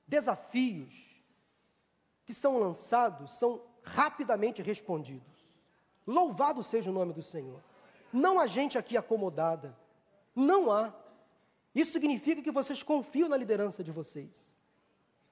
Desafios 0.07 1.23
que 2.25 2.33
são 2.33 2.59
lançados 2.59 3.33
são 3.33 3.61
rapidamente 3.83 4.63
respondidos. 4.63 5.31
Louvado 6.07 6.63
seja 6.63 6.91
o 6.91 6.95
nome 6.95 7.13
do 7.13 7.23
Senhor. 7.23 7.61
Não 8.13 8.39
há 8.39 8.47
gente 8.47 8.79
aqui 8.79 8.97
acomodada. 8.97 9.77
Não 10.35 10.71
há. 10.71 10.95
Isso 11.75 11.93
significa 11.93 12.43
que 12.43 12.51
vocês 12.51 12.83
confiam 12.83 13.29
na 13.29 13.37
liderança 13.37 13.83
de 13.83 13.91
vocês. 13.91 14.57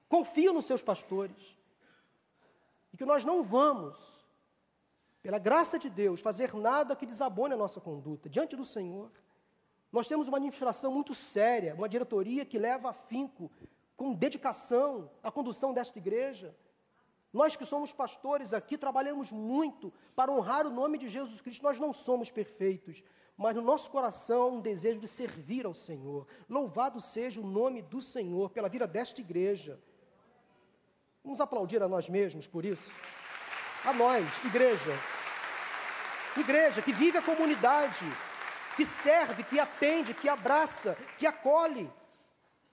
Confiam 0.09 0.53
nos 0.53 0.65
seus 0.65 0.81
pastores. 0.81 1.57
E 2.91 2.97
que 2.97 3.05
nós 3.05 3.23
não 3.23 3.43
vamos 3.43 4.10
pela 5.21 5.37
graça 5.37 5.77
de 5.77 5.89
Deus, 5.89 6.19
fazer 6.19 6.53
nada 6.53 6.95
que 6.95 7.05
desabone 7.05 7.53
a 7.53 7.57
nossa 7.57 7.79
conduta 7.79 8.29
diante 8.29 8.55
do 8.55 8.65
Senhor. 8.65 9.11
Nós 9.91 10.07
temos 10.07 10.27
uma 10.27 10.37
administração 10.37 10.91
muito 10.91 11.13
séria, 11.13 11.75
uma 11.75 11.87
diretoria 11.87 12.45
que 12.45 12.57
leva 12.57 12.89
afinco, 12.89 13.51
com 13.95 14.13
dedicação, 14.13 15.11
a 15.21 15.29
condução 15.29 15.73
desta 15.73 15.99
igreja. 15.99 16.55
Nós 17.31 17.55
que 17.55 17.65
somos 17.65 17.93
pastores 17.93 18.53
aqui 18.53 18.77
trabalhamos 18.77 19.31
muito 19.31 19.93
para 20.15 20.31
honrar 20.31 20.65
o 20.65 20.71
nome 20.71 20.97
de 20.97 21.07
Jesus 21.07 21.39
Cristo. 21.39 21.63
Nós 21.63 21.79
não 21.79 21.93
somos 21.93 22.31
perfeitos, 22.31 23.03
mas 23.37 23.55
no 23.55 23.61
nosso 23.61 23.91
coração 23.91 24.41
há 24.41 24.47
um 24.47 24.59
desejo 24.59 24.99
de 24.99 25.07
servir 25.07 25.65
ao 25.65 25.73
Senhor. 25.73 26.27
Louvado 26.49 26.99
seja 26.99 27.39
o 27.39 27.45
nome 27.45 27.81
do 27.81 28.01
Senhor 28.01 28.49
pela 28.49 28.69
vida 28.69 28.87
desta 28.87 29.21
igreja. 29.21 29.79
Vamos 31.23 31.39
aplaudir 31.39 31.81
a 31.83 31.87
nós 31.87 32.09
mesmos 32.09 32.47
por 32.47 32.65
isso 32.65 32.89
a 33.85 33.93
nós, 33.93 34.25
igreja. 34.45 34.91
Igreja 36.37 36.81
que 36.81 36.93
vive 36.93 37.17
a 37.17 37.21
comunidade, 37.21 38.05
que 38.75 38.85
serve, 38.85 39.43
que 39.43 39.59
atende, 39.59 40.13
que 40.13 40.29
abraça, 40.29 40.97
que 41.17 41.27
acolhe. 41.27 41.91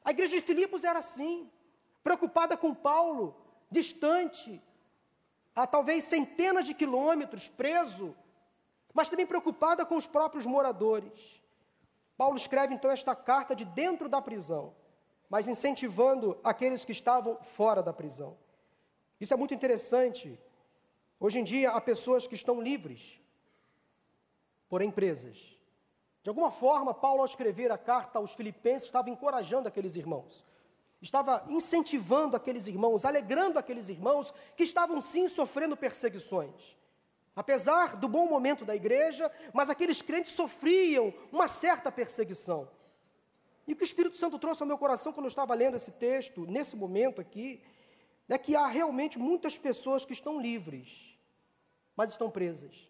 A 0.05 0.11
igreja 0.11 0.37
de 0.37 0.43
Filipos 0.43 0.85
era 0.85 0.99
assim, 1.01 1.51
preocupada 2.03 2.57
com 2.57 2.75
Paulo, 2.75 3.37
distante, 3.71 4.63
a 5.55 5.67
talvez 5.67 6.05
centenas 6.05 6.67
de 6.67 6.75
quilômetros, 6.75 7.49
preso, 7.49 8.17
mas 8.95 9.09
também 9.09 9.27
preocupada 9.27 9.85
com 9.85 9.97
os 9.97 10.07
próprios 10.07 10.47
moradores. 10.47 11.43
Paulo 12.17 12.37
escreve 12.37 12.75
então 12.75 12.91
esta 12.91 13.15
carta 13.15 13.55
de 13.55 13.65
dentro 13.65 14.09
da 14.09 14.23
prisão, 14.23 14.75
mas 15.29 15.49
incentivando 15.49 16.39
aqueles 16.45 16.85
que 16.85 16.93
estavam 16.93 17.43
fora 17.43 17.83
da 17.83 17.93
prisão. 17.93 18.37
Isso 19.21 19.35
é 19.35 19.37
muito 19.37 19.53
interessante, 19.53 20.41
Hoje 21.21 21.41
em 21.41 21.45
dia 21.45 21.71
há 21.71 21.81
pessoas 21.81 22.27
que 22.27 22.35
estão 22.35 22.61
livres, 22.61 23.21
porém 24.69 24.91
presas. 24.91 25.59
De 26.23 26.29
alguma 26.29 26.51
forma, 26.51 26.95
Paulo, 26.95 27.21
ao 27.21 27.27
escrever 27.27 27.73
a 27.73 27.79
carta 27.79 28.19
aos 28.19 28.35
Filipenses, 28.35 28.87
estava 28.87 29.11
encorajando 29.11 29.67
aqueles 29.67 29.97
irmãos, 29.97 30.45
estava 31.03 31.45
incentivando 31.49 32.37
aqueles 32.37 32.69
irmãos, 32.69 33.05
alegrando 33.05 33.59
aqueles 33.59 33.89
irmãos 33.89 34.33
que 34.57 34.63
estavam 34.63 35.01
sim 35.01 35.29
sofrendo 35.29 35.77
perseguições. 35.77 36.77
Apesar 37.35 37.97
do 37.97 38.09
bom 38.09 38.29
momento 38.29 38.65
da 38.65 38.75
igreja, 38.75 39.31
mas 39.53 39.71
aqueles 39.71 40.03
crentes 40.03 40.33
sofriam 40.33 41.15
uma 41.33 41.49
certa 41.49 41.91
perseguição. 41.91 42.69
E 43.67 43.73
o 43.73 43.77
que 43.77 43.83
o 43.83 43.85
Espírito 43.85 44.17
Santo 44.17 44.39
trouxe 44.39 44.63
ao 44.63 44.67
meu 44.67 44.79
coração 44.79 45.13
quando 45.13 45.27
eu 45.27 45.31
estava 45.31 45.55
lendo 45.55 45.77
esse 45.77 45.93
texto, 45.93 46.47
nesse 46.47 46.75
momento 46.75 47.21
aqui, 47.21 47.63
é 48.35 48.39
que 48.39 48.55
há 48.55 48.67
realmente 48.67 49.19
muitas 49.19 49.57
pessoas 49.57 50.05
que 50.05 50.13
estão 50.13 50.41
livres, 50.41 51.19
mas 51.97 52.11
estão 52.11 52.31
presas. 52.31 52.89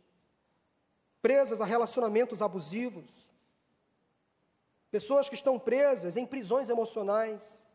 Presas 1.22 1.60
a 1.60 1.64
relacionamentos 1.64 2.42
abusivos. 2.42 3.10
Pessoas 4.90 5.28
que 5.28 5.34
estão 5.34 5.58
presas 5.58 6.16
em 6.16 6.26
prisões 6.26 6.68
emocionais. 6.68 7.66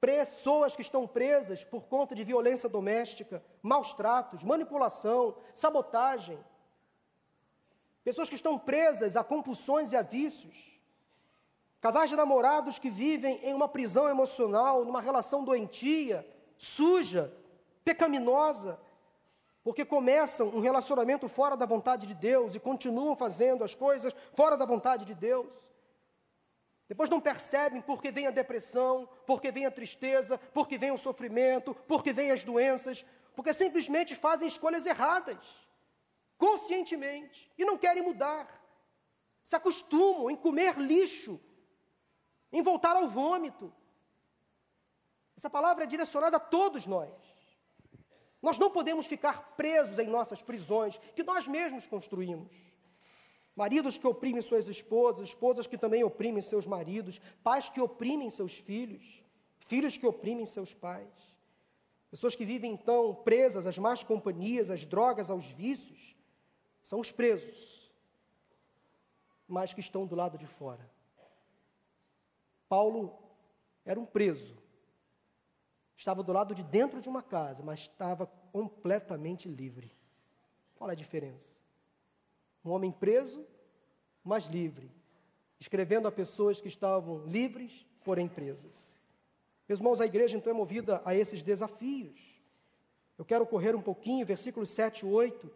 Pessoas 0.00 0.76
que 0.76 0.82
estão 0.82 1.06
presas 1.06 1.64
por 1.64 1.86
conta 1.86 2.14
de 2.14 2.22
violência 2.22 2.68
doméstica, 2.68 3.42
maus 3.62 3.94
tratos, 3.94 4.44
manipulação, 4.44 5.36
sabotagem. 5.54 6.38
Pessoas 8.04 8.28
que 8.28 8.34
estão 8.34 8.58
presas 8.58 9.16
a 9.16 9.24
compulsões 9.24 9.92
e 9.92 9.96
a 9.96 10.02
vícios. 10.02 10.78
Casais 11.80 12.10
de 12.10 12.16
namorados 12.16 12.78
que 12.78 12.90
vivem 12.90 13.40
em 13.42 13.54
uma 13.54 13.68
prisão 13.68 14.08
emocional, 14.08 14.84
numa 14.84 15.00
relação 15.00 15.44
doentia, 15.44 16.26
suja, 16.56 17.32
pecaminosa, 17.84 18.80
porque 19.62 19.84
começam 19.84 20.48
um 20.48 20.60
relacionamento 20.60 21.26
fora 21.26 21.56
da 21.56 21.64
vontade 21.64 22.06
de 22.06 22.14
Deus 22.14 22.54
e 22.54 22.60
continuam 22.60 23.16
fazendo 23.16 23.64
as 23.64 23.74
coisas 23.74 24.14
fora 24.34 24.56
da 24.56 24.66
vontade 24.66 25.04
de 25.04 25.14
Deus. 25.14 25.50
Depois 26.86 27.08
não 27.08 27.20
percebem 27.20 27.80
porque 27.80 28.10
vem 28.10 28.26
a 28.26 28.30
depressão, 28.30 29.08
porque 29.26 29.50
vem 29.50 29.64
a 29.64 29.70
tristeza, 29.70 30.36
porque 30.52 30.76
vem 30.76 30.90
o 30.90 30.98
sofrimento, 30.98 31.74
porque 31.88 32.12
vem 32.12 32.30
as 32.30 32.44
doenças, 32.44 33.06
porque 33.34 33.54
simplesmente 33.54 34.14
fazem 34.14 34.46
escolhas 34.46 34.84
erradas, 34.84 35.38
conscientemente, 36.36 37.50
e 37.56 37.64
não 37.64 37.78
querem 37.78 38.02
mudar. 38.02 38.46
Se 39.42 39.56
acostumam 39.56 40.30
em 40.30 40.36
comer 40.36 40.78
lixo, 40.78 41.40
em 42.52 42.62
voltar 42.62 42.96
ao 42.96 43.08
vômito, 43.08 43.72
essa 45.36 45.50
palavra 45.50 45.84
é 45.84 45.86
direcionada 45.86 46.36
a 46.36 46.40
todos 46.40 46.86
nós. 46.86 47.10
Nós 48.40 48.58
não 48.58 48.70
podemos 48.70 49.06
ficar 49.06 49.56
presos 49.56 49.98
em 49.98 50.06
nossas 50.06 50.42
prisões, 50.42 50.98
que 51.16 51.22
nós 51.22 51.48
mesmos 51.48 51.86
construímos. 51.86 52.52
Maridos 53.56 53.96
que 53.96 54.06
oprimem 54.06 54.42
suas 54.42 54.68
esposas, 54.68 55.28
esposas 55.28 55.66
que 55.66 55.78
também 55.78 56.04
oprimem 56.04 56.42
seus 56.42 56.66
maridos, 56.66 57.20
pais 57.42 57.68
que 57.68 57.80
oprimem 57.80 58.28
seus 58.28 58.58
filhos, 58.58 59.22
filhos 59.58 59.96
que 59.96 60.06
oprimem 60.06 60.44
seus 60.44 60.74
pais. 60.74 61.08
Pessoas 62.10 62.36
que 62.36 62.44
vivem 62.44 62.72
então 62.72 63.14
presas 63.24 63.66
às 63.66 63.78
más 63.78 64.02
companhias, 64.02 64.70
às 64.70 64.84
drogas, 64.84 65.30
aos 65.30 65.46
vícios, 65.46 66.16
são 66.82 67.00
os 67.00 67.10
presos, 67.10 67.90
mas 69.48 69.72
que 69.72 69.80
estão 69.80 70.06
do 70.06 70.14
lado 70.14 70.36
de 70.36 70.46
fora. 70.46 70.88
Paulo 72.68 73.18
era 73.84 73.98
um 73.98 74.04
preso, 74.04 74.56
Estava 75.96 76.22
do 76.22 76.32
lado 76.32 76.54
de 76.54 76.62
dentro 76.62 77.00
de 77.00 77.08
uma 77.08 77.22
casa, 77.22 77.62
mas 77.62 77.80
estava 77.80 78.26
completamente 78.52 79.48
livre. 79.48 79.92
Qual 80.74 80.90
é 80.90 80.92
a 80.92 80.96
diferença? 80.96 81.62
Um 82.64 82.70
homem 82.70 82.90
preso, 82.90 83.46
mas 84.22 84.46
livre, 84.46 84.90
escrevendo 85.60 86.08
a 86.08 86.12
pessoas 86.12 86.60
que 86.60 86.68
estavam 86.68 87.24
livres, 87.26 87.86
porém 88.02 88.26
presas. 88.26 89.02
Meus 89.68 89.80
irmãos, 89.80 90.00
a 90.00 90.06
igreja 90.06 90.36
então 90.36 90.52
é 90.52 90.54
movida 90.54 91.00
a 91.04 91.14
esses 91.14 91.42
desafios. 91.42 92.40
Eu 93.16 93.24
quero 93.24 93.46
correr 93.46 93.74
um 93.74 93.82
pouquinho, 93.82 94.26
versículos 94.26 94.70
7 94.70 95.06
e 95.06 95.08
8, 95.08 95.50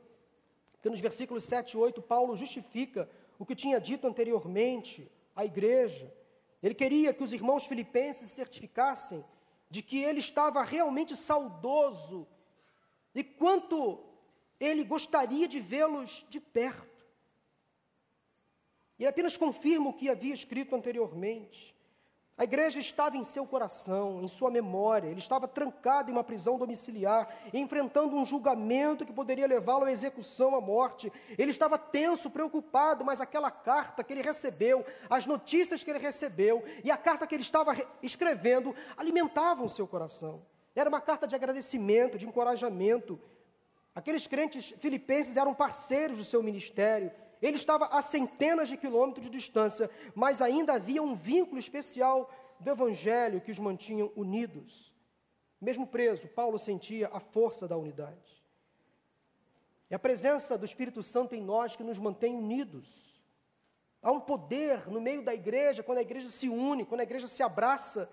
que 0.80 0.88
nos 0.88 1.00
versículos 1.00 1.44
7 1.44 1.72
e 1.72 1.76
8, 1.76 2.00
Paulo 2.00 2.36
justifica 2.36 3.08
o 3.38 3.44
que 3.44 3.54
tinha 3.54 3.80
dito 3.80 4.06
anteriormente 4.06 5.10
à 5.34 5.44
igreja. 5.44 6.12
Ele 6.62 6.74
queria 6.74 7.12
que 7.12 7.22
os 7.22 7.32
irmãos 7.32 7.66
filipenses 7.66 8.30
certificassem 8.30 9.24
de 9.70 9.82
que 9.82 9.98
ele 10.02 10.18
estava 10.18 10.62
realmente 10.62 11.14
saudoso 11.14 12.26
e 13.14 13.22
quanto 13.22 14.04
ele 14.58 14.82
gostaria 14.84 15.46
de 15.46 15.60
vê-los 15.60 16.26
de 16.28 16.40
perto. 16.40 17.06
E 18.98 19.06
apenas 19.06 19.36
confirma 19.36 19.90
o 19.90 19.94
que 19.94 20.08
havia 20.08 20.34
escrito 20.34 20.74
anteriormente. 20.74 21.77
A 22.38 22.44
igreja 22.44 22.78
estava 22.78 23.16
em 23.16 23.24
seu 23.24 23.44
coração, 23.44 24.22
em 24.22 24.28
sua 24.28 24.48
memória, 24.48 25.08
ele 25.08 25.18
estava 25.18 25.48
trancado 25.48 26.08
em 26.08 26.12
uma 26.12 26.22
prisão 26.22 26.56
domiciliar, 26.56 27.28
enfrentando 27.52 28.14
um 28.14 28.24
julgamento 28.24 29.04
que 29.04 29.12
poderia 29.12 29.44
levá-lo 29.44 29.86
à 29.86 29.90
execução, 29.90 30.54
à 30.54 30.60
morte. 30.60 31.12
Ele 31.36 31.50
estava 31.50 31.76
tenso, 31.76 32.30
preocupado, 32.30 33.04
mas 33.04 33.20
aquela 33.20 33.50
carta 33.50 34.04
que 34.04 34.12
ele 34.12 34.22
recebeu, 34.22 34.86
as 35.10 35.26
notícias 35.26 35.82
que 35.82 35.90
ele 35.90 35.98
recebeu 35.98 36.62
e 36.84 36.92
a 36.92 36.96
carta 36.96 37.26
que 37.26 37.34
ele 37.34 37.42
estava 37.42 37.76
escrevendo 38.00 38.72
alimentavam 38.96 39.66
o 39.66 39.68
seu 39.68 39.88
coração. 39.88 40.46
Era 40.76 40.88
uma 40.88 41.00
carta 41.00 41.26
de 41.26 41.34
agradecimento, 41.34 42.16
de 42.16 42.28
encorajamento. 42.28 43.20
Aqueles 43.96 44.28
crentes 44.28 44.72
filipenses 44.78 45.36
eram 45.36 45.52
parceiros 45.52 46.18
do 46.18 46.24
seu 46.24 46.40
ministério, 46.40 47.10
ele 47.40 47.56
estava 47.56 47.86
a 47.86 48.02
centenas 48.02 48.68
de 48.68 48.76
quilômetros 48.76 49.26
de 49.26 49.30
distância, 49.30 49.90
mas 50.14 50.42
ainda 50.42 50.74
havia 50.74 51.02
um 51.02 51.14
vínculo 51.14 51.58
especial 51.58 52.30
do 52.58 52.70
Evangelho 52.70 53.40
que 53.40 53.50
os 53.50 53.58
mantinham 53.58 54.12
unidos. 54.16 54.94
Mesmo 55.60 55.86
preso, 55.86 56.28
Paulo 56.28 56.58
sentia 56.58 57.08
a 57.12 57.20
força 57.20 57.66
da 57.68 57.76
unidade. 57.76 58.38
É 59.90 59.94
a 59.94 59.98
presença 59.98 60.58
do 60.58 60.64
Espírito 60.64 61.02
Santo 61.02 61.34
em 61.34 61.42
nós 61.42 61.74
que 61.74 61.82
nos 61.82 61.98
mantém 61.98 62.36
unidos. 62.36 63.08
Há 64.02 64.12
um 64.12 64.20
poder 64.20 64.88
no 64.88 65.00
meio 65.00 65.22
da 65.24 65.34
igreja, 65.34 65.82
quando 65.82 65.98
a 65.98 66.02
igreja 66.02 66.28
se 66.28 66.48
une, 66.48 66.84
quando 66.84 67.00
a 67.00 67.04
igreja 67.04 67.26
se 67.26 67.42
abraça, 67.42 68.10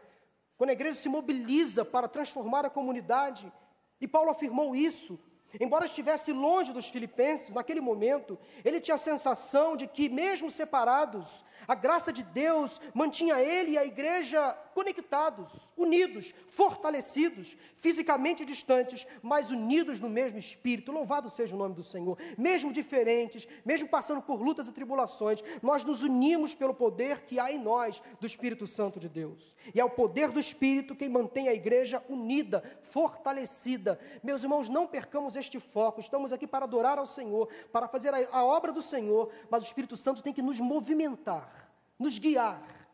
quando 0.57 0.69
a 0.69 0.73
igreja 0.73 0.95
se 0.95 1.09
mobiliza 1.09 1.83
para 1.83 2.07
transformar 2.07 2.65
a 2.65 2.69
comunidade. 2.69 3.51
E 3.99 4.07
Paulo 4.07 4.31
afirmou 4.31 4.75
isso 4.75 5.19
Embora 5.59 5.85
estivesse 5.85 6.31
longe 6.31 6.73
dos 6.73 6.89
filipenses, 6.89 7.53
naquele 7.53 7.81
momento, 7.81 8.37
ele 8.63 8.79
tinha 8.79 8.95
a 8.95 8.97
sensação 8.97 9.75
de 9.75 9.87
que, 9.87 10.09
mesmo 10.09 10.49
separados, 10.51 11.43
a 11.67 11.75
graça 11.75 12.11
de 12.11 12.23
Deus 12.23 12.79
mantinha 12.93 13.39
ele 13.39 13.71
e 13.71 13.77
a 13.77 13.85
igreja 13.85 14.57
conectados, 14.75 15.71
unidos, 15.77 16.35
fortalecidos, 16.49 17.55
fisicamente 17.75 18.43
distantes, 18.43 19.07
mas 19.23 19.49
unidos 19.49 20.01
no 20.01 20.09
mesmo 20.09 20.37
espírito. 20.37 20.91
Louvado 20.91 21.29
seja 21.29 21.55
o 21.55 21.57
nome 21.57 21.73
do 21.73 21.81
Senhor. 21.81 22.17
Mesmo 22.37 22.73
diferentes, 22.73 23.47
mesmo 23.63 23.87
passando 23.87 24.21
por 24.21 24.41
lutas 24.41 24.67
e 24.67 24.73
tribulações, 24.73 25.41
nós 25.63 25.85
nos 25.85 26.03
unimos 26.03 26.53
pelo 26.53 26.73
poder 26.73 27.21
que 27.21 27.39
há 27.39 27.49
em 27.49 27.57
nós 27.57 28.03
do 28.19 28.27
Espírito 28.27 28.67
Santo 28.67 28.99
de 28.99 29.07
Deus. 29.07 29.55
E 29.73 29.79
é 29.79 29.85
o 29.85 29.89
poder 29.89 30.29
do 30.29 30.41
Espírito 30.41 30.93
quem 30.93 31.07
mantém 31.07 31.47
a 31.47 31.53
igreja 31.53 32.03
unida, 32.09 32.61
fortalecida. 32.83 33.97
Meus 34.21 34.43
irmãos, 34.43 34.67
não 34.67 34.85
percamos 34.85 35.37
este 35.37 35.57
foco. 35.57 36.01
Estamos 36.01 36.33
aqui 36.33 36.45
para 36.45 36.65
adorar 36.65 36.99
ao 36.99 37.05
Senhor, 37.05 37.47
para 37.71 37.87
fazer 37.87 38.13
a, 38.13 38.17
a 38.29 38.43
obra 38.43 38.73
do 38.73 38.81
Senhor, 38.81 39.31
mas 39.49 39.63
o 39.63 39.67
Espírito 39.67 39.95
Santo 39.95 40.21
tem 40.21 40.33
que 40.33 40.41
nos 40.41 40.59
movimentar, 40.59 41.71
nos 41.97 42.19
guiar 42.19 42.84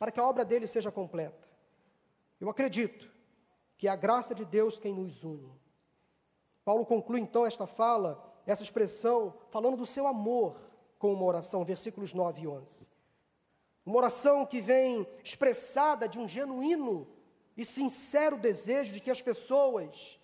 para 0.00 0.10
que 0.10 0.18
a 0.18 0.26
obra 0.26 0.46
dele 0.46 0.66
seja 0.66 0.90
completa. 0.90 1.46
Eu 2.40 2.48
acredito 2.48 3.12
que 3.76 3.86
é 3.86 3.90
a 3.90 3.96
graça 3.96 4.34
de 4.34 4.46
Deus 4.46 4.78
quem 4.78 4.94
nos 4.94 5.24
une. 5.24 5.52
Paulo 6.64 6.86
conclui 6.86 7.20
então 7.20 7.44
esta 7.44 7.66
fala, 7.66 8.18
essa 8.46 8.62
expressão, 8.62 9.34
falando 9.50 9.76
do 9.76 9.84
seu 9.84 10.06
amor 10.06 10.58
com 10.98 11.12
uma 11.12 11.24
oração, 11.24 11.66
versículos 11.66 12.14
9 12.14 12.40
e 12.40 12.48
11. 12.48 12.88
Uma 13.84 13.98
oração 13.98 14.46
que 14.46 14.58
vem 14.58 15.06
expressada 15.22 16.08
de 16.08 16.18
um 16.18 16.26
genuíno 16.26 17.06
e 17.54 17.62
sincero 17.62 18.38
desejo 18.38 18.94
de 18.94 19.00
que 19.00 19.10
as 19.10 19.20
pessoas 19.20 20.18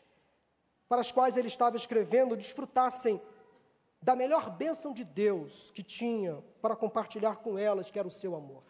para 0.88 1.02
as 1.02 1.12
quais 1.12 1.36
ele 1.36 1.48
estava 1.48 1.76
escrevendo 1.76 2.34
desfrutassem 2.34 3.20
da 4.00 4.16
melhor 4.16 4.48
bênção 4.48 4.94
de 4.94 5.04
Deus 5.04 5.70
que 5.70 5.82
tinha 5.82 6.42
para 6.62 6.74
compartilhar 6.74 7.36
com 7.36 7.58
elas, 7.58 7.90
que 7.90 7.98
era 7.98 8.08
o 8.08 8.10
seu 8.10 8.34
amor. 8.34 8.64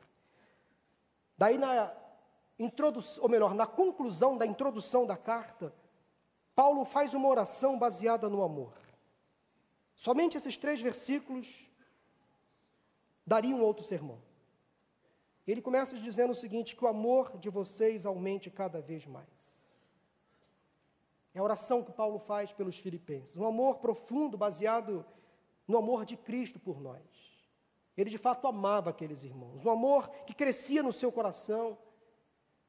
Daí 1.37 1.59
na 1.59 1.93
introdução, 2.59 3.23
ou 3.23 3.29
melhor, 3.29 3.55
na 3.55 3.67
conclusão 3.67 4.39
da 4.39 4.47
introdução 4.47 5.07
da 5.07 5.17
carta, 5.17 5.75
Paulo 6.55 6.85
faz 6.85 7.13
uma 7.13 7.29
oração 7.29 7.79
baseada 7.79 8.29
no 8.29 8.43
amor. 8.43 8.73
Somente 9.95 10.37
esses 10.37 10.57
três 10.57 10.81
versículos 10.81 11.71
dariam 13.27 13.61
outro 13.61 13.85
sermão. 13.85 14.21
Ele 15.47 15.63
começa 15.63 15.97
dizendo 15.97 16.33
o 16.33 16.35
seguinte: 16.35 16.75
que 16.75 16.85
o 16.85 16.89
amor 16.89 17.39
de 17.39 17.49
vocês 17.49 18.05
aumente 18.05 18.51
cada 18.51 18.81
vez 18.81 19.07
mais. 19.07 19.57
É 21.35 21.39
a 21.39 21.43
oração 21.43 21.85
que 21.85 21.93
Paulo 21.93 22.19
faz 22.19 22.53
pelos 22.53 22.79
filipenses. 22.79 23.37
Um 23.37 23.47
amor 23.47 23.77
profundo, 23.77 24.39
baseado 24.39 25.05
no 25.69 25.77
amor 25.77 26.05
de 26.07 26.17
Cristo 26.17 26.59
por 26.59 26.81
nós. 26.81 27.03
Ele 27.97 28.11
de 28.11 28.19
fato 28.19 28.47
amava 28.47 28.91
aqueles 28.91 29.25
irmãos, 29.25 29.65
um 29.65 29.71
amor 29.71 30.09
que 30.27 30.35
crescia 30.35 30.83
no 30.83 30.93
seu 30.93 31.11
coração, 31.11 31.79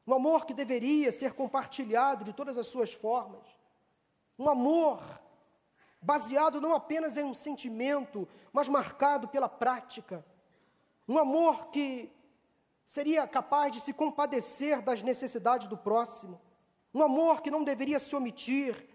um 0.05 0.13
amor 0.13 0.45
que 0.45 0.53
deveria 0.53 1.11
ser 1.11 1.33
compartilhado 1.33 2.23
de 2.23 2.31
todas 2.31 2.57
as 2.57 2.67
suas 2.67 2.93
formas, 2.93 3.45
um 4.39 4.49
amor 4.49 5.01
baseado 6.01 6.61
não 6.61 6.73
apenas 6.73 7.17
em 7.17 7.23
um 7.23 7.33
sentimento, 7.33 8.27
mas 8.53 8.69
marcado 8.69 9.27
pela 9.27 9.49
prática, 9.49 10.25
um 11.07 11.17
amor 11.17 11.67
que 11.67 12.09
seria 12.85 13.27
capaz 13.27 13.73
de 13.73 13.81
se 13.81 13.93
compadecer 13.93 14.81
das 14.81 15.01
necessidades 15.01 15.67
do 15.67 15.77
próximo, 15.77 16.39
um 16.93 17.03
amor 17.03 17.41
que 17.41 17.51
não 17.51 17.63
deveria 17.63 17.99
se 17.99 18.15
omitir, 18.15 18.87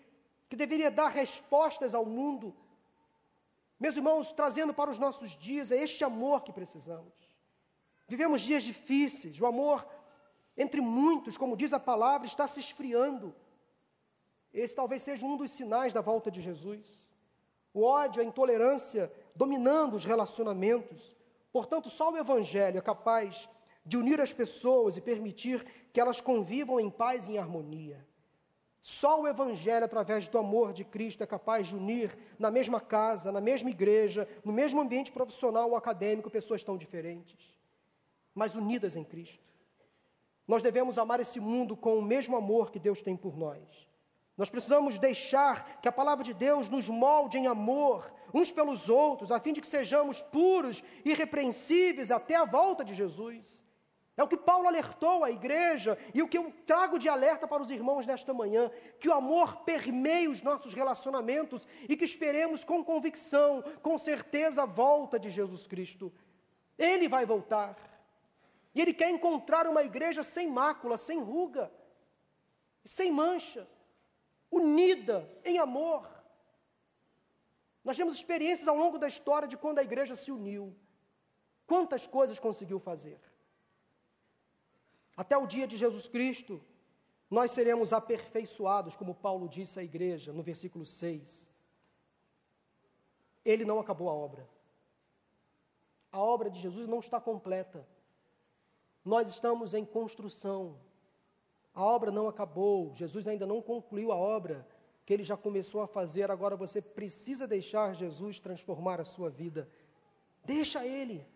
que 0.49 0.57
deveria 0.57 0.91
dar 0.91 1.09
respostas 1.09 1.95
ao 1.95 2.07
mundo, 2.07 2.57
meus 3.83 3.97
irmãos, 3.97 4.33
trazendo 4.33 4.73
para 4.73 4.93
os 4.93 4.99
nossos 5.01 5.33
dias, 5.33 5.73
é 5.73 5.83
este 5.83 6.05
amor 6.05 6.43
que 6.43 6.53
precisamos. 6.53 7.13
Vivemos 8.07 8.41
dias 8.41 8.63
difíceis, 8.63 9.41
o 9.41 9.45
amor 9.45 9.85
entre 10.57 10.81
muitos, 10.81 11.37
como 11.37 11.57
diz 11.57 11.73
a 11.73 11.81
palavra, 11.81 12.25
está 12.25 12.47
se 12.47 12.61
esfriando. 12.61 13.35
Esse 14.55 14.77
talvez 14.77 15.03
seja 15.03 15.27
um 15.27 15.37
dos 15.37 15.51
sinais 15.51 15.93
da 15.93 16.01
volta 16.01 16.31
de 16.31 16.41
Jesus. 16.41 17.09
O 17.75 17.83
ódio, 17.83 18.23
a 18.23 18.25
intolerância 18.25 19.13
dominando 19.35 19.95
os 19.95 20.05
relacionamentos. 20.05 21.17
Portanto, 21.53 21.91
só 21.91 22.13
o 22.13 22.17
Evangelho 22.17 22.79
é 22.79 22.83
capaz 22.83 23.49
de 23.85 23.97
unir 23.97 24.21
as 24.21 24.33
pessoas 24.33 24.97
e 24.97 25.01
permitir 25.01 25.67
que 25.93 26.01
elas 26.01 26.21
convivam 26.21 26.79
em 26.79 26.89
paz 26.89 27.27
e 27.27 27.33
em 27.33 27.39
harmonia. 27.39 28.07
Só 28.83 29.21
o 29.21 29.29
Evangelho, 29.29 29.85
através 29.85 30.27
do 30.27 30.37
amor 30.37 30.73
de 30.73 30.83
Cristo, 30.83 31.23
é 31.23 31.27
capaz 31.27 31.69
de 31.69 31.77
unir 31.77 32.19
na 32.37 32.51
mesma 32.51 32.81
casa, 32.81 33.31
na 33.31 33.41
mesma 33.41 33.71
igreja, 33.71 34.29
no 34.45 34.53
mesmo 34.53 34.81
ambiente 34.81 35.13
profissional 35.13 35.71
ou 35.71 35.77
acadêmico, 35.77 36.29
pessoas 36.29 36.65
tão 36.65 36.77
diferentes, 36.77 37.57
mas 38.35 38.57
unidas 38.57 38.97
em 38.97 39.05
Cristo. 39.05 39.53
Nós 40.49 40.65
devemos 40.65 40.99
amar 40.99 41.21
esse 41.21 41.39
mundo 41.39 41.77
com 41.77 41.97
o 41.97 42.03
mesmo 42.03 42.37
amor 42.37 42.73
que 42.73 42.81
Deus 42.81 43.01
tem 43.01 43.17
por 43.17 43.39
nós. 43.39 43.63
Nós 44.37 44.51
precisamos 44.51 44.99
deixar 44.99 45.81
que 45.81 45.87
a 45.87 45.93
palavra 45.93 46.25
de 46.25 46.35
Deus 46.35 46.69
nos 46.69 46.89
molde 46.89 47.39
em 47.39 47.47
amor 47.47 48.13
uns 48.35 48.51
pelos 48.51 48.89
outros, 48.89 49.31
a 49.31 49.39
fim 49.39 49.53
de 49.53 49.61
que 49.61 49.67
sejamos 49.69 50.21
puros, 50.21 50.83
irrepreensíveis 51.05 52.11
até 52.11 52.35
a 52.35 52.45
volta 52.45 52.85
de 52.85 52.97
Jesus. 52.97 53.62
É 54.17 54.23
o 54.23 54.29
que 54.29 54.37
Paulo 54.37 54.69
alertou 54.69 55.25
à 55.25 55.31
igreja 55.31 55.97
e 56.13 56.23
o 56.23 56.29
que 56.29 56.37
eu 56.37 56.53
trago 56.67 56.99
de 56.99 57.09
alerta 57.09 57.49
para 57.49 57.63
os 57.63 57.71
irmãos 57.71 58.07
nesta 58.07 58.35
manhã: 58.35 58.71
que 59.01 59.09
o 59.09 59.13
amor 59.13 59.65
permeie 59.65 60.29
os 60.29 60.43
nossos 60.43 60.75
relacionamentos 60.75 61.67
e 61.89 61.97
que 61.97 62.05
esperemos 62.05 62.63
com 62.63 62.85
convicção, 62.85 63.63
com 63.81 63.97
certeza, 63.97 64.65
a 64.65 64.67
volta 64.67 65.19
de 65.19 65.31
Jesus 65.31 65.67
Cristo. 65.67 66.13
Ele 66.77 67.09
vai 67.09 67.25
voltar. 67.25 67.75
E 68.75 68.81
ele 68.81 68.93
quer 68.93 69.11
encontrar 69.11 69.67
uma 69.67 69.83
igreja 69.83 70.23
sem 70.23 70.49
mácula, 70.49 70.99
sem 70.99 71.19
ruga, 71.21 71.73
sem 72.85 73.11
mancha, 73.11 73.67
unida 74.51 75.29
em 75.45 75.59
amor. 75.59 76.09
Nós 77.83 77.97
temos 77.97 78.15
experiências 78.15 78.69
ao 78.69 78.77
longo 78.77 78.99
da 78.99 79.09
história 79.09 79.49
de 79.49 79.57
quando 79.57 79.79
a 79.79 79.83
igreja 79.83 80.15
se 80.15 80.31
uniu. 80.31 80.77
Quantas 81.67 82.07
coisas 82.07 82.39
conseguiu 82.39 82.79
fazer? 82.79 83.32
Até 85.17 85.37
o 85.37 85.47
dia 85.47 85.67
de 85.67 85.77
Jesus 85.77 86.09
Cristo, 86.09 86.63
nós 87.31 87.53
seremos 87.53 87.93
aperfeiçoados, 87.93 88.97
como 88.97 89.15
Paulo 89.15 89.49
disse 89.49 89.79
à 89.79 89.83
igreja 89.83 90.33
no 90.33 90.43
versículo 90.43 90.85
6. 90.85 91.51
Ele 93.45 93.65
não 93.65 93.81
acabou 93.81 94.09
a 94.09 94.15
obra. 94.15 94.49
A 96.11 96.21
obra 96.21 96.51
de 96.51 96.61
Jesus 96.61 96.87
não 96.87 97.01
está 97.01 97.21
completa. 97.21 97.87
Nós 99.05 99.29
estamos 99.29 99.75
em 99.75 99.85
construção. 99.85 100.79
A 101.75 101.83
obra 101.83 102.11
não 102.11 102.29
acabou. 102.29 102.95
Jesus 102.95 103.27
ainda 103.27 103.47
não 103.47 103.63
concluiu 103.63 104.13
a 104.13 104.17
obra 104.17 104.67
que 105.05 105.13
ele 105.13 105.25
já 105.25 105.37
começou 105.37 105.81
a 105.81 105.87
fazer. 105.87 106.31
Agora 106.31 106.55
você 106.55 106.81
precisa 106.81 107.49
deixar 107.49 107.95
Jesus 107.95 108.39
transformar 108.39 109.01
a 109.01 109.05
sua 109.05 109.31
vida. 109.31 109.69
Deixa 110.45 110.87
ele 110.87 111.27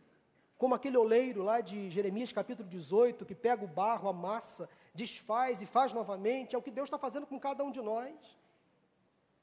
como 0.59 0.75
aquele 0.75 0.97
oleiro 0.97 1.43
lá 1.43 1.61
de 1.61 1.91
Jeremias 1.91 2.33
capítulo 2.33 2.69
18, 2.69 3.27
que 3.27 3.35
pega 3.35 3.65
o 3.65 3.69
barro, 3.69 4.09
a 4.09 4.13
massa, 4.13 4.69
desfaz 4.95 5.61
e 5.61 5.67
faz 5.67 5.93
novamente, 5.93 6.55
é 6.55 6.59
o 6.59 6.63
que 6.63 6.71
Deus 6.71 6.87
está 6.87 6.99
fazendo 6.99 7.27
com 7.27 7.39
cada 7.39 7.63
um 7.63 7.71
de 7.71 7.83
nós. 7.83 8.15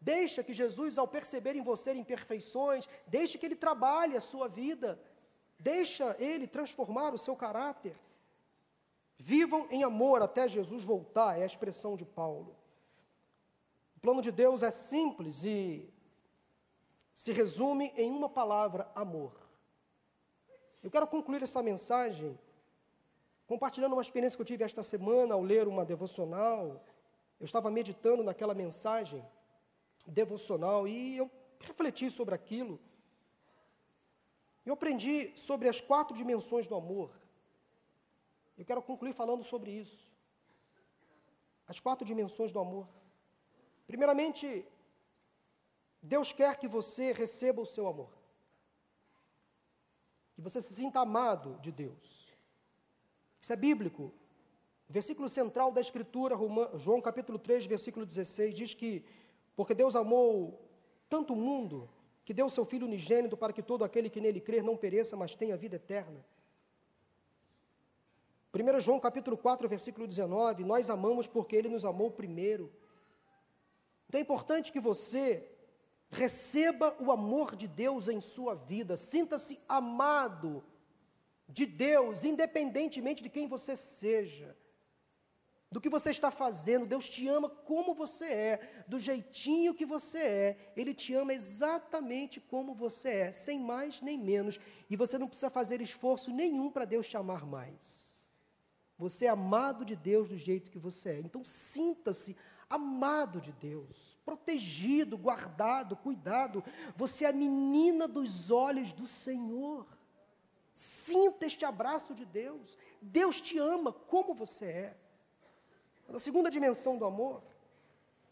Deixa 0.02 0.44
que 0.44 0.52
Jesus, 0.52 0.98
ao 0.98 1.08
perceber 1.08 1.56
em 1.56 1.62
você 1.62 1.94
imperfeições, 1.94 2.90
deixe 3.08 3.38
que 3.38 3.46
Ele 3.46 3.56
trabalhe 3.56 4.18
a 4.18 4.22
sua 4.22 4.50
vida, 4.50 5.00
deixa 5.58 6.16
Ele 6.20 6.48
transformar 6.48 7.14
o 7.14 7.18
seu 7.18 7.36
caráter. 7.36 7.96
Vivam 9.18 9.68
em 9.70 9.84
amor 9.84 10.22
até 10.22 10.48
Jesus 10.48 10.84
voltar, 10.84 11.40
é 11.40 11.44
a 11.44 11.46
expressão 11.46 11.96
de 11.96 12.04
Paulo. 12.04 12.56
O 13.96 14.00
plano 14.00 14.22
de 14.22 14.32
Deus 14.32 14.64
é 14.64 14.72
simples 14.72 15.46
e 15.46 15.88
se 17.14 17.32
resume 17.32 17.94
em 17.96 18.12
uma 18.12 18.28
palavra: 18.28 18.92
amor. 18.96 19.53
Eu 20.84 20.92
quero 20.92 21.08
concluir 21.08 21.42
essa 21.42 21.64
mensagem 21.64 22.38
compartilhando 23.48 23.94
uma 23.94 24.02
experiência 24.02 24.36
que 24.36 24.42
eu 24.42 24.46
tive 24.46 24.66
esta 24.66 24.84
semana 24.84 25.34
ao 25.34 25.42
ler 25.42 25.66
uma 25.66 25.86
devocional. 25.86 26.84
Eu 27.40 27.46
estava 27.46 27.72
meditando 27.72 28.22
naquela 28.22 28.54
mensagem 28.54 29.26
devocional 30.06 30.86
e 30.86 31.18
eu 31.18 31.32
refleti 31.60 32.12
sobre 32.12 32.36
aquilo. 32.36 32.78
Eu 34.66 34.74
aprendi 34.74 35.32
sobre 35.38 35.70
as 35.70 35.80
quatro 35.80 36.14
dimensões 36.14 36.68
do 36.68 36.76
amor. 36.76 37.10
Eu 38.58 38.66
quero 38.66 38.82
concluir 38.82 39.14
falando 39.14 39.44
sobre 39.44 39.72
isso. 39.72 40.12
As 41.66 41.80
quatro 41.80 42.06
dimensões 42.06 42.52
do 42.52 42.60
amor. 42.60 42.88
Primeiramente, 43.88 44.66
Deus 46.02 46.34
quer 46.34 46.58
que 46.58 46.68
você 46.68 47.14
receba 47.14 47.62
o 47.62 47.66
seu 47.66 47.88
amor. 47.88 48.23
Que 50.34 50.42
você 50.42 50.60
se 50.60 50.74
sinta 50.74 51.00
amado 51.00 51.60
de 51.62 51.72
Deus. 51.72 52.28
Isso 53.42 53.54
é 53.54 53.56
bíblico. 53.56 54.12
O 54.90 54.94
versículo 54.94 55.30
central 55.30 55.72
da 55.72 55.82
Escritura, 55.82 56.36
João 56.78 57.02
capítulo 57.02 57.40
3, 57.40 57.66
versículo 57.66 58.06
16, 58.06 58.54
diz 58.54 58.74
que, 58.74 59.06
porque 59.56 59.74
Deus 59.74 59.96
amou 59.96 60.60
tanto 61.10 61.34
o 61.34 61.36
mundo, 61.36 61.90
que 62.26 62.34
deu 62.34 62.50
seu 62.50 62.66
Filho 62.66 62.88
unigênito 62.88 63.36
para 63.36 63.54
que 63.54 63.62
todo 63.62 63.84
aquele 63.84 64.10
que 64.10 64.22
nele 64.22 64.40
crer 64.40 64.64
não 64.64 64.78
pereça, 64.78 65.16
mas 65.16 65.36
tenha 65.36 65.58
vida 65.58 65.76
eterna. 65.76 66.24
1 68.54 68.80
João 68.80 69.00
capítulo 69.00 69.36
4, 69.36 69.68
versículo 69.68 70.08
19, 70.08 70.64
nós 70.64 70.90
amamos 70.90 71.28
porque 71.28 71.56
ele 71.56 71.70
nos 71.70 71.84
amou 71.84 72.12
primeiro. 72.12 72.72
Então 74.08 74.20
é 74.20 74.22
importante 74.22 74.72
que 74.72 74.80
você 74.80 75.53
receba 76.14 76.96
o 77.00 77.12
amor 77.12 77.56
de 77.56 77.68
Deus 77.68 78.08
em 78.08 78.22
sua 78.22 78.56
vida, 78.56 78.96
sinta-se 78.96 79.60
amado 79.68 80.64
de 81.48 81.66
Deus, 81.66 82.24
independentemente 82.24 83.22
de 83.22 83.30
quem 83.30 83.48
você 83.48 83.76
seja 83.76 84.56
do 85.74 85.82
que 85.82 85.90
você 85.90 86.12
está 86.12 86.30
fazendo. 86.30 86.86
Deus 86.86 87.10
te 87.10 87.28
ama 87.28 87.50
como 87.50 87.96
você 87.96 88.26
é, 88.26 88.84
do 88.88 89.00
jeitinho 89.00 89.74
que 89.74 89.86
você 89.86 90.20
é. 90.20 90.74
Ele 90.78 90.94
te 90.94 91.16
ama 91.16 91.34
exatamente 91.34 92.40
como 92.40 92.76
você 92.76 93.10
é, 93.10 93.32
sem 93.32 93.60
mais 93.60 94.00
nem 94.00 94.16
menos. 94.16 94.60
E 94.88 94.96
você 94.96 95.18
não 95.18 95.28
precisa 95.28 95.50
fazer 95.50 95.82
esforço 95.82 96.32
nenhum 96.32 96.70
para 96.70 96.86
Deus 96.86 97.10
te 97.10 97.18
amar 97.18 97.44
mais. 97.44 98.30
Você 99.00 99.26
é 99.26 99.30
amado 99.30 99.84
de 99.84 99.96
Deus 99.96 100.30
do 100.30 100.38
jeito 100.38 100.70
que 100.70 100.78
você 100.78 101.10
é. 101.10 101.20
Então 101.20 101.44
sinta-se 101.44 102.38
amado 102.74 103.40
de 103.40 103.52
Deus, 103.52 104.20
protegido, 104.26 105.18
guardado, 105.18 105.96
cuidado. 105.96 106.64
Você 106.96 107.26
é 107.26 107.30
a 107.30 107.34
menina 107.34 108.08
dos 108.08 108.50
olhos 108.50 108.92
do 108.94 109.08
Senhor. 109.08 109.86
Sinta 110.74 111.46
este 111.46 111.64
abraço 111.66 112.16
de 112.16 112.26
Deus. 112.26 112.78
Deus 113.02 113.40
te 113.40 113.58
ama 113.58 113.94
como 113.94 114.34
você 114.34 114.66
é. 114.66 114.98
A 116.12 116.20
segunda 116.20 116.50
dimensão 116.50 116.98
do 116.98 117.06
amor, 117.06 117.44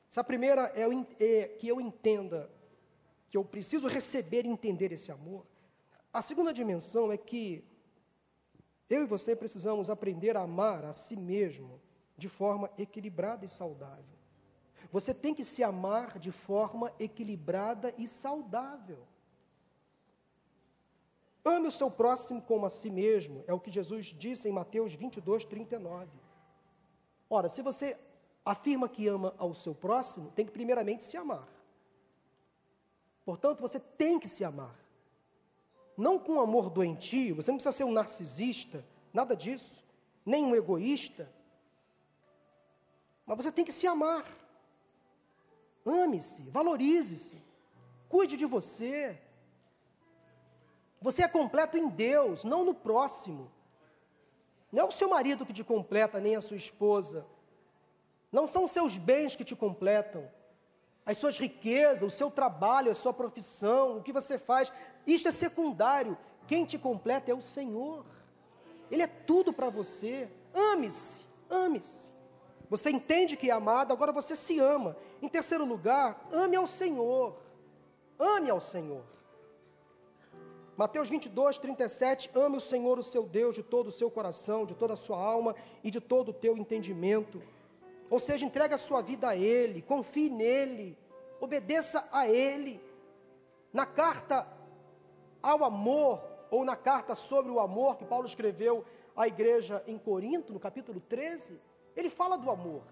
se 0.10 0.20
a 0.20 0.24
primeira 0.24 0.72
é, 0.76 0.84
é 1.24 1.48
que 1.48 1.68
eu 1.68 1.80
entenda 1.80 2.50
que 3.30 3.38
eu 3.38 3.46
preciso 3.46 3.88
receber 3.88 4.46
e 4.46 4.50
entender 4.50 4.92
esse 4.92 5.12
amor, 5.12 5.46
a 6.12 6.22
segunda 6.22 6.52
dimensão 6.52 7.12
é 7.12 7.18
que 7.18 7.64
eu 8.89 9.04
e 9.04 9.06
você 9.06 9.36
precisamos 9.36 9.89
aprender 9.89 10.36
a 10.36 10.42
amar 10.42 10.84
a 10.84 10.92
si 10.92 11.16
mesmo 11.16 11.80
de 12.18 12.28
forma 12.28 12.70
equilibrada 12.78 13.46
e 13.46 13.48
saudável. 13.48 14.21
Você 14.92 15.14
tem 15.14 15.34
que 15.34 15.46
se 15.46 15.64
amar 15.64 16.20
de 16.20 16.32
forma 16.32 16.94
equilibrada 17.00 17.94
e 17.98 18.08
saudável. 18.08 19.08
Ame 21.44 21.68
o 21.68 21.72
seu 21.72 21.89
próximo 21.89 22.42
como 22.42 22.66
a 22.66 22.70
si 22.70 22.89
mesmo, 22.89 23.44
é 23.48 23.54
o 23.54 23.60
que 23.60 23.72
Jesus 23.72 24.08
disse 24.08 24.48
em 24.48 24.52
Mateus 24.52 24.94
22, 24.94 25.46
39. 25.46 26.08
Ora, 27.30 27.50
se 27.50 27.62
você 27.62 27.98
afirma 28.44 28.89
que 28.89 29.08
ama 29.08 29.34
ao 29.38 29.54
seu 29.54 29.74
próximo, 29.74 30.32
tem 30.32 30.46
que 30.46 30.52
primeiramente 30.52 31.04
se 31.04 31.18
amar. 31.18 31.48
Portanto, 33.26 33.62
você 33.62 33.80
tem 33.80 34.20
que 34.20 34.28
se 34.28 34.44
amar. 34.44 34.78
Não 35.98 36.20
com 36.20 36.39
amor 36.39 36.70
doentio, 36.70 37.36
você 37.36 37.50
não 37.50 37.58
precisa 37.58 37.72
ser 37.72 37.84
um 37.86 37.92
narcisista, 37.92 38.86
nada 39.14 39.36
disso, 39.36 39.84
nem 40.26 40.46
um 40.46 40.56
egoísta. 40.56 41.32
Mas 43.26 43.38
você 43.38 43.52
tem 43.52 43.64
que 43.64 43.72
se 43.72 43.88
amar. 43.88 44.26
Ame-se, 45.86 46.44
valorize-se, 46.50 47.38
cuide 48.08 48.38
de 48.38 48.46
você. 48.46 49.18
Você 51.02 51.24
é 51.24 51.28
completo 51.28 51.78
em 51.78 51.88
Deus, 51.90 52.44
não 52.44 52.64
no 52.64 52.74
próximo. 52.74 53.52
Não 54.72 54.84
é 54.84 54.88
o 54.88 54.92
seu 54.92 55.10
marido 55.10 55.46
que 55.46 55.54
te 55.54 55.64
completa, 55.64 56.20
nem 56.20 56.36
a 56.36 56.42
sua 56.42 56.58
esposa. 56.58 57.26
Não 58.32 58.48
são 58.48 58.64
os 58.64 58.72
seus 58.72 58.98
bens 58.98 59.36
que 59.36 59.44
te 59.44 59.56
completam. 59.56 60.30
As 61.06 61.18
suas 61.18 61.40
riquezas, 61.40 62.04
o 62.04 62.10
seu 62.10 62.30
trabalho, 62.30 62.92
a 62.92 62.96
sua 62.96 63.14
profissão, 63.14 63.98
o 63.98 64.04
que 64.04 64.14
você 64.14 64.38
faz. 64.38 64.72
Isto 65.06 65.28
é 65.28 65.32
secundário. 65.32 66.18
Quem 66.48 66.64
te 66.64 66.78
completa 66.78 67.32
é 67.32 67.34
o 67.34 67.42
Senhor. 67.42 68.06
Ele 68.90 69.02
é 69.02 69.08
tudo 69.08 69.52
para 69.52 69.70
você. 69.70 70.30
Ame-se, 70.54 71.22
ame-se. 71.50 72.21
Você 72.72 72.90
entende 72.90 73.36
que 73.36 73.50
é 73.50 73.54
amado, 73.54 73.92
agora 73.92 74.14
você 74.14 74.34
se 74.34 74.58
ama. 74.58 74.96
Em 75.22 75.28
terceiro 75.28 75.66
lugar, 75.66 76.26
ame 76.32 76.56
ao 76.56 76.66
Senhor. 76.66 77.36
Ame 78.18 78.50
ao 78.50 78.62
Senhor. 78.62 79.04
Mateus 80.78 81.10
22, 81.10 81.58
37, 81.58 82.32
ame 82.34 82.56
o 82.56 82.62
Senhor, 82.62 82.98
o 82.98 83.04
seu 83.04 83.24
Deus, 83.24 83.56
de 83.56 83.62
todo 83.62 83.88
o 83.88 83.92
seu 83.92 84.10
coração, 84.10 84.66
de 84.66 84.74
toda 84.74 84.94
a 84.94 84.98
sua 84.98 85.22
alma 85.22 85.54
e 85.84 85.92
de 85.92 86.00
todo 86.00 86.30
o 86.30 86.34
teu 86.34 86.58
entendimento. 86.58 87.44
Ou 88.10 88.22
seja, 88.22 88.46
entregue 88.46 88.74
a 88.74 88.78
sua 88.78 89.02
vida 89.02 89.28
a 89.28 89.36
Ele, 89.36 89.82
confie 89.82 90.30
nele, 90.30 90.98
obedeça 91.42 92.08
a 92.10 92.26
Ele. 92.26 92.82
Na 93.74 93.86
carta 93.86 94.48
ao 95.44 95.66
amor, 95.66 96.24
ou 96.50 96.64
na 96.64 96.78
carta 96.78 97.16
sobre 97.16 97.52
o 97.52 97.60
amor 97.60 97.98
que 97.98 98.06
Paulo 98.06 98.26
escreveu 98.26 98.86
à 99.14 99.28
igreja 99.28 99.84
em 99.86 99.98
Corinto, 99.98 100.54
no 100.54 100.60
capítulo 100.60 101.02
13, 101.02 101.60
ele 101.96 102.10
fala 102.10 102.38
do 102.38 102.50
amor. 102.50 102.84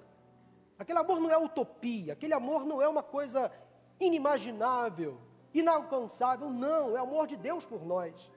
Aquele 0.77 0.99
amor 0.99 1.19
não 1.19 1.29
é 1.29 1.37
utopia, 1.37 2.13
aquele 2.13 2.33
amor 2.33 2.65
não 2.65 2.81
é 2.81 2.87
uma 2.87 3.03
coisa 3.03 3.51
inimaginável 3.99 5.19
inalcançável, 5.53 6.49
não, 6.49 6.95
é 6.95 6.99
amor 6.99 7.27
de 7.27 7.35
Deus 7.35 7.65
por 7.65 7.85
nós. 7.85 8.31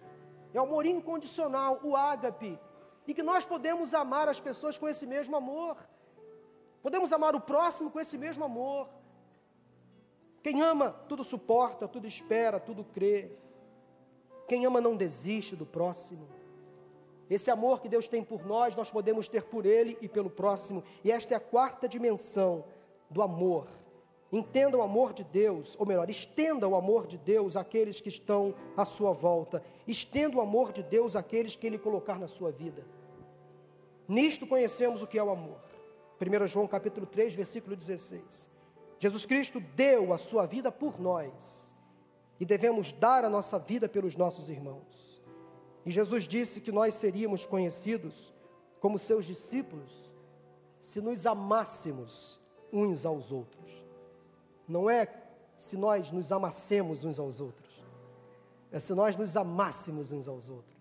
É 0.52 0.60
o 0.60 0.64
amor 0.64 0.86
incondicional, 0.86 1.80
o 1.82 1.96
ágape. 1.96 2.58
E 3.06 3.14
que 3.14 3.22
nós 3.22 3.44
podemos 3.44 3.94
amar 3.94 4.28
as 4.28 4.40
pessoas 4.40 4.78
com 4.78 4.88
esse 4.88 5.06
mesmo 5.06 5.36
amor. 5.36 5.76
Podemos 6.82 7.12
amar 7.12 7.34
o 7.34 7.40
próximo 7.40 7.90
com 7.90 8.00
esse 8.00 8.16
mesmo 8.16 8.44
amor. 8.44 8.88
Quem 10.42 10.60
ama, 10.62 10.90
tudo 11.08 11.22
suporta, 11.22 11.86
tudo 11.86 12.06
espera, 12.06 12.58
tudo 12.58 12.84
crê. 12.84 13.30
Quem 14.48 14.66
ama 14.66 14.80
não 14.80 14.96
desiste 14.96 15.54
do 15.56 15.64
próximo. 15.64 16.28
Esse 17.32 17.50
amor 17.50 17.80
que 17.80 17.88
Deus 17.88 18.06
tem 18.06 18.22
por 18.22 18.44
nós, 18.44 18.76
nós 18.76 18.90
podemos 18.90 19.28
ter 19.28 19.44
por 19.44 19.64
Ele 19.64 19.96
e 20.00 20.08
pelo 20.08 20.30
próximo. 20.30 20.84
E 21.02 21.10
esta 21.10 21.34
é 21.34 21.36
a 21.36 21.40
quarta 21.40 21.88
dimensão 21.88 22.64
do 23.10 23.22
amor 23.22 23.66
Entenda 24.32 24.78
o 24.78 24.82
amor 24.82 25.12
de 25.12 25.22
Deus, 25.24 25.76
ou 25.78 25.84
melhor, 25.84 26.08
estenda 26.08 26.66
o 26.66 26.74
amor 26.74 27.06
de 27.06 27.18
Deus 27.18 27.54
àqueles 27.54 28.00
que 28.00 28.08
estão 28.08 28.54
à 28.74 28.82
sua 28.86 29.12
volta. 29.12 29.62
Estenda 29.86 30.38
o 30.38 30.40
amor 30.40 30.72
de 30.72 30.82
Deus 30.82 31.14
àqueles 31.14 31.54
que 31.54 31.66
Ele 31.66 31.76
colocar 31.76 32.18
na 32.18 32.26
sua 32.26 32.50
vida. 32.50 32.82
Nisto 34.08 34.46
conhecemos 34.46 35.02
o 35.02 35.06
que 35.06 35.18
é 35.18 35.22
o 35.22 35.28
amor. 35.28 35.60
1 36.18 36.46
João 36.46 36.66
capítulo 36.66 37.06
3, 37.06 37.34
versículo 37.34 37.76
16. 37.76 38.48
Jesus 38.98 39.26
Cristo 39.26 39.60
deu 39.76 40.14
a 40.14 40.18
sua 40.18 40.46
vida 40.46 40.72
por 40.72 40.98
nós 40.98 41.74
e 42.40 42.46
devemos 42.46 42.90
dar 42.90 43.26
a 43.26 43.28
nossa 43.28 43.58
vida 43.58 43.86
pelos 43.86 44.16
nossos 44.16 44.48
irmãos. 44.48 45.11
E 45.84 45.90
Jesus 45.90 46.24
disse 46.24 46.60
que 46.60 46.70
nós 46.70 46.94
seríamos 46.94 47.44
conhecidos 47.44 48.32
como 48.80 48.98
seus 48.98 49.26
discípulos 49.26 49.90
se 50.80 51.00
nos 51.00 51.26
amássemos 51.26 52.40
uns 52.72 53.06
aos 53.06 53.30
outros. 53.30 53.70
Não 54.68 54.88
é 54.88 55.06
se 55.56 55.76
nós 55.76 56.10
nos 56.10 56.32
amassemos 56.32 57.04
uns 57.04 57.18
aos 57.18 57.40
outros, 57.40 57.70
é 58.70 58.80
se 58.80 58.94
nós 58.94 59.16
nos 59.16 59.36
amássemos 59.36 60.10
uns 60.10 60.26
aos 60.26 60.48
outros. 60.48 60.72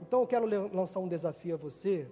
Então 0.00 0.20
eu 0.20 0.26
quero 0.26 0.46
lançar 0.74 1.00
um 1.00 1.08
desafio 1.08 1.54
a 1.54 1.58
você 1.58 2.08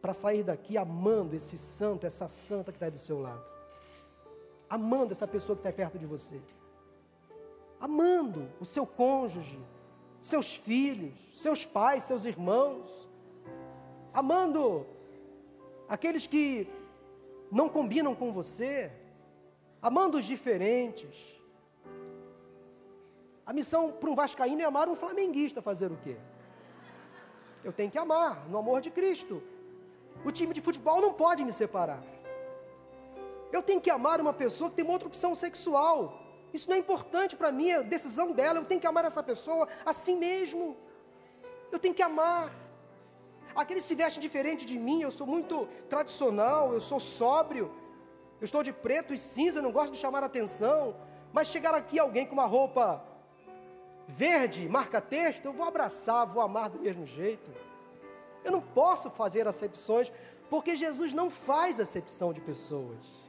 para 0.00 0.14
sair 0.14 0.42
daqui 0.42 0.78
amando 0.78 1.34
esse 1.34 1.58
santo, 1.58 2.06
essa 2.06 2.28
santa 2.28 2.70
que 2.70 2.76
está 2.76 2.88
do 2.88 2.98
seu 2.98 3.20
lado, 3.20 3.44
amando 4.68 5.12
essa 5.12 5.26
pessoa 5.26 5.56
que 5.56 5.60
está 5.60 5.72
perto 5.72 5.98
de 5.98 6.06
você, 6.06 6.40
amando 7.80 8.48
o 8.60 8.64
seu 8.64 8.86
cônjuge, 8.86 9.58
seus 10.24 10.54
filhos, 10.54 11.12
seus 11.34 11.66
pais, 11.66 12.04
seus 12.04 12.24
irmãos, 12.24 13.06
amando 14.10 14.86
aqueles 15.86 16.26
que 16.26 16.66
não 17.52 17.68
combinam 17.68 18.14
com 18.14 18.32
você, 18.32 18.90
amando 19.82 20.16
os 20.16 20.24
diferentes. 20.24 21.14
A 23.44 23.52
missão 23.52 23.92
para 23.92 24.08
um 24.08 24.14
vascaíno 24.14 24.62
é 24.62 24.64
amar 24.64 24.88
um 24.88 24.96
flamenguista 24.96 25.60
fazer 25.60 25.92
o 25.92 25.98
quê? 25.98 26.16
Eu 27.62 27.70
tenho 27.70 27.90
que 27.90 27.98
amar 27.98 28.48
no 28.48 28.56
amor 28.56 28.80
de 28.80 28.90
Cristo. 28.90 29.42
O 30.24 30.32
time 30.32 30.54
de 30.54 30.62
futebol 30.62 31.02
não 31.02 31.12
pode 31.12 31.44
me 31.44 31.52
separar. 31.52 32.02
Eu 33.52 33.62
tenho 33.62 33.78
que 33.78 33.90
amar 33.90 34.22
uma 34.22 34.32
pessoa 34.32 34.70
que 34.70 34.76
tem 34.76 34.86
uma 34.86 34.94
outra 34.94 35.08
opção 35.08 35.34
sexual. 35.34 36.23
Isso 36.54 36.68
não 36.70 36.76
é 36.76 36.78
importante 36.78 37.34
para 37.34 37.50
mim, 37.50 37.68
é 37.70 37.82
decisão 37.82 38.30
dela. 38.30 38.60
Eu 38.60 38.64
tenho 38.64 38.80
que 38.80 38.86
amar 38.86 39.04
essa 39.04 39.24
pessoa 39.24 39.66
assim 39.84 40.16
mesmo. 40.16 40.76
Eu 41.72 41.80
tenho 41.80 41.92
que 41.92 42.00
amar. 42.00 42.48
Aqueles 43.56 43.82
se 43.82 43.96
vestem 43.96 44.22
diferente 44.22 44.64
de 44.64 44.78
mim, 44.78 45.02
eu 45.02 45.10
sou 45.10 45.26
muito 45.26 45.68
tradicional, 45.88 46.72
eu 46.72 46.80
sou 46.80 47.00
sóbrio, 47.00 47.74
eu 48.40 48.44
estou 48.44 48.62
de 48.62 48.72
preto 48.72 49.12
e 49.12 49.18
cinza, 49.18 49.60
não 49.60 49.72
gosto 49.72 49.92
de 49.92 49.98
chamar 49.98 50.22
atenção. 50.22 50.94
Mas 51.32 51.48
chegar 51.48 51.74
aqui 51.74 51.98
alguém 51.98 52.24
com 52.24 52.34
uma 52.34 52.46
roupa 52.46 53.04
verde, 54.06 54.68
marca 54.68 55.00
texto, 55.00 55.46
eu 55.46 55.52
vou 55.52 55.66
abraçar, 55.66 56.24
vou 56.24 56.40
amar 56.40 56.68
do 56.68 56.78
mesmo 56.78 57.04
jeito. 57.04 57.52
Eu 58.44 58.52
não 58.52 58.60
posso 58.60 59.10
fazer 59.10 59.48
acepções, 59.48 60.12
porque 60.48 60.76
Jesus 60.76 61.12
não 61.12 61.30
faz 61.30 61.80
acepção 61.80 62.32
de 62.32 62.40
pessoas. 62.40 63.23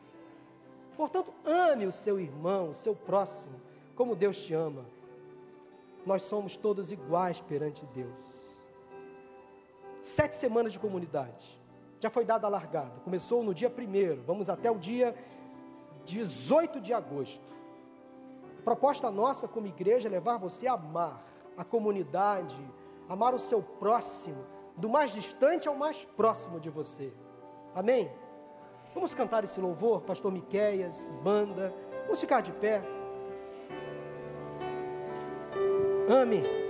Portanto, 0.96 1.34
ame 1.46 1.86
o 1.86 1.92
seu 1.92 2.20
irmão, 2.20 2.70
o 2.70 2.74
seu 2.74 2.96
próximo, 2.96 3.60
como 3.96 4.16
Deus 4.16 4.38
te 4.38 4.54
ama. 4.54 4.86
Nós 6.06 6.24
somos 6.24 6.56
todos 6.56 6.92
iguais 6.92 7.42
perante 7.42 7.86
Deus 7.88 8.36
sete 10.06 10.36
semanas 10.36 10.72
de 10.72 10.78
comunidade. 10.78 11.60
Já 12.00 12.12
foi 12.12 12.24
dada 12.24 12.46
a 12.46 12.50
largada. 12.50 13.00
Começou 13.04 13.44
no 13.44 13.54
dia 13.54 13.70
1 13.70 14.24
vamos 14.24 14.50
até 14.50 14.70
o 14.70 14.78
dia 14.78 15.16
18 16.06 16.80
de 16.80 16.94
agosto. 16.94 17.44
Proposta 18.64 19.10
nossa 19.10 19.48
como 19.48 19.66
igreja 19.66 20.08
é 20.08 20.12
levar 20.12 20.38
você 20.38 20.68
a 20.68 20.74
amar 20.74 21.24
a 21.58 21.64
comunidade, 21.64 22.58
amar 23.10 23.34
o 23.34 23.40
seu 23.40 23.64
próximo, 23.64 24.46
do 24.78 24.90
mais 24.90 25.12
distante 25.12 25.68
ao 25.68 25.76
mais 25.76 26.06
próximo 26.06 26.60
de 26.60 26.70
você. 26.70 27.12
Amém? 27.74 28.12
Vamos 28.96 29.14
cantar 29.14 29.44
esse 29.44 29.60
louvor, 29.60 30.02
pastor 30.02 30.32
Miqueias, 30.32 31.14
banda. 31.22 31.74
Vamos 32.04 32.22
ficar 32.22 32.42
de 32.42 32.54
pé. 32.54 32.82
Ame. 36.10 36.65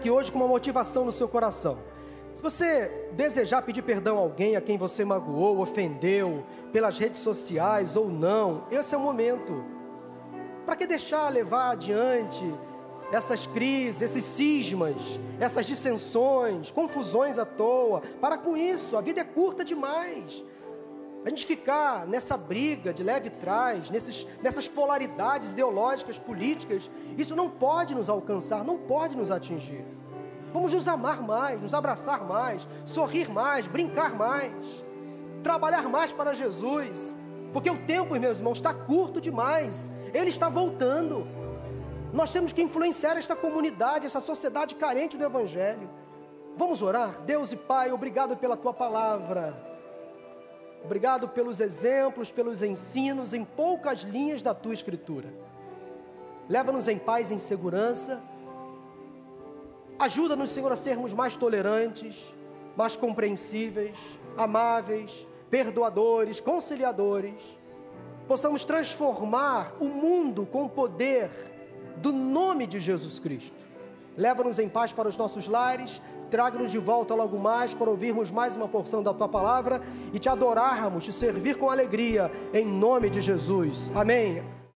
Daqui 0.00 0.10
hoje 0.10 0.32
com 0.32 0.38
uma 0.38 0.48
motivação 0.48 1.04
no 1.04 1.12
seu 1.12 1.28
coração. 1.28 1.76
Se 2.32 2.42
você 2.42 3.10
desejar 3.12 3.60
pedir 3.60 3.82
perdão 3.82 4.16
a 4.16 4.20
alguém 4.20 4.56
a 4.56 4.60
quem 4.60 4.78
você 4.78 5.04
magoou, 5.04 5.60
ofendeu, 5.60 6.42
pelas 6.72 6.98
redes 6.98 7.20
sociais 7.20 7.96
ou 7.96 8.08
não, 8.08 8.64
esse 8.70 8.94
é 8.94 8.98
o 8.98 9.00
momento. 9.02 9.62
Para 10.64 10.74
que 10.74 10.86
deixar 10.86 11.28
levar 11.28 11.72
adiante 11.72 12.42
essas 13.12 13.46
crises, 13.46 14.00
esses 14.00 14.24
cismas, 14.24 15.20
essas 15.38 15.66
dissensões, 15.66 16.70
confusões 16.70 17.36
à 17.36 17.44
toa? 17.44 18.00
Para 18.22 18.38
com 18.38 18.56
isso, 18.56 18.96
a 18.96 19.02
vida 19.02 19.20
é 19.20 19.24
curta 19.24 19.62
demais. 19.62 20.42
A 21.24 21.28
gente 21.28 21.44
ficar 21.44 22.06
nessa 22.06 22.36
briga 22.36 22.94
de 22.94 23.02
leve 23.02 23.28
trás, 23.28 23.90
nesses, 23.90 24.26
nessas 24.42 24.66
polaridades 24.66 25.52
ideológicas, 25.52 26.18
políticas, 26.18 26.90
isso 27.18 27.36
não 27.36 27.50
pode 27.50 27.94
nos 27.94 28.08
alcançar, 28.08 28.64
não 28.64 28.78
pode 28.78 29.16
nos 29.16 29.30
atingir. 29.30 29.84
Vamos 30.52 30.72
nos 30.72 30.88
amar 30.88 31.22
mais, 31.22 31.60
nos 31.60 31.74
abraçar 31.74 32.24
mais, 32.24 32.66
sorrir 32.86 33.28
mais, 33.30 33.66
brincar 33.66 34.16
mais, 34.16 34.52
trabalhar 35.42 35.82
mais 35.90 36.10
para 36.10 36.32
Jesus, 36.32 37.14
porque 37.52 37.70
o 37.70 37.76
tempo, 37.86 38.18
meus 38.18 38.38
irmãos, 38.38 38.58
está 38.58 38.72
curto 38.72 39.20
demais, 39.20 39.92
ele 40.14 40.30
está 40.30 40.48
voltando. 40.48 41.26
Nós 42.14 42.32
temos 42.32 42.52
que 42.52 42.62
influenciar 42.62 43.16
esta 43.18 43.36
comunidade, 43.36 44.06
essa 44.06 44.20
sociedade 44.20 44.74
carente 44.74 45.18
do 45.18 45.24
Evangelho. 45.24 45.88
Vamos 46.56 46.80
orar? 46.80 47.20
Deus 47.20 47.52
e 47.52 47.56
Pai, 47.56 47.92
obrigado 47.92 48.36
pela 48.36 48.56
tua 48.56 48.72
palavra. 48.72 49.69
Obrigado 50.84 51.28
pelos 51.28 51.60
exemplos, 51.60 52.30
pelos 52.30 52.62
ensinos 52.62 53.34
em 53.34 53.44
poucas 53.44 54.00
linhas 54.00 54.42
da 54.42 54.54
tua 54.54 54.74
escritura. 54.74 55.28
Leva-nos 56.48 56.88
em 56.88 56.98
paz 56.98 57.30
e 57.30 57.34
em 57.34 57.38
segurança. 57.38 58.22
Ajuda-nos, 59.98 60.50
Senhor, 60.50 60.72
a 60.72 60.76
sermos 60.76 61.12
mais 61.12 61.36
tolerantes, 61.36 62.16
mais 62.76 62.96
compreensíveis, 62.96 63.96
amáveis, 64.36 65.26
perdoadores, 65.50 66.40
conciliadores. 66.40 67.34
Possamos 68.26 68.64
transformar 68.64 69.74
o 69.80 69.86
mundo 69.86 70.46
com 70.46 70.64
o 70.64 70.68
poder 70.68 71.30
do 71.98 72.12
nome 72.12 72.66
de 72.66 72.80
Jesus 72.80 73.18
Cristo. 73.18 73.68
Leva-nos 74.16 74.58
em 74.58 74.68
paz 74.68 74.92
para 74.92 75.08
os 75.08 75.16
nossos 75.16 75.46
lares, 75.46 76.00
traga-nos 76.30 76.70
de 76.70 76.78
volta 76.78 77.14
logo 77.14 77.38
mais 77.38 77.74
para 77.74 77.90
ouvirmos 77.90 78.30
mais 78.30 78.56
uma 78.56 78.68
porção 78.68 79.02
da 79.02 79.12
tua 79.12 79.28
palavra 79.28 79.82
e 80.12 80.18
te 80.18 80.28
adorarmos, 80.28 81.04
te 81.04 81.12
servir 81.12 81.56
com 81.56 81.68
alegria, 81.68 82.30
em 82.54 82.64
nome 82.64 83.10
de 83.10 83.20
Jesus. 83.20 83.90
Amém. 83.94 84.59